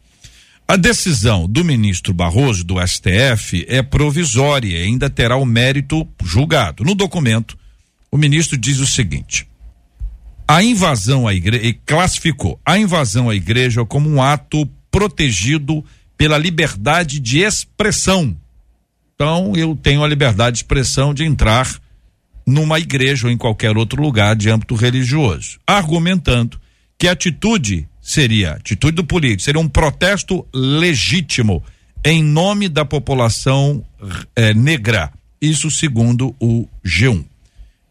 A 0.66 0.76
decisão 0.76 1.47
do 1.47 1.62
ministro 1.62 2.14
Barroso 2.14 2.64
do 2.64 2.76
STF 2.86 3.66
é 3.68 3.82
provisória 3.82 4.78
e 4.78 4.82
ainda 4.82 5.11
terá 5.11 5.36
o 5.36 5.45
mérito 5.45 6.09
julgado. 6.24 6.84
No 6.84 6.95
documento, 6.95 7.59
o 8.11 8.16
ministro 8.16 8.57
diz 8.57 8.78
o 8.78 8.86
seguinte: 8.86 9.47
a 10.49 10.62
invasão 10.62 11.28
à 11.28 11.34
igreja, 11.34 11.76
classificou 11.84 12.59
a 12.64 12.78
invasão 12.78 13.28
à 13.28 13.34
igreja 13.34 13.84
como 13.84 14.09
um 14.09 14.22
ato 14.22 14.64
protegido 14.90 15.84
pela 16.16 16.38
liberdade 16.38 17.20
de 17.20 17.40
expressão 17.40 18.34
então, 19.23 19.53
eu 19.55 19.79
tenho 19.81 20.03
a 20.03 20.09
liberdade 20.09 20.57
de 20.57 20.64
expressão 20.64 21.14
de 21.14 21.25
entrar 21.25 21.81
numa 22.45 22.81
igreja 22.81 23.29
ou 23.29 23.33
em 23.33 23.37
qualquer 23.37 23.77
outro 23.77 24.03
lugar 24.03 24.35
de 24.35 24.51
âmbito 24.51 24.75
religioso, 24.75 25.61
argumentando 25.64 26.61
que 26.99 27.07
a 27.07 27.12
atitude 27.12 27.89
seria, 28.01 28.51
a 28.51 28.55
atitude 28.57 28.97
do 28.97 29.05
político, 29.05 29.43
seria 29.43 29.61
um 29.61 29.68
protesto 29.68 30.45
legítimo 30.53 31.62
em 32.05 32.20
nome 32.20 32.68
da 32.68 32.85
população 32.85 33.85
eh, 34.35 34.53
negra. 34.55 35.12
Isso 35.41 35.70
segundo 35.70 36.35
o 36.41 36.68
G1. 36.85 37.25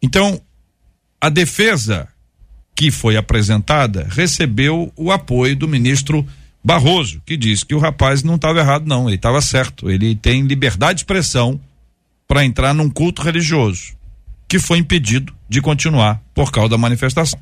Então, 0.02 0.38
a 1.18 1.30
defesa 1.30 2.08
que 2.74 2.90
foi 2.90 3.16
apresentada 3.16 4.06
recebeu 4.10 4.92
o 4.94 5.10
apoio 5.10 5.56
do 5.56 5.66
ministro 5.66 6.26
Barroso, 6.64 7.20
que 7.26 7.36
disse 7.36 7.66
que 7.66 7.74
o 7.74 7.78
rapaz 7.78 8.22
não 8.22 8.36
estava 8.36 8.60
errado, 8.60 8.86
não, 8.86 9.08
ele 9.08 9.16
estava 9.16 9.40
certo. 9.40 9.90
Ele 9.90 10.14
tem 10.14 10.42
liberdade 10.42 10.94
de 10.94 11.00
expressão 11.00 11.60
para 12.28 12.44
entrar 12.44 12.72
num 12.72 12.88
culto 12.88 13.20
religioso, 13.20 13.94
que 14.46 14.58
foi 14.58 14.78
impedido 14.78 15.34
de 15.48 15.60
continuar 15.60 16.22
por 16.34 16.52
causa 16.52 16.70
da 16.70 16.78
manifestação. 16.78 17.38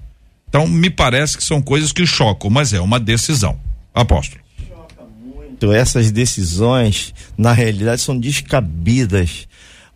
Então, 0.49 0.67
me 0.67 0.91
parece 0.91 1.37
que 1.37 1.45
são 1.45 1.63
coisas 1.63 1.93
que 1.93 2.05
chocam, 2.05 2.51
mas 2.51 2.73
é 2.73 2.81
uma 2.81 2.99
decisão. 2.99 3.59
Apóstolo. 3.95 4.43
Choca 4.67 5.05
muito. 5.23 5.73
Essas 5.73 6.11
decisões, 6.11 7.15
na 7.39 7.53
realidade, 7.53 8.01
são 8.01 8.19
descabidas. 8.19 9.47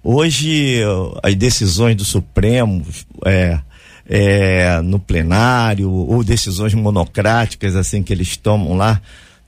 Hoje, 0.03 0.81
as 1.23 1.35
decisões 1.35 1.97
do 1.97 2.05
Supremo, 2.05 2.87
é, 3.25 3.59
é, 4.07 4.81
no 4.83 4.99
plenário 4.99 5.91
ou 5.91 6.23
decisões 6.23 6.75
monocráticas 6.75 7.75
assim 7.75 8.03
que 8.03 8.13
eles 8.13 8.37
tomam 8.37 8.77
lá 8.77 9.01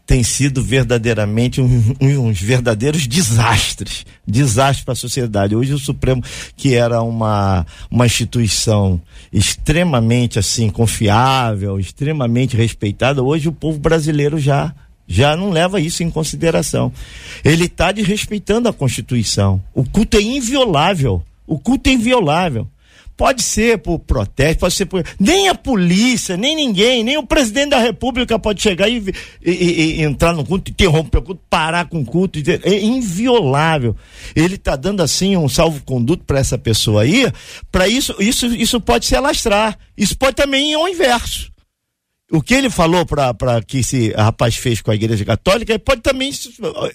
tem 0.06 0.22
sido 0.22 0.62
verdadeiramente 0.62 1.60
um, 1.60 1.96
um, 2.00 2.28
uns 2.28 2.40
verdadeiros 2.40 3.08
desastres, 3.08 4.06
desastres 4.24 4.84
para 4.84 4.92
a 4.92 4.96
sociedade. 4.96 5.56
Hoje 5.56 5.74
o 5.74 5.78
Supremo, 5.78 6.22
que 6.56 6.74
era 6.74 7.02
uma, 7.02 7.66
uma 7.90 8.06
instituição 8.06 9.02
extremamente 9.32 10.38
assim 10.38 10.70
confiável, 10.70 11.80
extremamente 11.80 12.56
respeitada, 12.56 13.20
hoje 13.20 13.48
o 13.48 13.52
povo 13.52 13.80
brasileiro 13.80 14.38
já 14.38 14.72
já 15.08 15.36
não 15.36 15.50
leva 15.50 15.80
isso 15.80 16.02
em 16.02 16.10
consideração. 16.10 16.92
Ele 17.44 17.66
está 17.66 17.92
desrespeitando 17.92 18.68
a 18.68 18.72
Constituição. 18.72 19.62
O 19.72 19.84
culto 19.84 20.16
é 20.16 20.20
inviolável. 20.20 21.22
O 21.46 21.60
culto 21.60 21.88
é 21.88 21.92
inviolável. 21.92 22.66
Pode 23.16 23.42
ser 23.42 23.78
por 23.78 23.98
protesto, 23.98 24.60
pode 24.60 24.74
ser 24.74 24.84
por. 24.84 25.02
Nem 25.18 25.48
a 25.48 25.54
polícia, 25.54 26.36
nem 26.36 26.54
ninguém, 26.54 27.02
nem 27.02 27.16
o 27.16 27.26
presidente 27.26 27.70
da 27.70 27.78
República 27.78 28.38
pode 28.38 28.60
chegar 28.60 28.88
e, 28.88 29.02
e, 29.42 29.50
e, 29.50 29.96
e 29.96 30.02
entrar 30.02 30.34
no 30.34 30.44
culto, 30.44 30.70
interromper 30.70 31.18
o 31.18 31.22
culto, 31.22 31.40
parar 31.48 31.88
com 31.88 32.00
o 32.00 32.04
culto. 32.04 32.38
É 32.62 32.78
inviolável. 32.78 33.96
Ele 34.34 34.56
está 34.56 34.76
dando 34.76 35.02
assim 35.02 35.34
um 35.36 35.48
salvo-conduto 35.48 36.24
para 36.24 36.38
essa 36.38 36.58
pessoa 36.58 37.02
aí, 37.02 37.32
para 37.72 37.88
isso, 37.88 38.14
isso, 38.18 38.46
isso 38.46 38.80
pode 38.80 39.06
se 39.06 39.16
alastrar. 39.16 39.78
Isso 39.96 40.16
pode 40.16 40.36
também 40.36 40.72
ir 40.72 40.74
ao 40.74 40.86
inverso. 40.86 41.50
O 42.30 42.42
que 42.42 42.54
ele 42.54 42.68
falou 42.68 43.06
para 43.06 43.62
que 43.62 43.78
esse 43.78 44.10
rapaz 44.10 44.56
fez 44.56 44.80
com 44.80 44.90
a 44.90 44.94
Igreja 44.94 45.24
Católica, 45.24 45.78
pode 45.78 46.02
também 46.02 46.32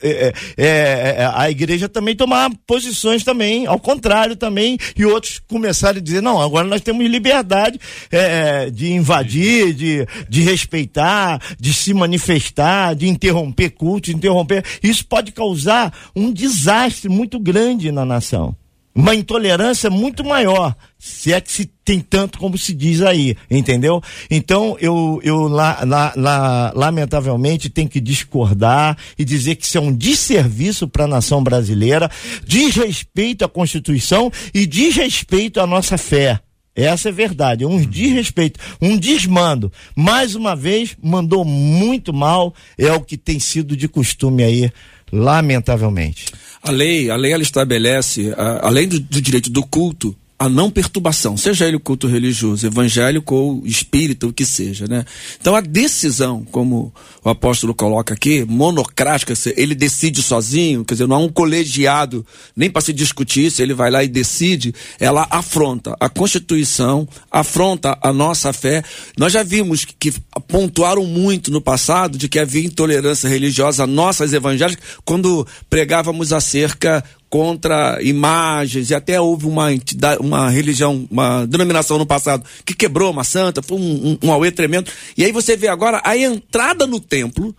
é, 0.01 0.33
é, 0.57 1.15
é, 1.19 1.31
a 1.33 1.49
Igreja 1.49 1.87
também 1.87 2.15
tomar 2.15 2.51
posições 2.67 3.23
também, 3.23 3.65
ao 3.65 3.79
contrário 3.79 4.35
também, 4.35 4.77
e 4.95 5.05
outros 5.05 5.39
começarem 5.47 6.01
a 6.01 6.03
dizer 6.03 6.21
não, 6.21 6.41
agora 6.41 6.67
nós 6.67 6.81
temos 6.81 7.05
liberdade 7.07 7.79
é, 8.11 8.69
de 8.69 8.91
invadir, 8.91 9.73
de, 9.73 10.05
de 10.27 10.41
respeitar, 10.41 11.41
de 11.57 11.73
se 11.73 11.93
manifestar, 11.93 12.93
de 12.93 13.07
interromper 13.07 13.69
cultos, 13.71 14.09
interromper. 14.09 14.65
Isso 14.83 15.05
pode 15.05 15.31
causar 15.31 15.93
um 16.13 16.31
desastre 16.31 17.07
muito 17.09 17.39
grande 17.39 17.91
na 17.91 18.05
nação 18.05 18.55
uma 18.93 19.15
intolerância 19.15 19.89
muito 19.89 20.23
maior, 20.23 20.75
se 20.99 21.33
é 21.33 21.39
que 21.39 21.51
se 21.51 21.65
tem 21.83 21.99
tanto 21.99 22.37
como 22.37 22.57
se 22.57 22.73
diz 22.73 23.01
aí, 23.01 23.35
entendeu? 23.49 24.01
Então 24.29 24.77
eu, 24.79 25.19
eu 25.23 25.47
lá, 25.47 25.83
lá, 25.85 26.13
lá, 26.15 26.73
lamentavelmente 26.75 27.69
tenho 27.69 27.89
que 27.89 27.99
discordar 27.99 28.97
e 29.17 29.25
dizer 29.25 29.55
que 29.55 29.65
isso 29.65 29.77
é 29.77 29.81
um 29.81 29.93
desserviço 29.93 30.87
para 30.87 31.05
a 31.05 31.07
nação 31.07 31.43
brasileira, 31.43 32.09
desrespeito 32.45 33.45
à 33.45 33.49
Constituição 33.49 34.31
e 34.53 34.65
desrespeito 34.65 35.59
à 35.59 35.65
nossa 35.65 35.97
fé. 35.97 36.39
Essa 36.73 37.09
é 37.09 37.11
verdade, 37.11 37.65
um 37.65 37.83
desrespeito, 37.83 38.59
um 38.81 38.97
desmando. 38.97 39.71
Mais 39.95 40.35
uma 40.35 40.55
vez, 40.55 40.95
mandou 41.01 41.43
muito 41.43 42.13
mal, 42.13 42.53
é 42.77 42.91
o 42.93 43.01
que 43.01 43.17
tem 43.17 43.39
sido 43.39 43.75
de 43.75 43.89
costume 43.89 44.43
aí, 44.43 44.71
lamentavelmente. 45.11 46.27
A 46.63 46.71
lei, 46.71 47.09
a 47.09 47.15
lei 47.15 47.31
ela 47.33 47.43
estabelece, 47.43 48.33
a, 48.37 48.67
além 48.67 48.87
do, 48.87 48.99
do 48.99 49.21
direito 49.21 49.49
do 49.49 49.65
culto, 49.65 50.15
a 50.41 50.49
não 50.49 50.71
perturbação, 50.71 51.37
seja 51.37 51.67
ele 51.67 51.75
o 51.75 51.79
culto 51.79 52.07
religioso, 52.07 52.65
evangélico 52.65 53.35
ou 53.35 53.61
espírita, 53.63 54.25
o 54.25 54.33
que 54.33 54.43
seja, 54.43 54.87
né? 54.87 55.05
Então 55.39 55.55
a 55.55 55.61
decisão, 55.61 56.43
como 56.51 56.91
o 57.23 57.29
apóstolo 57.29 57.75
coloca 57.75 58.15
aqui, 58.15 58.43
monocrática, 58.43 59.35
ele 59.55 59.75
decide 59.75 60.19
sozinho, 60.23 60.83
quer 60.83 60.95
dizer, 60.95 61.07
não 61.07 61.17
há 61.17 61.19
um 61.19 61.29
colegiado 61.29 62.25
nem 62.55 62.71
para 62.71 62.81
se 62.81 62.91
discutir, 62.91 63.51
se 63.51 63.61
ele 63.61 63.75
vai 63.75 63.91
lá 63.91 64.03
e 64.03 64.07
decide, 64.07 64.73
ela 64.99 65.27
afronta 65.29 65.95
a 65.99 66.09
Constituição, 66.09 67.07
afronta 67.29 67.95
a 68.01 68.11
nossa 68.11 68.51
fé. 68.51 68.83
Nós 69.15 69.33
já 69.33 69.43
vimos 69.43 69.85
que, 69.85 70.11
pontuaram 70.47 71.05
muito 71.05 71.51
no 71.51 71.61
passado 71.61 72.17
de 72.17 72.27
que 72.27 72.39
havia 72.39 72.65
intolerância 72.65 73.29
religiosa 73.29 73.85
nossas 73.85 74.33
evangélicas 74.33 74.83
quando 75.05 75.45
pregávamos 75.69 76.33
acerca 76.33 77.03
contra 77.31 77.97
imagens, 78.03 78.89
e 78.89 78.93
até 78.93 79.19
houve 79.19 79.47
uma 79.47 79.71
entidade, 79.71 80.19
uma 80.21 80.49
religião, 80.49 81.07
uma 81.09 81.45
denominação 81.47 81.97
no 81.97 82.05
passado 82.05 82.43
que 82.65 82.75
quebrou 82.75 83.09
uma 83.09 83.23
santa, 83.23 83.63
foi 83.63 83.77
um, 83.77 84.09
um, 84.21 84.27
um 84.27 84.31
auê 84.33 84.51
tremendo. 84.51 84.91
E 85.17 85.23
aí 85.23 85.31
você 85.31 85.55
vê 85.55 85.69
agora 85.69 86.01
a 86.03 86.17
entrada 86.17 86.85
no 86.85 86.99
templo 86.99 87.55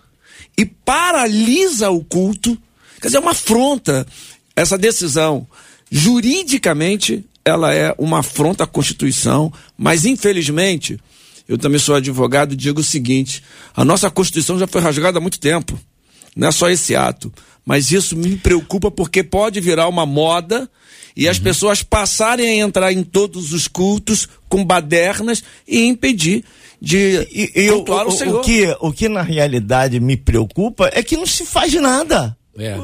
e 0.59 0.67
paralisa 0.67 1.89
o 1.89 2.05
culto. 2.05 2.55
Quer 3.01 3.09
dizer, 3.09 3.17
é 3.17 3.21
uma 3.21 3.31
afronta 3.31 4.07
essa 4.55 4.77
decisão. 4.77 5.47
Juridicamente, 5.91 7.25
ela 7.43 7.75
é 7.75 7.95
uma 7.97 8.19
afronta 8.19 8.65
à 8.65 8.67
Constituição, 8.67 9.51
mas 9.79 10.05
infelizmente, 10.05 11.01
eu 11.49 11.57
também 11.57 11.79
sou 11.79 11.95
advogado 11.95 12.53
e 12.53 12.57
digo 12.57 12.81
o 12.81 12.85
seguinte: 12.85 13.43
a 13.75 13.87
nossa 13.87 14.11
Constituição 14.11 14.59
já 14.59 14.67
foi 14.67 14.83
rasgada 14.83 15.17
há 15.17 15.21
muito 15.21 15.41
tempo. 15.41 15.81
Não 16.37 16.49
é 16.49 16.53
só 16.53 16.69
esse 16.69 16.95
ato. 16.95 17.33
Mas 17.65 17.93
isso 17.93 18.17
me 18.17 18.37
preocupa 18.37 18.91
porque 18.91 19.23
pode 19.23 19.61
virar 19.61 19.89
uma 19.89 20.05
moda 20.05 20.69
e 21.17 21.29
as 21.29 21.39
uhum. 21.39 21.45
pessoas 21.45 21.83
passarem 21.83 22.61
a 22.61 22.65
entrar 22.65 22.93
em 22.93 23.03
todos 23.03 23.53
os 23.53 23.69
cultos 23.69 24.29
com 24.49 24.65
badernas 24.65 25.43
e 25.67 25.85
impedir 25.85 26.45
de 26.81 27.29
e, 27.31 27.53
e 27.55 27.71
o, 27.71 27.85
o, 27.85 28.11
Senhor. 28.11 28.41
O 28.41 28.43
que, 28.43 28.77
o 28.81 28.93
que 28.93 29.09
na 29.09 29.23
realidade 29.23 30.01
me 30.01 30.17
preocupa 30.17 30.91
é 30.93 31.03
que 31.03 31.17
não 31.17 31.27
se 31.27 31.47
faz 31.47 31.73
nada. 31.75 32.37
É. 32.59 32.77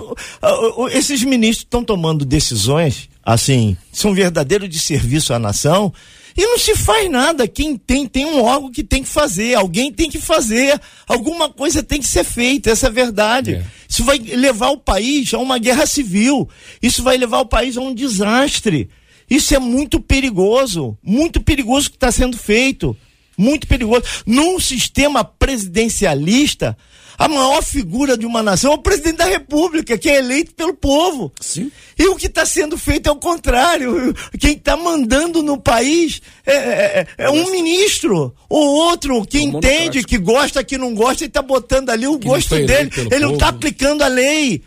Esses 0.97 1.23
ministros 1.23 1.65
estão 1.65 1.85
tomando 1.85 2.25
decisões, 2.25 3.09
assim, 3.23 3.77
são 3.93 4.15
verdadeiro 4.15 4.67
de 4.67 4.79
serviço 4.79 5.35
à 5.35 5.39
nação, 5.39 5.93
e 6.37 6.43
não 6.43 6.59
se 6.59 6.75
faz 6.77 7.11
nada. 7.11 7.49
Quem 7.49 7.77
tem, 7.77 8.07
tem 8.07 8.25
um 8.25 8.43
órgão 8.43 8.71
que 8.71 8.85
tem 8.85 9.03
que 9.03 9.09
fazer. 9.09 9.55
Alguém 9.55 9.93
tem 9.93 10.11
que 10.11 10.21
fazer. 10.21 10.81
Alguma 11.07 11.49
coisa 11.49 11.83
tem 11.83 12.01
que 12.01 12.07
ser 12.07 12.25
feita. 12.25 12.71
Essa 12.71 12.87
é 12.87 12.89
a 12.89 12.93
verdade. 12.93 13.55
É. 13.55 13.65
Isso 13.89 14.05
vai 14.05 14.19
levar 14.19 14.69
o 14.71 14.79
país 14.79 15.33
a 15.35 15.39
uma 15.39 15.59
guerra 15.59 15.87
civil. 15.87 16.49
Isso 16.83 17.03
vai 17.03 17.17
levar 17.17 17.41
o 17.41 17.47
país 17.47 17.77
a 17.77 17.81
um 17.81 17.95
desastre. 17.95 18.89
Isso 19.29 19.55
é 19.55 19.59
muito 19.59 20.01
perigoso. 20.01 20.97
Muito 21.03 21.41
perigoso 21.41 21.89
o 21.89 21.91
que 21.91 21.97
está 21.97 22.13
sendo 22.13 22.37
feito. 22.37 22.97
Muito 23.37 23.67
perigoso. 23.67 24.05
Num 24.27 24.59
sistema 24.59 25.25
presidencialista, 25.25 26.77
a 27.19 27.27
maior 27.27 27.65
figura 27.65 28.17
de 28.17 28.25
uma 28.25 28.45
nação 28.45 28.71
é 28.71 28.75
o 28.77 28.79
presidente 28.79 29.17
da 29.17 29.25
República, 29.25 29.99
que 29.99 30.09
é 30.09 30.19
eleito 30.19 30.55
pelo 30.55 30.73
povo. 30.73 31.33
Sim. 31.41 31.73
E 31.99 32.07
o 32.07 32.15
que 32.15 32.27
está 32.27 32.47
sendo 32.47 32.79
feito 32.79 33.09
é 33.09 33.13
o 33.13 33.17
contrário. 33.17 34.15
Quem 34.39 34.53
está 34.53 34.77
mandando 34.77 35.43
no 35.43 35.59
país 35.59 36.23
é, 36.47 36.55
é, 36.55 37.07
é, 37.19 37.25
é 37.25 37.31
um 37.31 37.51
ministro. 37.51 38.33
Ou 38.49 38.69
outro 38.69 39.25
que 39.27 39.39
é 39.39 39.41
um 39.41 39.49
entende, 39.49 40.05
que 40.05 40.17
gosta, 40.17 40.63
que 40.63 40.79
não 40.79 40.95
gosta, 40.95 41.25
e 41.25 41.27
está 41.27 41.43
botando 41.43 41.91
ali 41.91 42.07
o 42.07 42.21
que 42.21 42.29
gosto 42.29 42.55
dele. 42.55 42.89
Ele 42.97 43.09
povo. 43.09 43.21
não 43.21 43.35
está 43.35 43.49
aplicando 43.49 44.03
a 44.03 44.09
lei. 44.09 44.63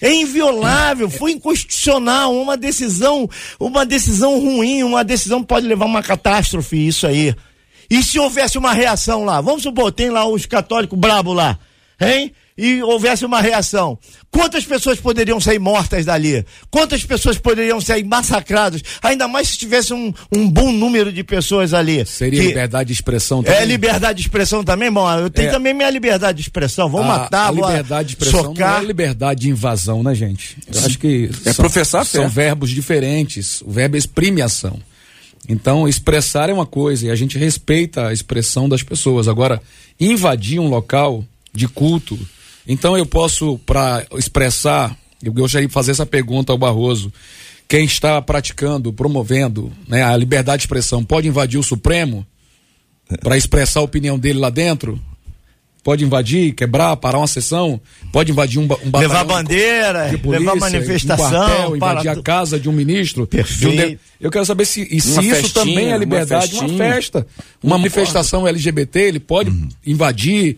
É 0.00 0.12
inviolável, 0.12 1.08
foi 1.08 1.30
inconstitucional, 1.30 2.34
uma 2.34 2.56
decisão, 2.56 3.30
uma 3.60 3.86
decisão 3.86 4.40
ruim, 4.40 4.82
uma 4.82 5.04
decisão 5.04 5.44
pode 5.44 5.64
levar 5.64 5.84
a 5.84 5.88
uma 5.88 6.02
catástrofe, 6.02 6.88
isso 6.88 7.06
aí. 7.06 7.32
E 7.88 8.02
se 8.02 8.18
houvesse 8.18 8.58
uma 8.58 8.72
reação 8.72 9.24
lá? 9.24 9.40
Vamos 9.40 9.62
supor, 9.62 9.92
tem 9.92 10.10
lá 10.10 10.26
os 10.26 10.44
católicos 10.46 10.98
brabo 10.98 11.32
lá 11.32 11.56
hein? 12.02 12.32
E 12.56 12.82
houvesse 12.82 13.24
uma 13.24 13.40
reação. 13.40 13.98
Quantas 14.30 14.64
pessoas 14.64 15.00
poderiam 15.00 15.40
sair 15.40 15.58
mortas 15.58 16.04
dali? 16.04 16.44
Quantas 16.70 17.02
pessoas 17.02 17.38
poderiam 17.38 17.80
sair 17.80 18.04
massacradas? 18.04 18.82
Ainda 19.02 19.26
mais 19.26 19.48
se 19.48 19.58
tivesse 19.58 19.94
um, 19.94 20.12
um 20.30 20.48
bom 20.48 20.70
número 20.70 21.10
de 21.10 21.24
pessoas 21.24 21.72
ali. 21.72 22.04
Seria 22.04 22.40
que... 22.40 22.48
liberdade 22.48 22.88
de 22.88 22.92
expressão 22.92 23.40
é 23.40 23.44
também? 23.44 23.60
É 23.60 23.64
liberdade 23.64 24.18
de 24.18 24.26
expressão 24.26 24.62
também? 24.62 24.92
Bom, 24.92 25.10
eu 25.18 25.30
tenho 25.30 25.48
é... 25.48 25.50
também 25.50 25.72
minha 25.72 25.88
liberdade 25.88 26.36
de 26.36 26.42
expressão. 26.42 26.90
Vou 26.90 27.02
a, 27.02 27.06
matar, 27.06 27.48
a 27.48 27.52
vou 27.52 27.66
liberdade 27.66 28.08
de 28.08 28.14
expressão 28.14 28.44
socar. 28.44 28.74
não 28.74 28.82
é 28.82 28.84
liberdade 28.84 29.40
de 29.40 29.48
invasão, 29.48 30.02
né, 30.02 30.14
gente? 30.14 30.58
Eu 30.72 30.84
acho 30.84 30.98
que 30.98 31.30
é 31.46 31.52
são, 31.52 31.62
professar 31.64 32.04
são 32.04 32.28
verbos 32.28 32.70
diferentes. 32.70 33.62
O 33.62 33.70
verbo 33.70 33.96
exprime 33.96 34.42
ação. 34.42 34.78
Então, 35.48 35.88
expressar 35.88 36.48
é 36.48 36.52
uma 36.52 36.66
coisa 36.66 37.06
e 37.06 37.10
a 37.10 37.16
gente 37.16 37.36
respeita 37.36 38.08
a 38.08 38.12
expressão 38.12 38.68
das 38.68 38.82
pessoas. 38.82 39.26
Agora, 39.26 39.60
invadir 39.98 40.60
um 40.60 40.68
local 40.68 41.24
de 41.52 41.68
culto. 41.68 42.18
Então 42.66 42.96
eu 42.96 43.04
posso, 43.04 43.58
para 43.58 44.06
expressar, 44.16 44.96
eu 45.22 45.32
gostaria 45.32 45.66
de 45.66 45.72
fazer 45.72 45.92
essa 45.92 46.06
pergunta 46.06 46.52
ao 46.52 46.58
Barroso. 46.58 47.12
Quem 47.68 47.84
está 47.84 48.20
praticando, 48.20 48.92
promovendo 48.92 49.72
né, 49.88 50.02
a 50.02 50.16
liberdade 50.16 50.58
de 50.58 50.64
expressão, 50.64 51.04
pode 51.04 51.28
invadir 51.28 51.58
o 51.58 51.62
Supremo 51.62 52.26
para 53.20 53.36
expressar 53.36 53.80
a 53.80 53.84
opinião 53.84 54.18
dele 54.18 54.38
lá 54.38 54.50
dentro? 54.50 55.00
Pode 55.82 56.04
invadir, 56.04 56.54
quebrar, 56.54 56.96
parar 56.96 57.18
uma 57.18 57.26
sessão, 57.26 57.80
pode 58.12 58.30
invadir 58.30 58.60
um, 58.60 58.62
um 58.62 58.98
Levar 58.98 59.24
bandeira, 59.24 60.16
polícia, 60.22 60.38
levar 60.38 60.54
manifestação, 60.54 61.26
um 61.26 61.48
quartel, 61.48 61.76
invadir 61.76 62.08
a 62.08 62.22
casa 62.22 62.60
de 62.60 62.68
um 62.68 62.72
ministro. 62.72 63.26
Perfeito. 63.26 63.76
De 63.76 63.82
um 63.82 63.88
de... 63.88 63.98
Eu 64.20 64.30
quero 64.30 64.46
saber 64.46 64.64
se, 64.64 64.86
e 64.88 65.00
se 65.00 65.20
isso 65.28 65.52
também 65.52 65.92
é 65.92 65.98
liberdade, 65.98 66.54
uma, 66.54 66.68
uma 66.68 66.78
festa. 66.78 67.26
Uma 67.60 67.78
manifestação 67.78 68.46
LGBT, 68.46 69.00
ele 69.00 69.18
pode 69.18 69.50
uhum. 69.50 69.68
invadir, 69.84 70.56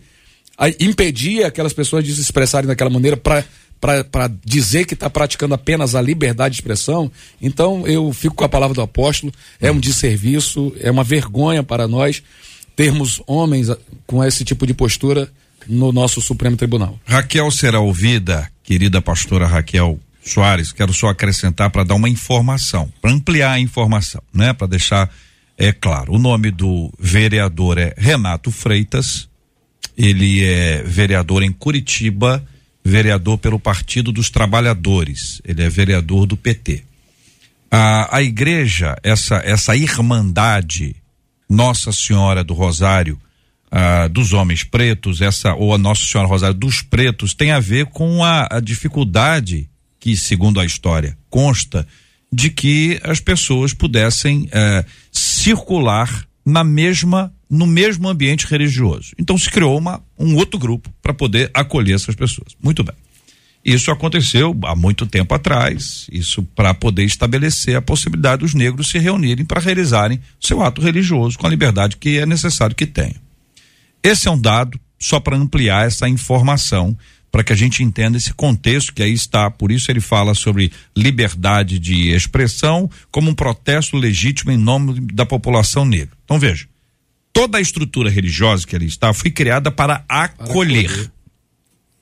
impedir 0.79 1.43
aquelas 1.43 1.73
pessoas 1.73 2.03
de 2.03 2.13
se 2.13 2.21
expressarem 2.21 2.67
daquela 2.67 2.89
maneira 2.89 3.17
para 3.17 3.43
para 3.79 4.31
dizer 4.43 4.85
que 4.85 4.95
está 4.95 5.09
praticando 5.09 5.53
apenas 5.53 5.93
a 5.93 6.01
liberdade 6.01 6.55
de 6.55 6.61
expressão, 6.61 7.11
então 7.39 7.85
eu 7.85 8.11
fico 8.13 8.33
com 8.33 8.43
a 8.43 8.49
palavra 8.49 8.73
do 8.73 8.81
apóstolo, 8.81 9.31
é 9.61 9.69
um 9.69 9.79
desserviço, 9.79 10.73
é 10.79 10.89
uma 10.89 11.03
vergonha 11.03 11.61
para 11.61 11.87
nós 11.87 12.23
termos 12.75 13.21
homens 13.27 13.69
com 14.07 14.23
esse 14.23 14.43
tipo 14.43 14.65
de 14.65 14.73
postura 14.73 15.29
no 15.67 15.91
nosso 15.91 16.19
Supremo 16.19 16.57
Tribunal. 16.57 16.99
Raquel 17.05 17.51
será 17.51 17.79
ouvida, 17.79 18.49
querida 18.63 19.01
pastora 19.01 19.45
Raquel 19.45 19.99
Soares, 20.23 20.71
quero 20.71 20.93
só 20.93 21.09
acrescentar 21.09 21.69
para 21.69 21.83
dar 21.83 21.95
uma 21.95 22.09
informação, 22.09 22.91
para 23.01 23.11
ampliar 23.11 23.51
a 23.51 23.59
informação, 23.59 24.21
né? 24.33 24.51
Para 24.53 24.67
deixar 24.67 25.11
é 25.57 25.71
claro, 25.71 26.13
o 26.13 26.19
nome 26.19 26.51
do 26.51 26.91
vereador 26.99 27.77
é 27.77 27.93
Renato 27.97 28.51
Freitas, 28.51 29.29
ele 29.97 30.43
é 30.43 30.83
vereador 30.83 31.43
em 31.43 31.51
Curitiba, 31.51 32.45
vereador 32.83 33.37
pelo 33.37 33.59
Partido 33.59 34.11
dos 34.11 34.29
Trabalhadores. 34.29 35.41
Ele 35.45 35.63
é 35.63 35.69
vereador 35.69 36.25
do 36.25 36.35
PT. 36.35 36.83
A, 37.71 38.17
a 38.17 38.21
igreja, 38.21 38.95
essa, 39.03 39.35
essa 39.37 39.75
irmandade, 39.75 40.95
Nossa 41.49 41.91
Senhora 41.91 42.43
do 42.43 42.53
Rosário, 42.53 43.19
dos 44.11 44.31
homens 44.31 44.63
pretos, 44.63 45.21
essa, 45.21 45.53
ou 45.53 45.73
a 45.73 45.77
Nossa 45.77 46.05
Senhora 46.05 46.29
Rosário 46.29 46.55
dos 46.55 46.81
pretos, 46.81 47.33
tem 47.33 47.51
a 47.51 47.59
ver 47.59 47.87
com 47.87 48.23
a, 48.23 48.47
a 48.49 48.59
dificuldade 48.59 49.69
que, 49.99 50.15
segundo 50.15 50.59
a 50.59 50.65
história, 50.65 51.17
consta 51.29 51.85
de 52.31 52.49
que 52.49 52.99
as 53.03 53.19
pessoas 53.19 53.73
pudessem 53.73 54.47
eh, 54.51 54.85
circular 55.11 56.25
na 56.45 56.63
mesma 56.63 57.33
no 57.49 57.65
mesmo 57.67 58.09
ambiente 58.09 58.47
religioso. 58.47 59.11
Então 59.19 59.37
se 59.37 59.49
criou 59.49 59.77
uma, 59.77 60.03
um 60.17 60.35
outro 60.35 60.59
grupo 60.59 60.93
para 61.01 61.13
poder 61.13 61.49
acolher 61.53 61.95
essas 61.95 62.15
pessoas. 62.15 62.55
Muito 62.61 62.83
bem. 62.83 62.95
Isso 63.63 63.89
aconteceu 63.89 64.55
há 64.65 64.75
muito 64.75 65.07
tempo 65.07 65.33
atrás, 65.33 66.05
isso 66.11 66.43
para 66.43 66.71
poder 66.73 67.03
estabelecer 67.03 67.75
a 67.75 67.81
possibilidade 67.81 68.41
dos 68.41 68.53
negros 68.53 68.89
se 68.89 68.99
reunirem 68.99 69.43
para 69.43 69.59
realizarem 69.59 70.21
seu 70.39 70.61
ato 70.61 70.81
religioso 70.81 71.37
com 71.37 71.47
a 71.47 71.49
liberdade 71.49 71.97
que 71.97 72.19
é 72.19 72.27
necessário 72.27 72.75
que 72.75 72.85
tenham. 72.85 73.15
Esse 74.03 74.27
é 74.27 74.31
um 74.31 74.39
dado 74.39 74.79
só 74.99 75.19
para 75.19 75.35
ampliar 75.35 75.87
essa 75.87 76.07
informação, 76.07 76.95
para 77.35 77.43
que 77.43 77.51
a 77.51 77.55
gente 77.57 77.83
entenda 77.83 78.15
esse 78.15 78.33
contexto 78.33 78.93
que 78.93 79.03
aí 79.03 79.11
está. 79.11 79.51
Por 79.51 79.69
isso 79.69 79.91
ele 79.91 79.99
fala 79.99 80.33
sobre 80.33 80.71
liberdade 80.95 81.77
de 81.77 82.11
expressão 82.11 82.89
como 83.11 83.29
um 83.29 83.35
protesto 83.35 83.97
legítimo 83.97 84.53
em 84.53 84.57
nome 84.57 85.01
da 85.01 85.25
população 85.25 85.83
negra. 85.83 86.15
Então 86.23 86.39
veja, 86.39 86.65
toda 87.33 87.57
a 87.57 87.61
estrutura 87.61 88.09
religiosa 88.09 88.65
que 88.65 88.73
ali 88.73 88.85
está 88.85 89.13
foi 89.13 89.31
criada 89.31 89.69
para 89.69 90.05
acolher, 90.07 90.85
para 90.85 90.93
acolher. 90.93 91.11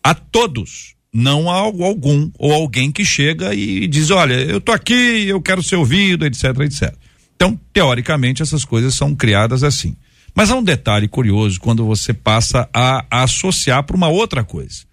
a 0.03 0.13
todos 0.13 0.93
não 1.11 1.49
a 1.49 1.55
algum 1.55 2.29
ou 2.37 2.53
alguém 2.53 2.91
que 2.91 3.03
chega 3.03 3.55
e 3.55 3.87
diz, 3.87 4.11
olha, 4.11 4.35
eu 4.35 4.61
tô 4.61 4.71
aqui, 4.71 5.25
eu 5.27 5.41
quero 5.41 5.63
ser 5.63 5.77
ouvido, 5.77 6.27
etc, 6.27 6.59
etc. 6.59 6.93
Então, 7.35 7.59
teoricamente, 7.73 8.43
essas 8.43 8.63
coisas 8.63 8.93
são 8.93 9.15
criadas 9.15 9.63
assim. 9.63 9.95
Mas 10.35 10.51
há 10.51 10.55
um 10.55 10.63
detalhe 10.63 11.07
curioso 11.07 11.59
quando 11.59 11.83
você 11.83 12.13
passa 12.13 12.69
a, 12.71 13.03
a 13.09 13.23
associar 13.23 13.83
para 13.83 13.97
uma 13.97 14.09
outra 14.09 14.43
coisa. 14.43 14.92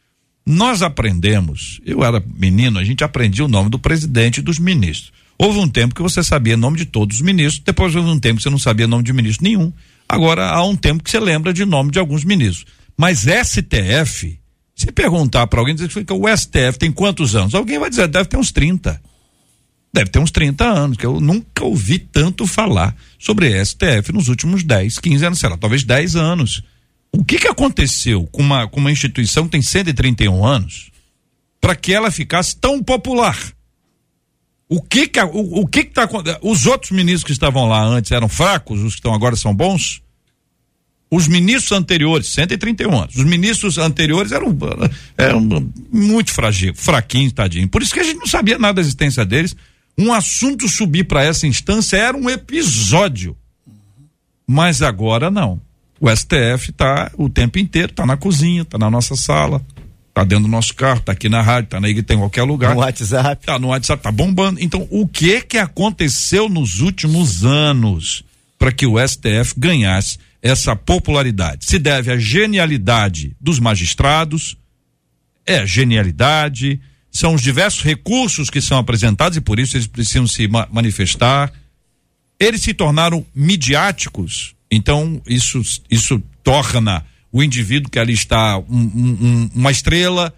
Nós 0.51 0.83
aprendemos, 0.83 1.81
eu 1.87 2.03
era 2.03 2.21
menino, 2.35 2.81
a 2.81 2.85
gente 2.85 3.05
aprendia 3.05 3.45
o 3.45 3.49
nome 3.49 3.71
do 3.71 3.79
presidente 3.79 4.39
e 4.39 4.43
dos 4.43 4.59
ministros. 4.59 5.13
Houve 5.39 5.61
um 5.61 5.69
tempo 5.69 5.95
que 5.95 6.03
você 6.03 6.25
sabia 6.25 6.55
o 6.55 6.59
nome 6.59 6.77
de 6.77 6.87
todos 6.87 7.17
os 7.17 7.23
ministros, 7.23 7.63
depois 7.65 7.95
houve 7.95 8.09
um 8.09 8.19
tempo 8.19 8.39
que 8.39 8.43
você 8.43 8.51
não 8.51 8.59
sabia 8.59 8.87
o 8.87 8.89
nome 8.89 9.05
de 9.05 9.13
ministro 9.13 9.45
nenhum. 9.45 9.73
Agora 10.09 10.51
há 10.51 10.65
um 10.65 10.75
tempo 10.75 11.05
que 11.05 11.11
você 11.11 11.21
lembra 11.21 11.53
de 11.53 11.65
nome 11.65 11.93
de 11.93 12.01
alguns 12.01 12.25
ministros. 12.25 12.67
Mas 12.97 13.21
STF, 13.21 14.41
se 14.75 14.91
perguntar 14.91 15.47
para 15.47 15.61
alguém, 15.61 15.75
dizer 15.75 15.89
que 15.89 16.13
o 16.13 16.37
STF 16.37 16.79
tem 16.79 16.91
quantos 16.91 17.37
anos? 17.37 17.55
Alguém 17.55 17.79
vai 17.79 17.89
dizer, 17.89 18.09
deve 18.09 18.29
ter 18.29 18.37
uns 18.37 18.51
30. 18.51 19.01
Deve 19.95 20.11
ter 20.11 20.19
uns 20.19 20.33
30 20.33 20.65
anos, 20.65 20.97
que 20.97 21.07
eu 21.07 21.21
nunca 21.21 21.65
ouvi 21.65 21.99
tanto 21.99 22.45
falar 22.45 22.97
sobre 23.19 23.65
STF 23.65 24.13
nos 24.13 24.29
últimos 24.29 24.65
10, 24.65 24.99
15 24.99 25.25
anos, 25.27 25.39
sei 25.39 25.49
lá, 25.49 25.57
talvez 25.57 25.85
10 25.85 26.17
anos. 26.17 26.63
O 27.13 27.25
que 27.25 27.39
que 27.39 27.49
aconteceu 27.49 28.27
com 28.27 28.43
uma, 28.43 28.69
com 28.69 28.81
uma 28.81 28.93
instituição 28.93 29.45
que 29.45 29.51
tem 29.51 29.63
131 29.63 30.45
anos 30.45 30.91
para 31.61 31.75
que 31.75 31.93
ela 31.93 32.11
ficasse 32.11 32.57
tão 32.57 32.83
popular? 32.83 33.37
O 34.69 34.81
que 34.81 35.09
que, 35.09 35.21
o, 35.21 35.63
o 35.63 35.67
que 35.67 35.85
que 35.85 35.93
tá 35.93 36.09
Os 36.43 36.67
outros 36.67 36.93
ministros 36.93 37.25
que 37.25 37.33
estavam 37.33 37.69
lá 37.69 37.83
antes 37.83 38.13
eram 38.13 38.29
fracos, 38.29 38.81
os 38.81 38.95
que 38.95 39.01
estão 39.01 39.13
agora 39.13 39.35
são 39.35 39.53
bons? 39.53 40.01
Os 41.11 41.27
ministros 41.27 41.73
anteriores, 41.73 42.29
131 42.29 42.97
anos, 42.97 43.17
os 43.17 43.25
ministros 43.25 43.79
anteriores 43.79 44.31
eram, 44.31 44.57
eram 45.19 45.73
muito 45.93 46.33
fragil, 46.33 46.73
fraquinhos, 46.73 47.33
tadinho. 47.33 47.69
Por 47.69 47.83
isso 47.83 47.93
que 47.93 47.99
a 47.99 48.05
gente 48.05 48.19
não 48.19 48.29
sabia 48.29 48.57
nada 48.57 48.75
da 48.75 48.81
existência 48.81 49.25
deles. 49.25 49.57
Um 49.99 50.13
assunto 50.13 50.69
subir 50.69 51.05
para 51.05 51.25
essa 51.25 51.49
instância 51.49 51.97
era 51.97 52.17
um 52.17 52.31
episódio. 52.31 53.37
Mas 54.47 54.83
agora 54.83 55.33
não. 55.33 55.61
O 56.01 56.09
STF 56.09 56.71
está 56.71 57.13
o 57.19 57.29
tempo 57.29 57.59
inteiro, 57.59 57.91
está 57.91 58.07
na 58.07 58.17
cozinha, 58.17 58.63
está 58.63 58.79
na 58.79 58.91
nossa 58.91 59.15
sala, 59.15 59.63
está 60.09 60.25
dentro 60.25 60.45
do 60.45 60.51
nosso 60.51 60.75
carro, 60.75 61.01
está 61.01 61.13
aqui 61.13 61.29
na 61.29 61.43
rádio, 61.43 61.67
está 61.67 61.79
na 61.79 61.91
igreja, 61.91 62.07
tem 62.07 62.17
em 62.17 62.21
qualquer 62.21 62.43
lugar. 62.43 62.75
No 62.75 62.81
WhatsApp. 62.81 63.43
Está 63.43 63.59
no 63.59 63.69
WhatsApp, 63.69 64.01
está 64.01 64.11
bombando. 64.11 64.59
Então, 64.63 64.89
o 64.91 65.07
que 65.07 65.43
que 65.43 65.59
aconteceu 65.59 66.49
nos 66.49 66.81
últimos 66.81 67.45
anos 67.45 68.25
para 68.59 68.73
que 68.73 68.87
o 68.87 68.97
STF 68.99 69.55
ganhasse 69.59 70.19
essa 70.41 70.75
popularidade? 70.75 71.67
Se 71.67 71.79
deve 71.79 72.11
à 72.11 72.17
genialidade 72.17 73.37
dos 73.39 73.59
magistrados, 73.59 74.57
é 75.47 75.67
genialidade, 75.67 76.81
são 77.11 77.35
os 77.35 77.43
diversos 77.43 77.83
recursos 77.83 78.49
que 78.49 78.63
são 78.63 78.79
apresentados 78.79 79.37
e 79.37 79.41
por 79.41 79.59
isso 79.59 79.77
eles 79.77 79.87
precisam 79.87 80.27
se 80.27 80.49
ma 80.49 80.67
manifestar. 80.73 81.53
Eles 82.39 82.63
se 82.63 82.73
tornaram 82.73 83.27
midiáticos, 83.35 84.55
então 84.71 85.21
isso, 85.27 85.61
isso 85.91 86.23
torna 86.43 87.05
o 87.33 87.43
indivíduo 87.43 87.91
que 87.91 87.99
ali 87.99 88.13
está 88.13 88.59
um, 88.59 88.65
um, 88.69 89.51
uma 89.55 89.71
estrela. 89.71 90.35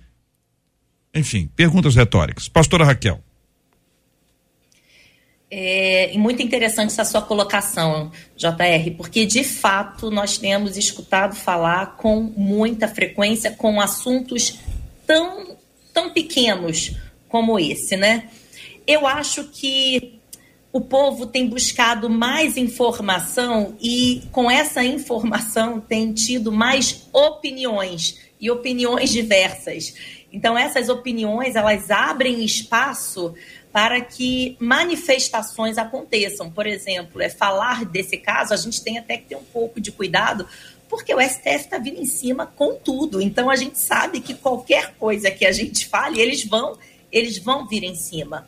Enfim, 1.14 1.48
perguntas 1.54 1.94
retóricas. 1.94 2.48
Pastora 2.48 2.84
Raquel. 2.84 3.20
É 5.50 6.16
muito 6.16 6.40
interessante 6.40 6.92
essa 6.92 7.04
sua 7.04 7.20
colocação, 7.20 8.10
JR, 8.34 8.90
porque 8.96 9.26
de 9.26 9.44
fato 9.44 10.10
nós 10.10 10.38
temos 10.38 10.78
escutado 10.78 11.36
falar 11.36 11.98
com 11.98 12.22
muita 12.22 12.88
frequência 12.88 13.50
com 13.50 13.78
assuntos 13.78 14.58
tão, 15.06 15.58
tão 15.92 16.10
pequenos 16.10 16.96
como 17.28 17.58
esse, 17.58 17.98
né? 17.98 18.30
Eu 18.86 19.06
acho 19.06 19.44
que 19.44 20.21
o 20.72 20.80
povo 20.80 21.26
tem 21.26 21.46
buscado 21.46 22.08
mais 22.08 22.56
informação 22.56 23.76
e 23.80 24.22
com 24.32 24.50
essa 24.50 24.82
informação 24.82 25.78
tem 25.78 26.12
tido 26.14 26.50
mais 26.50 27.06
opiniões 27.12 28.18
e 28.40 28.50
opiniões 28.50 29.10
diversas. 29.10 29.94
Então 30.32 30.56
essas 30.56 30.88
opiniões, 30.88 31.56
elas 31.56 31.90
abrem 31.90 32.42
espaço 32.42 33.34
para 33.70 34.00
que 34.00 34.56
manifestações 34.58 35.76
aconteçam. 35.76 36.50
Por 36.50 36.66
exemplo, 36.66 37.20
é 37.20 37.28
falar 37.28 37.84
desse 37.84 38.16
caso, 38.16 38.54
a 38.54 38.56
gente 38.56 38.82
tem 38.82 38.98
até 38.98 39.18
que 39.18 39.28
ter 39.28 39.36
um 39.36 39.44
pouco 39.44 39.78
de 39.78 39.92
cuidado, 39.92 40.46
porque 40.88 41.14
o 41.14 41.20
STF 41.20 41.48
está 41.48 41.78
vindo 41.78 42.00
em 42.00 42.06
cima 42.06 42.46
com 42.46 42.74
tudo. 42.74 43.20
Então 43.20 43.50
a 43.50 43.56
gente 43.56 43.78
sabe 43.78 44.20
que 44.20 44.32
qualquer 44.32 44.94
coisa 44.94 45.30
que 45.30 45.44
a 45.44 45.52
gente 45.52 45.86
fale, 45.86 46.20
eles 46.20 46.44
vão, 46.46 46.78
eles 47.10 47.36
vão 47.36 47.66
vir 47.66 47.84
em 47.84 47.94
cima. 47.94 48.46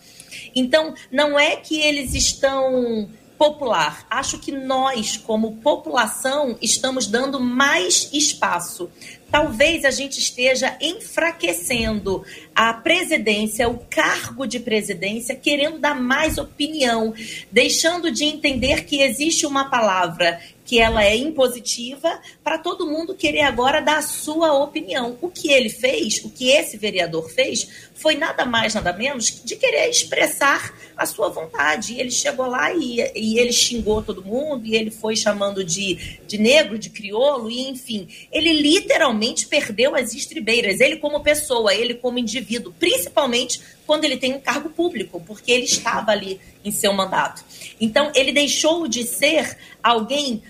Então 0.54 0.94
não 1.10 1.38
é 1.38 1.56
que 1.56 1.80
eles 1.80 2.14
estão 2.14 3.08
popular. 3.36 4.06
Acho 4.08 4.38
que 4.38 4.52
nós, 4.52 5.16
como 5.16 5.56
população, 5.56 6.56
estamos 6.62 7.06
dando 7.06 7.40
mais 7.40 8.08
espaço 8.12 8.90
talvez 9.34 9.84
a 9.84 9.90
gente 9.90 10.20
esteja 10.20 10.78
enfraquecendo 10.80 12.24
a 12.54 12.72
presidência, 12.72 13.68
o 13.68 13.80
cargo 13.90 14.46
de 14.46 14.60
presidência, 14.60 15.34
querendo 15.34 15.80
dar 15.80 16.00
mais 16.00 16.38
opinião, 16.38 17.12
deixando 17.50 18.12
de 18.12 18.22
entender 18.22 18.84
que 18.84 19.02
existe 19.02 19.44
uma 19.44 19.68
palavra 19.68 20.40
que 20.74 20.80
ela 20.80 21.04
é 21.04 21.16
impositiva 21.16 22.20
para 22.42 22.58
todo 22.58 22.84
mundo 22.84 23.14
querer 23.14 23.42
agora 23.42 23.80
dar 23.80 23.98
a 23.98 24.02
sua 24.02 24.52
opinião. 24.54 25.16
O 25.22 25.28
que 25.28 25.52
ele 25.52 25.68
fez, 25.68 26.24
o 26.24 26.30
que 26.30 26.50
esse 26.50 26.76
vereador 26.76 27.30
fez, 27.30 27.68
foi 27.94 28.16
nada 28.16 28.44
mais, 28.44 28.74
nada 28.74 28.92
menos 28.92 29.40
de 29.44 29.54
querer 29.54 29.88
expressar 29.88 30.76
a 30.96 31.06
sua 31.06 31.28
vontade. 31.28 31.96
Ele 31.96 32.10
chegou 32.10 32.46
lá 32.46 32.74
e, 32.74 32.96
e 33.14 33.38
ele 33.38 33.52
xingou 33.52 34.02
todo 34.02 34.24
mundo, 34.24 34.66
e 34.66 34.74
ele 34.74 34.90
foi 34.90 35.14
chamando 35.14 35.62
de, 35.62 36.18
de 36.26 36.38
negro, 36.38 36.76
de 36.76 36.90
crioulo, 36.90 37.48
e 37.48 37.68
enfim, 37.68 38.08
ele 38.32 38.52
literalmente 38.52 39.46
perdeu 39.46 39.94
as 39.94 40.12
estribeiras, 40.12 40.80
ele 40.80 40.96
como 40.96 41.22
pessoa, 41.22 41.72
ele 41.72 41.94
como 41.94 42.18
indivíduo, 42.18 42.74
principalmente 42.80 43.60
quando 43.86 44.04
ele 44.04 44.16
tem 44.16 44.34
um 44.34 44.40
cargo 44.40 44.70
público, 44.70 45.22
porque 45.26 45.52
ele 45.52 45.64
estava 45.64 46.10
ali 46.10 46.40
em 46.64 46.70
seu 46.70 46.92
mandato. 46.92 47.44
Então, 47.80 48.10
ele 48.14 48.32
deixou 48.32 48.88
de 48.88 49.04
ser 49.04 49.56
alguém 49.82 50.42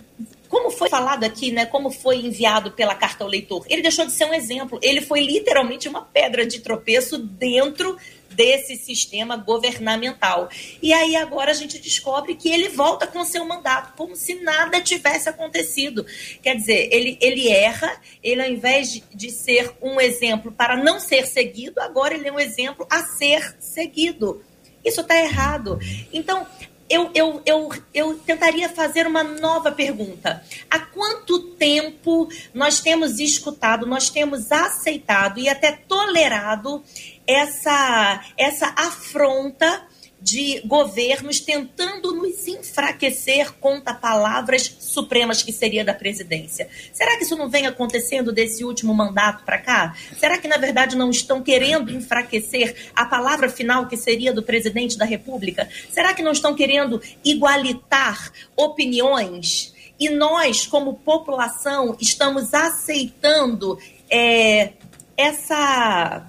como 0.54 0.70
foi 0.70 0.88
falado 0.88 1.24
aqui, 1.24 1.50
né, 1.50 1.66
como 1.66 1.90
foi 1.90 2.18
enviado 2.18 2.70
pela 2.70 2.94
carta 2.94 3.24
ao 3.24 3.30
leitor, 3.30 3.66
ele 3.68 3.82
deixou 3.82 4.06
de 4.06 4.12
ser 4.12 4.24
um 4.24 4.32
exemplo. 4.32 4.78
Ele 4.80 5.00
foi 5.00 5.18
literalmente 5.18 5.88
uma 5.88 6.02
pedra 6.02 6.46
de 6.46 6.60
tropeço 6.60 7.18
dentro 7.18 7.96
desse 8.34 8.76
sistema 8.76 9.36
governamental. 9.36 10.48
E 10.82 10.92
aí 10.92 11.16
agora 11.16 11.50
a 11.50 11.54
gente 11.54 11.78
descobre 11.78 12.34
que 12.34 12.48
ele 12.48 12.68
volta 12.68 13.06
com 13.06 13.24
seu 13.24 13.44
mandato, 13.44 13.94
como 13.96 14.16
se 14.16 14.34
nada 14.36 14.80
tivesse 14.80 15.28
acontecido. 15.28 16.04
Quer 16.42 16.56
dizer, 16.56 16.88
ele, 16.92 17.18
ele 17.20 17.48
erra, 17.48 18.00
ele 18.22 18.42
ao 18.42 18.48
invés 18.48 18.92
de, 18.92 19.04
de 19.14 19.30
ser 19.30 19.72
um 19.80 20.00
exemplo 20.00 20.52
para 20.52 20.76
não 20.76 21.00
ser 21.00 21.26
seguido, 21.26 21.80
agora 21.80 22.14
ele 22.14 22.28
é 22.28 22.32
um 22.32 22.40
exemplo 22.40 22.86
a 22.90 23.00
ser 23.04 23.56
seguido. 23.60 24.42
Isso 24.84 25.00
está 25.00 25.16
errado. 25.16 25.78
Então, 26.12 26.46
eu, 26.88 27.10
eu, 27.14 27.42
eu, 27.46 27.70
eu 27.94 28.18
tentaria 28.18 28.68
fazer 28.68 29.06
uma 29.06 29.24
nova 29.24 29.72
pergunta. 29.72 30.42
Há 30.70 30.78
quanto 30.78 31.40
tempo 31.54 32.28
nós 32.52 32.80
temos 32.80 33.18
escutado, 33.18 33.86
nós 33.86 34.10
temos 34.10 34.52
aceitado 34.52 35.38
e 35.40 35.48
até 35.48 35.72
tolerado 35.72 36.84
essa, 37.26 38.24
essa 38.36 38.74
afronta 38.76 39.86
de 40.24 40.62
governos 40.64 41.38
tentando 41.38 42.14
nos 42.14 42.48
enfraquecer 42.48 43.52
contra 43.60 43.92
palavras 43.92 44.74
supremas 44.80 45.42
que 45.42 45.52
seria 45.52 45.84
da 45.84 45.92
presidência. 45.92 46.66
Será 46.94 47.18
que 47.18 47.24
isso 47.24 47.36
não 47.36 47.50
vem 47.50 47.66
acontecendo 47.66 48.32
desse 48.32 48.64
último 48.64 48.94
mandato 48.94 49.44
para 49.44 49.58
cá? 49.58 49.94
Será 50.18 50.38
que 50.38 50.48
na 50.48 50.56
verdade 50.56 50.96
não 50.96 51.10
estão 51.10 51.42
querendo 51.42 51.92
enfraquecer 51.92 52.90
a 52.96 53.04
palavra 53.04 53.50
final 53.50 53.86
que 53.86 53.98
seria 53.98 54.32
do 54.32 54.42
presidente 54.42 54.96
da 54.96 55.04
República? 55.04 55.68
Será 55.90 56.14
que 56.14 56.22
não 56.22 56.32
estão 56.32 56.54
querendo 56.54 57.02
igualitar 57.22 58.32
opiniões? 58.56 59.74
e 59.98 60.10
nós, 60.10 60.66
como 60.66 60.94
população, 60.94 61.96
estamos 62.00 62.52
aceitando 62.52 63.78
é, 64.10 64.72
essa 65.16 66.28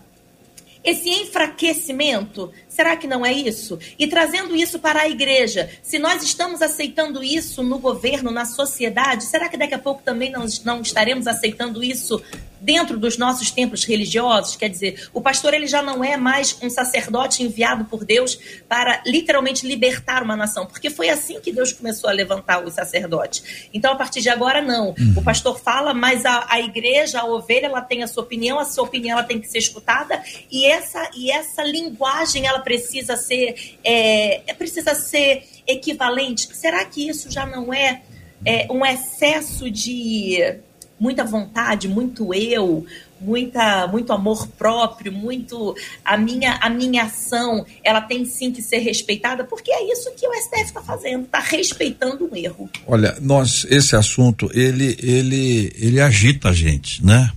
esse 0.86 1.10
enfraquecimento? 1.10 2.52
Será 2.70 2.96
que 2.96 3.08
não 3.08 3.26
é 3.26 3.34
isso? 3.34 3.80
E 3.98 4.08
trazendo 4.08 4.56
isso 4.56 4.80
para 4.80 5.02
a 5.02 5.10
igreja, 5.10 5.70
se 5.82 5.98
nós 5.98 6.22
estamos 6.24 6.62
aceitando 6.62 7.24
isso 7.24 7.64
no 7.64 7.80
governo, 7.80 8.30
na 8.30 8.46
sociedade, 8.46 9.24
será 9.24 9.50
que 9.50 9.58
daqui 9.58 9.74
a 9.74 9.80
pouco 9.80 10.04
também 10.04 10.32
não, 10.32 10.46
não 10.64 10.82
estaremos 10.82 11.26
aceitando 11.26 11.84
isso 11.84 12.22
dentro 12.66 12.98
dos 12.98 13.16
nossos 13.16 13.52
templos 13.52 13.86
religiosos, 13.86 14.56
quer 14.56 14.70
dizer, 14.70 15.08
o 15.14 15.22
pastor 15.22 15.54
ele 15.54 15.68
já 15.68 15.84
não 15.84 16.04
é 16.04 16.18
mais 16.18 16.58
um 16.64 16.70
sacerdote 16.70 17.44
enviado 17.44 17.86
por 17.86 18.04
Deus 18.04 18.40
para 18.68 19.04
literalmente 19.06 19.68
libertar 19.68 20.24
uma 20.24 20.36
nação, 20.36 20.66
porque 20.66 20.90
foi 20.90 21.10
assim 21.10 21.40
que 21.40 21.52
Deus 21.52 21.72
começou 21.72 22.10
a 22.10 22.14
levantar 22.14 22.66
os 22.66 22.74
sacerdotes. 22.74 23.70
Então, 23.72 23.94
a 23.94 23.96
partir 23.96 24.22
de 24.22 24.30
agora, 24.30 24.64
não. 24.64 24.96
Uhum. 24.98 25.14
O 25.18 25.24
pastor 25.24 25.60
fala, 25.60 25.94
mas 25.94 26.26
a, 26.26 26.48
a 26.50 26.60
igreja, 26.60 27.20
a 27.20 27.26
ovelha, 27.26 27.68
ela 27.68 27.82
tem 27.82 28.02
a 28.02 28.08
sua 28.08 28.24
opinião, 28.24 28.58
a 28.58 28.66
sua 28.66 28.84
opinião 28.84 29.20
ela 29.20 29.28
tem 29.28 29.40
que 29.40 29.48
ser 29.48 29.60
escutada 29.60 30.24
e 30.52 30.66
essa, 30.66 31.12
e 31.16 31.30
essa 31.30 31.64
linguagem 31.64 32.48
ela 32.48 32.60
precisa 32.60 33.16
ser, 33.16 33.78
é, 33.84 34.42
precisa 34.58 34.96
ser 34.96 35.44
equivalente. 35.68 36.48
Será 36.56 36.84
que 36.84 37.08
isso 37.08 37.30
já 37.30 37.46
não 37.46 37.72
é, 37.72 38.02
é 38.44 38.66
um 38.72 38.84
excesso 38.84 39.70
de 39.70 40.62
muita 41.00 41.24
vontade, 41.24 41.88
muito 41.88 42.34
eu, 42.34 42.86
muita 43.20 43.88
muito 43.88 44.12
amor 44.14 44.48
próprio, 44.50 45.12
muito 45.12 45.76
a 46.04 46.18
minha 46.18 46.58
a 46.62 46.70
minha 46.70 47.04
ação, 47.04 47.66
ela 47.84 48.02
tem 48.02 48.26
sim 48.26 48.52
que 48.52 48.62
ser 48.62 48.80
respeitada, 48.80 49.44
porque 49.44 49.72
é 49.72 49.92
isso 49.92 50.12
que 50.16 50.28
o 50.28 50.34
STF 50.34 50.64
está 50.64 50.82
fazendo, 50.82 51.26
está 51.26 51.40
respeitando 51.40 52.30
um 52.32 52.36
erro. 52.36 52.70
Olha, 52.88 53.18
nós 53.22 53.66
esse 53.70 53.96
assunto 53.96 54.50
ele 54.54 54.98
ele 55.02 55.74
ele 55.78 56.00
agita 56.00 56.50
a 56.50 56.54
gente, 56.54 57.06
né? 57.06 57.32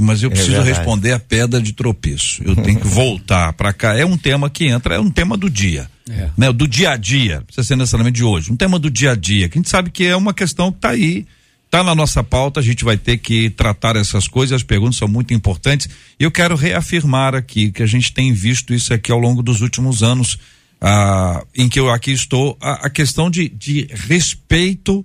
Mas 0.00 0.22
eu 0.22 0.30
é 0.30 0.32
preciso 0.32 0.56
é 0.56 0.62
responder 0.62 1.12
a 1.12 1.18
pedra 1.18 1.60
de 1.60 1.74
tropeço. 1.74 2.42
Eu 2.42 2.56
tenho 2.56 2.80
que 2.80 2.86
voltar 2.86 3.52
para 3.52 3.74
cá. 3.74 3.94
É 3.94 4.06
um 4.06 4.16
tema 4.16 4.48
que 4.48 4.66
entra, 4.66 4.94
é 4.94 4.98
um 4.98 5.10
tema 5.10 5.36
do 5.36 5.50
dia. 5.50 5.88
É. 6.10 6.30
Né? 6.36 6.50
Do 6.50 6.66
dia 6.66 6.92
a 6.92 6.96
dia, 6.96 7.36
não 7.36 7.44
precisa 7.44 7.66
ser 7.66 7.76
necessariamente 7.76 8.16
de 8.16 8.24
hoje. 8.24 8.50
Um 8.50 8.56
tema 8.56 8.78
do 8.78 8.90
dia 8.90 9.12
a 9.12 9.14
dia, 9.14 9.50
que 9.50 9.58
a 9.58 9.60
gente 9.60 9.68
sabe 9.68 9.90
que 9.90 10.04
é 10.04 10.16
uma 10.16 10.32
questão 10.32 10.72
que 10.72 10.78
está 10.78 10.90
aí 10.90 11.26
Está 11.72 11.82
na 11.82 11.94
nossa 11.94 12.22
pauta, 12.22 12.60
a 12.60 12.62
gente 12.62 12.84
vai 12.84 12.98
ter 12.98 13.16
que 13.16 13.48
tratar 13.48 13.96
essas 13.96 14.28
coisas, 14.28 14.56
as 14.56 14.62
perguntas 14.62 14.96
são 14.96 15.08
muito 15.08 15.32
importantes. 15.32 15.88
E 16.20 16.22
eu 16.22 16.30
quero 16.30 16.54
reafirmar 16.54 17.34
aqui 17.34 17.72
que 17.72 17.82
a 17.82 17.86
gente 17.86 18.12
tem 18.12 18.30
visto 18.30 18.74
isso 18.74 18.92
aqui 18.92 19.10
ao 19.10 19.18
longo 19.18 19.42
dos 19.42 19.62
últimos 19.62 20.02
anos, 20.02 20.38
ah, 20.78 21.42
em 21.56 21.70
que 21.70 21.80
eu 21.80 21.88
aqui 21.88 22.12
estou, 22.12 22.58
a, 22.60 22.88
a 22.88 22.90
questão 22.90 23.30
de, 23.30 23.48
de 23.48 23.88
respeito 23.90 25.02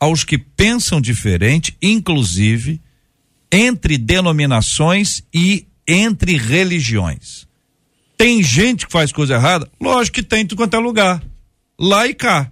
aos 0.00 0.24
que 0.24 0.38
pensam 0.38 1.02
diferente, 1.02 1.76
inclusive 1.82 2.80
entre 3.52 3.98
denominações 3.98 5.22
e 5.34 5.66
entre 5.86 6.38
religiões. 6.38 7.46
Tem 8.16 8.42
gente 8.42 8.86
que 8.86 8.92
faz 8.92 9.12
coisa 9.12 9.34
errada? 9.34 9.70
Lógico 9.78 10.14
que 10.14 10.22
tem 10.22 10.44
em 10.44 10.56
quanto 10.56 10.76
é 10.76 10.78
lugar. 10.78 11.22
Lá 11.78 12.06
e 12.06 12.14
cá. 12.14 12.50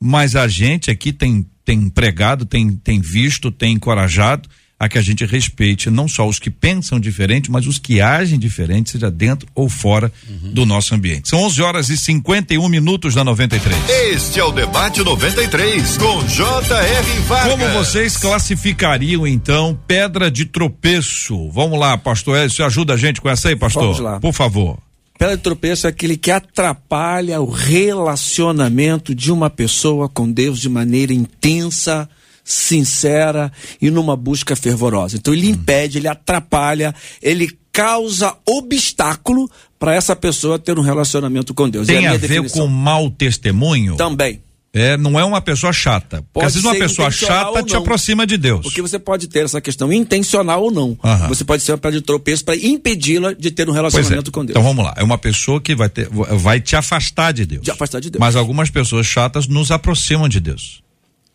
Mas 0.00 0.34
a 0.34 0.48
gente 0.48 0.90
aqui 0.90 1.12
tem 1.12 1.46
tem 1.64 1.88
pregado, 1.88 2.44
tem, 2.44 2.70
tem 2.76 3.00
visto, 3.00 3.50
tem 3.50 3.74
encorajado 3.74 4.48
a 4.82 4.88
que 4.88 4.98
a 4.98 5.00
gente 5.00 5.24
respeite 5.24 5.88
não 5.88 6.08
só 6.08 6.26
os 6.26 6.40
que 6.40 6.50
pensam 6.50 6.98
diferente, 6.98 7.52
mas 7.52 7.68
os 7.68 7.78
que 7.78 8.00
agem 8.00 8.36
diferente, 8.36 8.90
seja 8.90 9.08
dentro 9.12 9.46
ou 9.54 9.68
fora 9.68 10.10
uhum. 10.28 10.52
do 10.52 10.66
nosso 10.66 10.92
ambiente. 10.92 11.28
São 11.28 11.38
11 11.44 11.62
horas 11.62 11.88
e 11.88 11.96
51 11.96 12.68
minutos 12.68 13.14
da 13.14 13.22
93. 13.22 13.76
Este 14.12 14.40
é 14.40 14.44
o 14.44 14.50
debate 14.50 15.00
93 15.00 15.98
com 15.98 16.26
J.R. 16.26 17.20
Vargas. 17.28 17.52
Como 17.52 17.68
vocês 17.74 18.16
classificariam 18.16 19.24
então 19.24 19.78
pedra 19.86 20.28
de 20.28 20.46
tropeço? 20.46 21.48
Vamos 21.50 21.78
lá, 21.78 21.96
pastor 21.96 22.38
Edson, 22.38 22.64
ajuda 22.64 22.94
a 22.94 22.96
gente 22.96 23.20
com 23.20 23.30
essa 23.30 23.50
aí, 23.50 23.54
pastor? 23.54 23.84
Vamos 23.84 24.00
lá. 24.00 24.18
Por 24.18 24.32
favor. 24.32 24.80
Pedra 25.22 25.36
de 25.36 25.42
tropeço 25.44 25.86
é 25.86 25.90
aquele 25.90 26.16
que 26.16 26.32
atrapalha 26.32 27.40
o 27.40 27.48
relacionamento 27.48 29.14
de 29.14 29.30
uma 29.30 29.48
pessoa 29.48 30.08
com 30.08 30.28
Deus 30.28 30.58
de 30.58 30.68
maneira 30.68 31.14
intensa, 31.14 32.08
sincera 32.42 33.52
e 33.80 33.88
numa 33.88 34.16
busca 34.16 34.56
fervorosa. 34.56 35.16
Então 35.16 35.32
ele 35.32 35.48
impede, 35.48 35.98
ele 35.98 36.08
atrapalha, 36.08 36.92
ele 37.22 37.56
causa 37.70 38.36
obstáculo 38.44 39.48
para 39.78 39.94
essa 39.94 40.16
pessoa 40.16 40.58
ter 40.58 40.76
um 40.76 40.82
relacionamento 40.82 41.54
com 41.54 41.70
Deus. 41.70 41.86
Tem 41.86 42.04
é 42.04 42.08
a, 42.08 42.14
a 42.14 42.16
ver 42.16 42.50
com 42.50 42.66
mau 42.66 43.08
testemunho? 43.08 43.94
Também. 43.94 44.42
É, 44.74 44.96
não 44.96 45.20
é 45.20 45.24
uma 45.24 45.40
pessoa 45.42 45.70
chata. 45.70 46.24
Porque 46.32 46.46
às 46.46 46.54
vezes 46.54 46.64
uma 46.64 46.74
pessoa 46.74 47.10
chata 47.10 47.62
te 47.62 47.76
aproxima 47.76 48.26
de 48.26 48.38
Deus. 48.38 48.62
Porque 48.62 48.80
você 48.80 48.98
pode 48.98 49.28
ter 49.28 49.44
essa 49.44 49.60
questão 49.60 49.92
intencional 49.92 50.62
ou 50.62 50.70
não. 50.70 50.98
Uhum. 51.02 51.28
Você 51.28 51.44
pode 51.44 51.62
ser 51.62 51.72
uma 51.72 51.78
pedra 51.78 52.00
de 52.00 52.06
tropeço 52.06 52.42
para 52.42 52.56
impedi-la 52.56 53.34
de 53.34 53.50
ter 53.50 53.68
um 53.68 53.72
relacionamento 53.72 54.30
é. 54.30 54.32
com 54.32 54.44
Deus. 54.44 54.56
Então 54.56 54.62
vamos 54.62 54.82
lá. 54.82 54.94
É 54.96 55.02
uma 55.02 55.18
pessoa 55.18 55.60
que 55.60 55.74
vai, 55.74 55.90
ter, 55.90 56.08
vai 56.08 56.58
te 56.58 56.74
afastar 56.74 57.32
de 57.32 57.44
Deus. 57.44 57.62
De 57.62 57.70
afastar 57.70 58.00
de 58.00 58.08
Deus. 58.08 58.20
Mas 58.20 58.34
algumas 58.34 58.70
pessoas 58.70 59.06
chatas 59.06 59.46
nos 59.46 59.70
aproximam 59.70 60.26
de 60.26 60.40
Deus. 60.40 60.82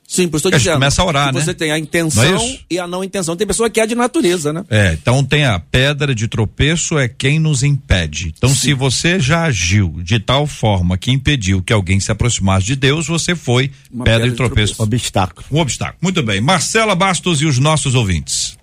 Sim, 0.07 0.29
por 0.29 0.37
isso 0.37 0.47
estou 0.47 0.57
dizendo. 0.57 0.75
começa 0.75 1.01
a 1.01 1.05
orar, 1.05 1.33
né? 1.33 1.41
Você 1.41 1.53
tem 1.53 1.69
a 1.69 1.77
intenção 1.77 2.23
é 2.23 2.59
e 2.71 2.79
a 2.79 2.87
não 2.87 3.03
intenção. 3.03 3.35
Tem 3.35 3.45
pessoa 3.45 3.69
que 3.69 3.81
é 3.81 3.85
de 3.85 3.93
natureza, 3.93 4.53
né? 4.53 4.63
É, 4.69 4.93
então 4.93 5.21
tem 5.21 5.43
a 5.43 5.59
pedra 5.59 6.15
de 6.15 6.29
tropeço 6.29 6.97
é 6.97 7.09
quem 7.09 7.39
nos 7.39 7.61
impede. 7.61 8.33
Então 8.37 8.49
Sim. 8.49 8.55
se 8.55 8.73
você 8.73 9.19
já 9.19 9.43
agiu 9.43 9.93
de 10.01 10.17
tal 10.17 10.47
forma 10.47 10.97
que 10.97 11.11
impediu 11.11 11.61
que 11.61 11.73
alguém 11.73 11.99
se 11.99 12.09
aproximasse 12.09 12.65
de 12.65 12.77
Deus, 12.77 13.05
você 13.05 13.35
foi 13.35 13.67
pedra, 13.67 14.03
pedra, 14.05 14.29
de, 14.29 14.35
tropeço. 14.35 14.75
tropeço. 14.75 14.81
Um 14.81 14.85
obstáculo. 14.85 15.47
Um 15.51 15.59
obstáculo. 15.59 15.97
Muito 16.01 16.23
bem. 16.23 16.39
Marcela 16.39 16.95
Bastos 16.95 17.41
e 17.41 17.45
os 17.45 17.59
nossos 17.59 17.93
ouvintes. 17.93 18.56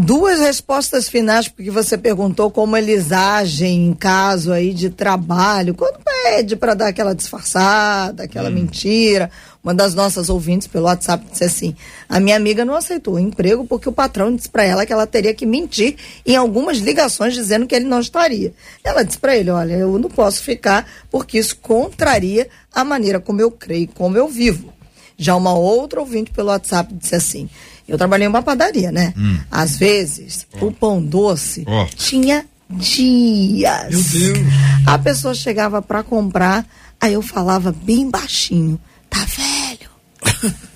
Duas 0.00 0.38
respostas 0.38 1.08
finais, 1.08 1.48
porque 1.48 1.72
você 1.72 1.98
perguntou 1.98 2.52
como 2.52 2.76
eles 2.76 3.10
agem 3.10 3.88
em 3.88 3.92
caso 3.92 4.52
aí 4.52 4.72
de 4.72 4.90
trabalho, 4.90 5.74
quando 5.74 5.98
pede 6.04 6.54
para 6.54 6.74
dar 6.74 6.86
aquela 6.86 7.16
disfarçada, 7.16 8.22
aquela 8.22 8.48
hum. 8.48 8.52
mentira. 8.52 9.28
Uma 9.60 9.74
das 9.74 9.96
nossas 9.96 10.28
ouvintes 10.28 10.68
pelo 10.68 10.84
WhatsApp 10.84 11.26
disse 11.28 11.42
assim: 11.42 11.76
a 12.08 12.20
minha 12.20 12.36
amiga 12.36 12.64
não 12.64 12.76
aceitou 12.76 13.14
o 13.14 13.18
emprego 13.18 13.66
porque 13.66 13.88
o 13.88 13.92
patrão 13.92 14.32
disse 14.32 14.48
para 14.48 14.62
ela 14.62 14.86
que 14.86 14.92
ela 14.92 15.04
teria 15.04 15.34
que 15.34 15.44
mentir 15.44 15.96
em 16.24 16.36
algumas 16.36 16.78
ligações 16.78 17.34
dizendo 17.34 17.66
que 17.66 17.74
ele 17.74 17.86
não 17.86 17.98
estaria. 17.98 18.54
Ela 18.84 19.02
disse 19.02 19.18
para 19.18 19.36
ele: 19.36 19.50
olha, 19.50 19.74
eu 19.74 19.98
não 19.98 20.08
posso 20.08 20.44
ficar 20.44 20.88
porque 21.10 21.38
isso 21.38 21.56
contraria 21.56 22.46
a 22.72 22.84
maneira 22.84 23.18
como 23.18 23.40
eu 23.40 23.50
creio, 23.50 23.88
como 23.88 24.16
eu 24.16 24.28
vivo. 24.28 24.72
Já 25.16 25.34
uma 25.34 25.52
outra 25.52 25.98
ouvinte 25.98 26.30
pelo 26.30 26.50
WhatsApp 26.50 26.94
disse 26.94 27.16
assim: 27.16 27.50
eu 27.88 27.96
trabalhei 27.96 28.26
em 28.26 28.28
uma 28.28 28.42
padaria, 28.42 28.92
né? 28.92 29.14
Hum. 29.16 29.38
Às 29.50 29.76
vezes, 29.76 30.46
oh. 30.60 30.66
o 30.66 30.72
pão 30.72 31.02
doce 31.02 31.64
oh. 31.66 31.86
tinha 31.96 32.44
dias. 32.70 33.90
Meu 33.90 34.02
Deus. 34.02 34.38
A 34.86 34.98
pessoa 34.98 35.34
chegava 35.34 35.80
para 35.80 36.02
comprar, 36.02 36.66
aí 37.00 37.14
eu 37.14 37.22
falava 37.22 37.74
bem 37.82 38.10
baixinho: 38.10 38.78
tá 39.08 39.24
velho. 39.24 39.88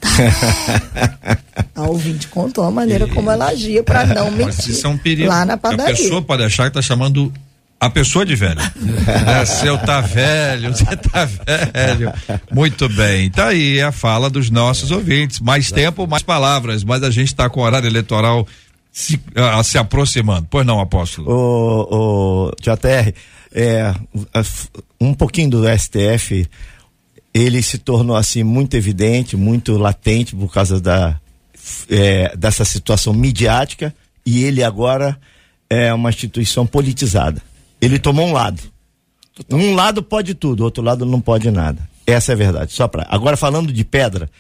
Tá 0.01 0.09
velho. 0.17 1.39
a 1.75 1.83
ouvinte 1.83 2.29
contou 2.29 2.65
a 2.65 2.71
maneira 2.71 3.07
como 3.09 3.31
ela 3.31 3.49
agia 3.49 3.83
para 3.83 4.07
não 4.07 4.31
mentir. 4.31 4.55
Mas 4.57 4.67
isso 4.67 4.87
é 4.87 4.91
um 4.91 4.97
perigo. 4.97 5.29
Lá 5.29 5.45
na 5.45 5.57
padaria. 5.59 5.93
A 5.93 5.97
pessoa 5.97 6.23
pode 6.23 6.43
achar 6.43 6.71
que 6.71 6.75
tá 6.75 6.83
chamando 6.83 7.33
a 7.83 7.91
pessoa 7.91 8.25
de 8.25 8.37
velho. 8.37 8.61
é, 9.27 9.45
seu 9.45 9.77
tá 9.77 10.01
velho, 10.01 10.73
você 10.73 10.97
tá 10.97 11.25
velho. 11.25 12.13
Muito 12.53 12.89
bem. 12.89 13.29
Tá 13.29 13.49
aí 13.49 13.83
a 13.83 13.91
fala 13.91 14.31
dos 14.31 14.51
nossos 14.51 14.93
ouvintes. 14.93 15.41
Mais 15.41 15.73
tempo, 15.73 16.07
mais 16.07 16.23
palavras, 16.23 16.85
mas 16.85 17.03
a 17.03 17.11
gente 17.11 17.27
está 17.27 17.51
com 17.51 17.61
horário 17.61 17.89
eleitoral 17.89 18.47
se, 18.93 19.17
uh, 19.17 19.65
se 19.65 19.79
aproximando. 19.79 20.47
Pois 20.49 20.65
não, 20.65 20.79
apóstolo? 20.79 21.29
O, 21.29 22.51
o 22.51 22.51
JR, 22.61 23.13
é, 23.53 23.93
um 25.01 25.13
pouquinho 25.13 25.51
do 25.51 25.65
STF, 25.77 26.49
ele 27.35 27.61
se 27.65 27.79
tornou 27.79 28.15
assim 28.15 28.45
muito 28.45 28.77
evidente, 28.77 29.37
muito 29.37 29.77
latente 29.77 30.37
por 30.37 30.53
causa 30.53 30.81
da, 30.81 31.19
é, 31.91 32.33
dessa 32.37 32.65
situação 32.65 33.13
midiática 33.13 33.93
e 34.25 34.45
ele 34.45 34.63
agora 34.63 35.19
é 35.69 35.93
uma 35.93 36.11
instituição 36.11 36.65
politizada 36.65 37.43
ele 37.83 37.99
tomou 37.99 38.27
um 38.27 38.33
lado. 38.33 38.63
Um 39.51 39.75
lado 39.75 40.03
pode 40.03 40.35
tudo, 40.35 40.63
outro 40.63 40.83
lado 40.83 41.05
não 41.05 41.21
pode 41.21 41.51
nada. 41.51 41.87
Essa 42.07 42.33
é 42.33 42.35
a 42.35 42.37
verdade. 42.37 42.73
Só 42.73 42.89
para. 42.89 43.07
Agora 43.11 43.37
falando 43.37 43.73
de 43.73 43.85
pedra, 43.85 44.31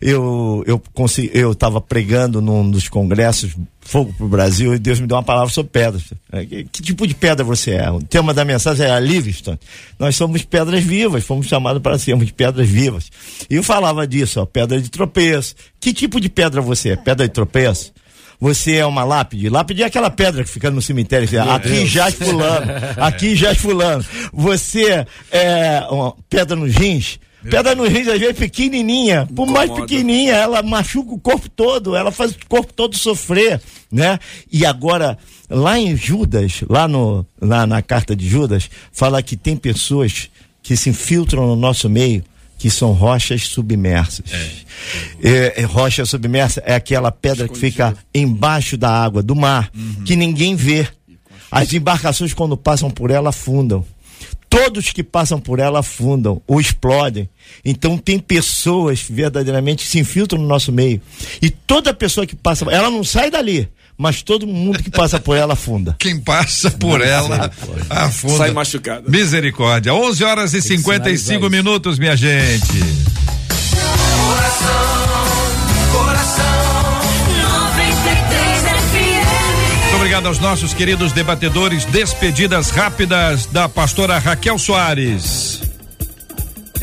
eu 0.00 0.62
eu 0.66 0.80
consegui, 0.92 1.30
eu 1.32 1.52
estava 1.52 1.80
pregando 1.80 2.40
num 2.40 2.70
dos 2.70 2.88
congressos 2.88 3.54
Fogo 3.84 4.14
para 4.16 4.24
o 4.24 4.28
Brasil 4.28 4.74
e 4.74 4.78
Deus 4.78 5.00
me 5.00 5.08
deu 5.08 5.16
uma 5.16 5.24
palavra 5.24 5.52
sobre 5.52 5.72
pedras. 5.72 6.04
É, 6.30 6.46
que, 6.46 6.64
que, 6.64 6.82
tipo 6.82 7.04
de 7.06 7.14
pedra 7.14 7.44
você 7.44 7.72
é? 7.72 7.90
O 7.90 8.00
tema 8.00 8.32
da 8.32 8.44
mensagem 8.44 8.86
é 8.86 8.90
a 8.90 9.00
Livingston. 9.00 9.58
Nós 9.98 10.14
somos 10.14 10.44
pedras 10.44 10.84
vivas, 10.84 11.24
fomos 11.24 11.46
chamados 11.46 11.82
para 11.82 11.98
sermos 11.98 12.30
pedras 12.30 12.68
vivas. 12.68 13.10
E 13.50 13.56
eu 13.56 13.62
falava 13.62 14.06
disso, 14.06 14.40
ó, 14.40 14.46
pedra 14.46 14.80
de 14.80 14.88
tropeço. 14.88 15.56
Que 15.80 15.92
tipo 15.92 16.20
de 16.20 16.28
pedra 16.28 16.60
você 16.60 16.90
é? 16.90 16.96
Pedra 16.96 17.26
de 17.26 17.34
tropeço? 17.34 17.92
Você 18.42 18.74
é 18.74 18.84
uma 18.84 19.04
lápide. 19.04 19.48
Lápide 19.48 19.84
é 19.84 19.86
aquela 19.86 20.10
pedra 20.10 20.42
que 20.42 20.50
fica 20.50 20.68
no 20.68 20.82
cemitério. 20.82 21.28
Meu 21.30 21.52
aqui 21.52 21.68
Deus. 21.68 21.88
jaz 21.88 22.14
fulano, 22.16 22.72
aqui 22.96 23.36
jaz 23.36 23.56
fulano. 23.56 24.04
Você 24.32 25.06
é 25.30 25.86
uma 25.88 26.12
pedra 26.28 26.56
nos 26.56 26.74
rins, 26.74 27.20
Pedra 27.48 27.74
nos 27.76 27.88
rins, 27.88 28.08
às 28.08 28.18
vezes, 28.18 28.36
pequenininha. 28.36 29.28
Por 29.32 29.46
mais 29.46 29.70
pequenininha, 29.70 30.34
ela 30.34 30.60
machuca 30.60 31.12
o 31.12 31.20
corpo 31.20 31.48
todo, 31.48 31.94
ela 31.94 32.10
faz 32.10 32.32
o 32.32 32.36
corpo 32.48 32.72
todo 32.72 32.96
sofrer, 32.96 33.60
né? 33.90 34.18
E 34.50 34.66
agora, 34.66 35.16
lá 35.48 35.78
em 35.78 35.96
Judas, 35.96 36.62
lá, 36.68 36.88
no, 36.88 37.24
lá 37.40 37.64
na 37.64 37.80
carta 37.80 38.14
de 38.14 38.28
Judas, 38.28 38.68
fala 38.92 39.22
que 39.22 39.36
tem 39.36 39.56
pessoas 39.56 40.30
que 40.62 40.76
se 40.76 40.90
infiltram 40.90 41.46
no 41.46 41.56
nosso 41.56 41.88
meio 41.88 42.24
que 42.62 42.70
são 42.70 42.92
rochas 42.92 43.48
submersas. 43.48 44.24
É. 44.30 45.28
É, 45.28 45.62
é, 45.62 45.64
rocha 45.64 46.06
submersa 46.06 46.62
é 46.64 46.76
aquela 46.76 47.10
pedra 47.10 47.46
Escondido. 47.46 47.54
que 47.54 47.72
fica 47.72 47.96
embaixo 48.14 48.76
da 48.76 48.88
água, 48.88 49.20
do 49.20 49.34
mar, 49.34 49.68
uhum. 49.74 50.04
que 50.04 50.14
ninguém 50.14 50.54
vê. 50.54 50.86
As 51.50 51.72
embarcações, 51.72 52.32
quando 52.32 52.56
passam 52.56 52.88
por 52.88 53.10
ela, 53.10 53.30
afundam. 53.30 53.84
Todos 54.48 54.92
que 54.92 55.02
passam 55.02 55.40
por 55.40 55.58
ela 55.58 55.80
afundam 55.80 56.40
ou 56.46 56.60
explodem. 56.60 57.28
Então, 57.64 57.98
tem 57.98 58.20
pessoas 58.20 59.02
verdadeiramente 59.10 59.82
que 59.84 59.90
se 59.90 59.98
infiltram 59.98 60.40
no 60.40 60.46
nosso 60.46 60.70
meio. 60.70 61.02
E 61.42 61.50
toda 61.50 61.92
pessoa 61.92 62.28
que 62.28 62.36
passa, 62.36 62.64
ela 62.70 62.88
não 62.92 63.02
sai 63.02 63.28
dali 63.28 63.68
mas 63.96 64.22
todo 64.22 64.46
mundo 64.46 64.82
que 64.82 64.90
passa 64.90 65.20
por 65.20 65.36
ela 65.36 65.52
afunda. 65.54 65.94
Quem 65.98 66.18
passa 66.18 66.70
por 66.70 66.98
Não, 66.98 67.06
ela 67.06 67.50
afunda. 67.90 68.36
Sai 68.36 68.50
machucado. 68.50 69.10
Misericórdia. 69.10 69.94
11 69.94 70.24
horas 70.24 70.54
e 70.54 70.62
55 70.62 71.48
minutos, 71.50 71.98
minha 71.98 72.16
gente. 72.16 72.66
Coração, 74.26 74.72
coração, 75.92 77.02
93 77.42 78.62
FM. 78.62 79.82
Muito 79.82 79.96
obrigado 79.96 80.26
aos 80.26 80.38
nossos 80.38 80.74
queridos 80.74 81.12
debatedores. 81.12 81.84
Despedidas 81.86 82.70
rápidas 82.70 83.46
da 83.46 83.68
pastora 83.68 84.18
Raquel 84.18 84.58
Soares. 84.58 85.71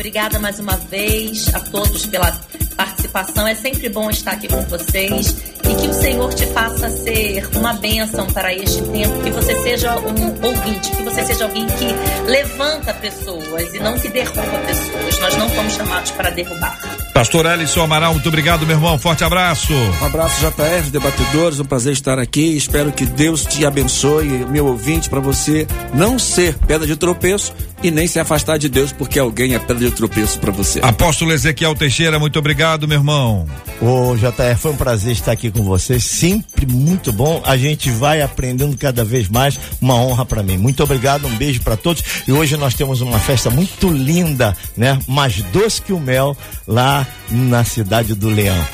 Obrigada 0.00 0.38
mais 0.38 0.58
uma 0.58 0.76
vez 0.76 1.54
a 1.54 1.60
todos 1.60 2.06
pela 2.06 2.32
participação. 2.74 3.46
É 3.46 3.54
sempre 3.54 3.86
bom 3.90 4.08
estar 4.08 4.30
aqui 4.30 4.48
com 4.48 4.62
vocês 4.62 5.36
e 5.62 5.74
que 5.74 5.88
o 5.88 5.92
Senhor 5.92 6.32
te 6.32 6.46
faça 6.46 6.88
ser 6.88 7.46
uma 7.54 7.74
bênção 7.74 8.26
para 8.28 8.54
este 8.54 8.80
tempo, 8.80 9.22
que 9.22 9.30
você 9.30 9.62
seja 9.62 9.98
um 9.98 10.46
ouvinte, 10.46 10.90
que 10.90 11.02
você 11.02 11.26
seja 11.26 11.44
alguém 11.44 11.66
que 11.66 12.26
levanta 12.26 12.94
pessoas 12.94 13.74
e 13.74 13.78
não 13.78 13.98
que 13.98 14.08
derruba 14.08 14.58
pessoas. 14.66 15.18
Nós 15.20 15.36
não 15.36 15.50
fomos 15.50 15.74
chamados 15.74 16.10
para 16.12 16.30
derrubar. 16.30 16.80
Pastor 17.12 17.46
Alisson 17.46 17.82
Amaral, 17.82 18.14
muito 18.14 18.28
obrigado, 18.28 18.66
meu 18.66 18.76
irmão. 18.76 18.98
Forte 18.98 19.22
abraço. 19.22 19.74
Um 19.74 20.06
abraço, 20.06 20.40
JF, 20.40 20.88
debatedores. 20.90 21.60
Um 21.60 21.64
prazer 21.66 21.92
estar 21.92 22.18
aqui. 22.18 22.56
Espero 22.56 22.90
que 22.90 23.04
Deus 23.04 23.44
te 23.44 23.66
abençoe, 23.66 24.46
meu 24.48 24.64
ouvinte, 24.64 25.10
para 25.10 25.20
você 25.20 25.66
não 25.92 26.18
ser 26.18 26.56
pedra 26.56 26.86
de 26.86 26.96
tropeço 26.96 27.52
e 27.82 27.90
nem 27.90 28.06
se 28.06 28.18
afastar 28.18 28.58
de 28.58 28.68
Deus 28.68 28.92
porque 28.92 29.18
alguém 29.18 29.54
é 29.54 29.58
pedra 29.58 29.88
de 29.88 29.90
tropeço 29.90 30.38
para 30.38 30.50
você. 30.50 30.80
Apóstolo 30.82 31.32
Ezequiel 31.32 31.74
Teixeira, 31.74 32.18
muito 32.18 32.38
obrigado, 32.38 32.86
meu 32.86 32.98
irmão. 32.98 33.46
Ô, 33.80 34.14
JF, 34.16 34.60
foi 34.60 34.72
um 34.72 34.76
prazer 34.76 35.12
estar 35.12 35.32
aqui 35.32 35.50
com 35.50 35.62
você, 35.62 35.98
sempre 35.98 36.66
muito 36.66 37.12
bom. 37.12 37.42
A 37.44 37.56
gente 37.56 37.90
vai 37.90 38.22
aprendendo 38.22 38.76
cada 38.76 39.04
vez 39.04 39.28
mais, 39.28 39.58
uma 39.80 39.94
honra 39.94 40.24
para 40.24 40.42
mim. 40.42 40.56
Muito 40.56 40.82
obrigado, 40.82 41.26
um 41.26 41.36
beijo 41.36 41.62
para 41.62 41.76
todos. 41.76 42.02
E 42.26 42.32
hoje 42.32 42.56
nós 42.56 42.74
temos 42.74 43.00
uma 43.00 43.18
festa 43.18 43.50
muito 43.50 43.88
linda, 43.88 44.56
né? 44.76 44.98
Mais 45.06 45.42
doce 45.52 45.80
que 45.80 45.92
o 45.92 46.00
mel 46.00 46.36
lá 46.66 47.06
na 47.30 47.64
cidade 47.64 48.14
do 48.14 48.28
Leão. 48.28 48.66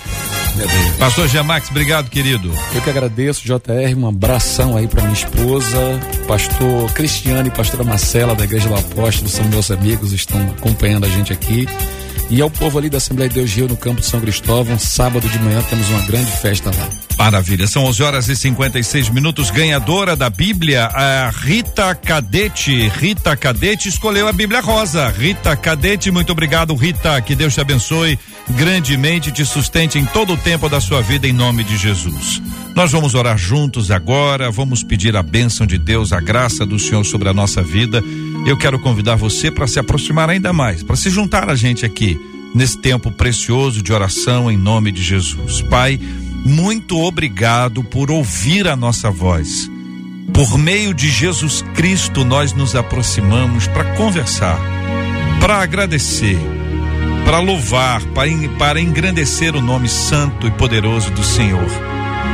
Pastor 0.98 1.28
Gemax, 1.28 1.70
obrigado, 1.70 2.08
querido. 2.08 2.52
Eu 2.74 2.80
que 2.80 2.90
agradeço, 2.90 3.44
JR, 3.44 3.96
um 3.96 4.06
abração 4.06 4.76
aí 4.76 4.86
para 4.86 5.02
minha 5.02 5.14
esposa, 5.14 5.78
pastor 6.26 6.90
Cristiano 6.92 7.48
e 7.48 7.50
pastora 7.50 7.84
Marcela 7.84 8.34
da 8.34 8.44
Igreja 8.44 8.68
do 8.68 8.74
Apóstolo, 8.74 9.28
são 9.28 9.44
meus 9.46 9.70
amigos, 9.70 10.12
estão 10.12 10.40
acompanhando 10.56 11.04
a 11.04 11.08
gente 11.08 11.32
aqui. 11.32 11.66
E 12.28 12.40
ao 12.40 12.50
povo 12.50 12.78
ali 12.78 12.90
da 12.90 12.98
Assembleia 12.98 13.28
de 13.28 13.36
Deus 13.36 13.52
Rio 13.52 13.68
no 13.68 13.76
campo 13.76 14.00
de 14.00 14.06
São 14.06 14.20
Cristóvão, 14.20 14.78
sábado 14.78 15.28
de 15.28 15.38
manhã 15.38 15.62
temos 15.62 15.88
uma 15.90 16.02
grande 16.02 16.30
festa 16.32 16.70
lá. 16.76 16.88
Maravilha, 17.16 17.66
são 17.66 17.84
11 17.84 18.02
horas 18.02 18.28
e 18.28 18.36
56 18.36 19.08
minutos. 19.10 19.50
Ganhadora 19.50 20.16
da 20.16 20.28
Bíblia, 20.28 20.86
a 20.86 21.30
Rita 21.30 21.94
Cadete. 21.94 22.88
Rita 22.88 23.36
Cadete 23.36 23.88
escolheu 23.88 24.28
a 24.28 24.32
Bíblia 24.32 24.60
Rosa. 24.60 25.08
Rita 25.08 25.56
Cadete, 25.56 26.10
muito 26.10 26.32
obrigado, 26.32 26.74
Rita. 26.74 27.20
Que 27.22 27.34
Deus 27.34 27.54
te 27.54 27.60
abençoe 27.60 28.18
grandemente 28.50 29.32
te 29.32 29.44
sustente 29.44 29.98
em 29.98 30.04
todo 30.04 30.34
o 30.34 30.36
tempo 30.36 30.68
da 30.68 30.80
sua 30.80 31.02
vida 31.02 31.26
em 31.26 31.32
nome 31.32 31.64
de 31.64 31.76
Jesus. 31.76 32.40
Nós 32.76 32.92
vamos 32.92 33.14
orar 33.14 33.38
juntos 33.38 33.90
agora, 33.90 34.50
vamos 34.50 34.82
pedir 34.82 35.16
a 35.16 35.22
bênção 35.22 35.66
de 35.66 35.78
Deus, 35.78 36.12
a 36.12 36.20
graça 36.20 36.66
do 36.66 36.78
Senhor 36.78 37.02
sobre 37.04 37.26
a 37.26 37.32
nossa 37.32 37.62
vida. 37.62 38.04
Eu 38.46 38.54
quero 38.58 38.78
convidar 38.78 39.16
você 39.16 39.50
para 39.50 39.66
se 39.66 39.78
aproximar 39.78 40.28
ainda 40.28 40.52
mais, 40.52 40.82
para 40.82 40.94
se 40.94 41.08
juntar 41.08 41.48
a 41.48 41.54
gente 41.54 41.86
aqui 41.86 42.20
nesse 42.54 42.76
tempo 42.76 43.10
precioso 43.10 43.82
de 43.82 43.94
oração 43.94 44.50
em 44.50 44.58
nome 44.58 44.92
de 44.92 45.02
Jesus. 45.02 45.62
Pai, 45.62 45.98
muito 46.44 47.00
obrigado 47.00 47.82
por 47.82 48.10
ouvir 48.10 48.68
a 48.68 48.76
nossa 48.76 49.10
voz. 49.10 49.70
Por 50.34 50.58
meio 50.58 50.92
de 50.92 51.08
Jesus 51.08 51.64
Cristo, 51.74 52.26
nós 52.26 52.52
nos 52.52 52.76
aproximamos 52.76 53.66
para 53.66 53.96
conversar, 53.96 54.60
para 55.40 55.62
agradecer 55.62 56.38
para 57.24 57.40
louvar, 57.40 58.02
para, 58.58 58.80
engrandecer 58.80 59.56
o 59.56 59.60
nome 59.60 59.88
santo 59.88 60.46
e 60.46 60.50
poderoso 60.52 61.10
do 61.10 61.24
Senhor, 61.24 61.66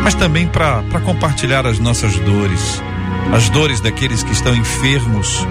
mas 0.02 0.14
também 0.14 0.46
para 0.46 1.00
compartilhar 1.04 1.66
as 1.66 1.78
nossas 1.78 2.18
dores, 2.20 2.82
as 3.32 3.48
dores 3.48 3.80
daqueles 3.80 4.22
que 4.22 4.32
estão 4.32 4.54
enfermos, 4.54 5.46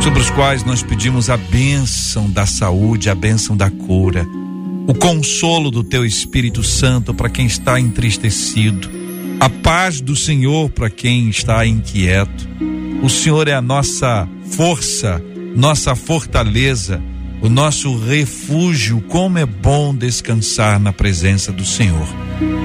sobre 0.00 0.20
os 0.20 0.30
quais 0.30 0.64
nós 0.64 0.82
pedimos 0.82 1.28
a 1.28 1.36
bênção 1.36 2.30
da 2.30 2.46
saúde, 2.46 3.10
a 3.10 3.14
bênção 3.14 3.56
da 3.56 3.70
cura, 3.70 4.26
o 4.86 4.94
consolo 4.94 5.70
do 5.70 5.82
Teu 5.82 6.04
Espírito 6.04 6.62
Santo 6.62 7.12
para 7.12 7.28
quem 7.28 7.46
está 7.46 7.80
entristecido, 7.80 8.88
a 9.40 9.48
paz 9.48 10.00
do 10.00 10.14
Senhor 10.14 10.70
para 10.70 10.88
quem 10.88 11.28
está 11.28 11.66
inquieto. 11.66 12.48
O 13.02 13.08
Senhor 13.10 13.48
é 13.48 13.54
a 13.54 13.60
nossa 13.60 14.28
força, 14.50 15.22
nossa 15.54 15.94
fortaleza 15.94 17.02
o 17.40 17.48
nosso 17.48 17.98
refúgio. 17.98 19.00
Como 19.02 19.38
é 19.38 19.46
bom 19.46 19.94
descansar 19.94 20.78
na 20.80 20.92
presença 20.92 21.52
do 21.52 21.64
Senhor. 21.64 22.06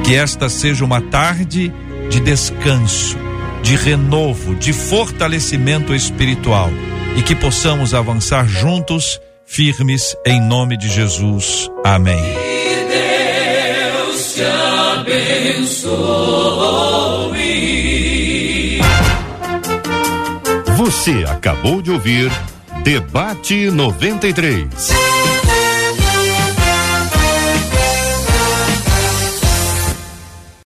Que 0.04 0.16
esta 0.16 0.50
seja 0.50 0.84
uma 0.84 1.02
tarde 1.02 1.72
de 2.10 2.20
descanso, 2.20 3.18
de 3.64 3.76
renovo, 3.76 4.56
de 4.56 4.74
fortalecimento 4.74 5.94
espiritual 5.96 6.70
e 7.16 7.22
que 7.22 7.36
possamos 7.36 7.94
avançar 7.94 8.48
juntos, 8.48 9.20
firmes, 9.46 10.16
em 10.26 10.42
nome 10.42 10.78
de 10.78 10.90
Jesus. 10.90 11.70
Amém. 11.84 12.22
Deus 12.90 14.34
te 14.34 14.44
abençoe. 15.02 15.92
Você 20.78 21.26
acabou 21.28 21.82
de 21.82 21.92
ouvir. 21.92 22.32
Debate 22.84 23.70
93. 23.70 25.01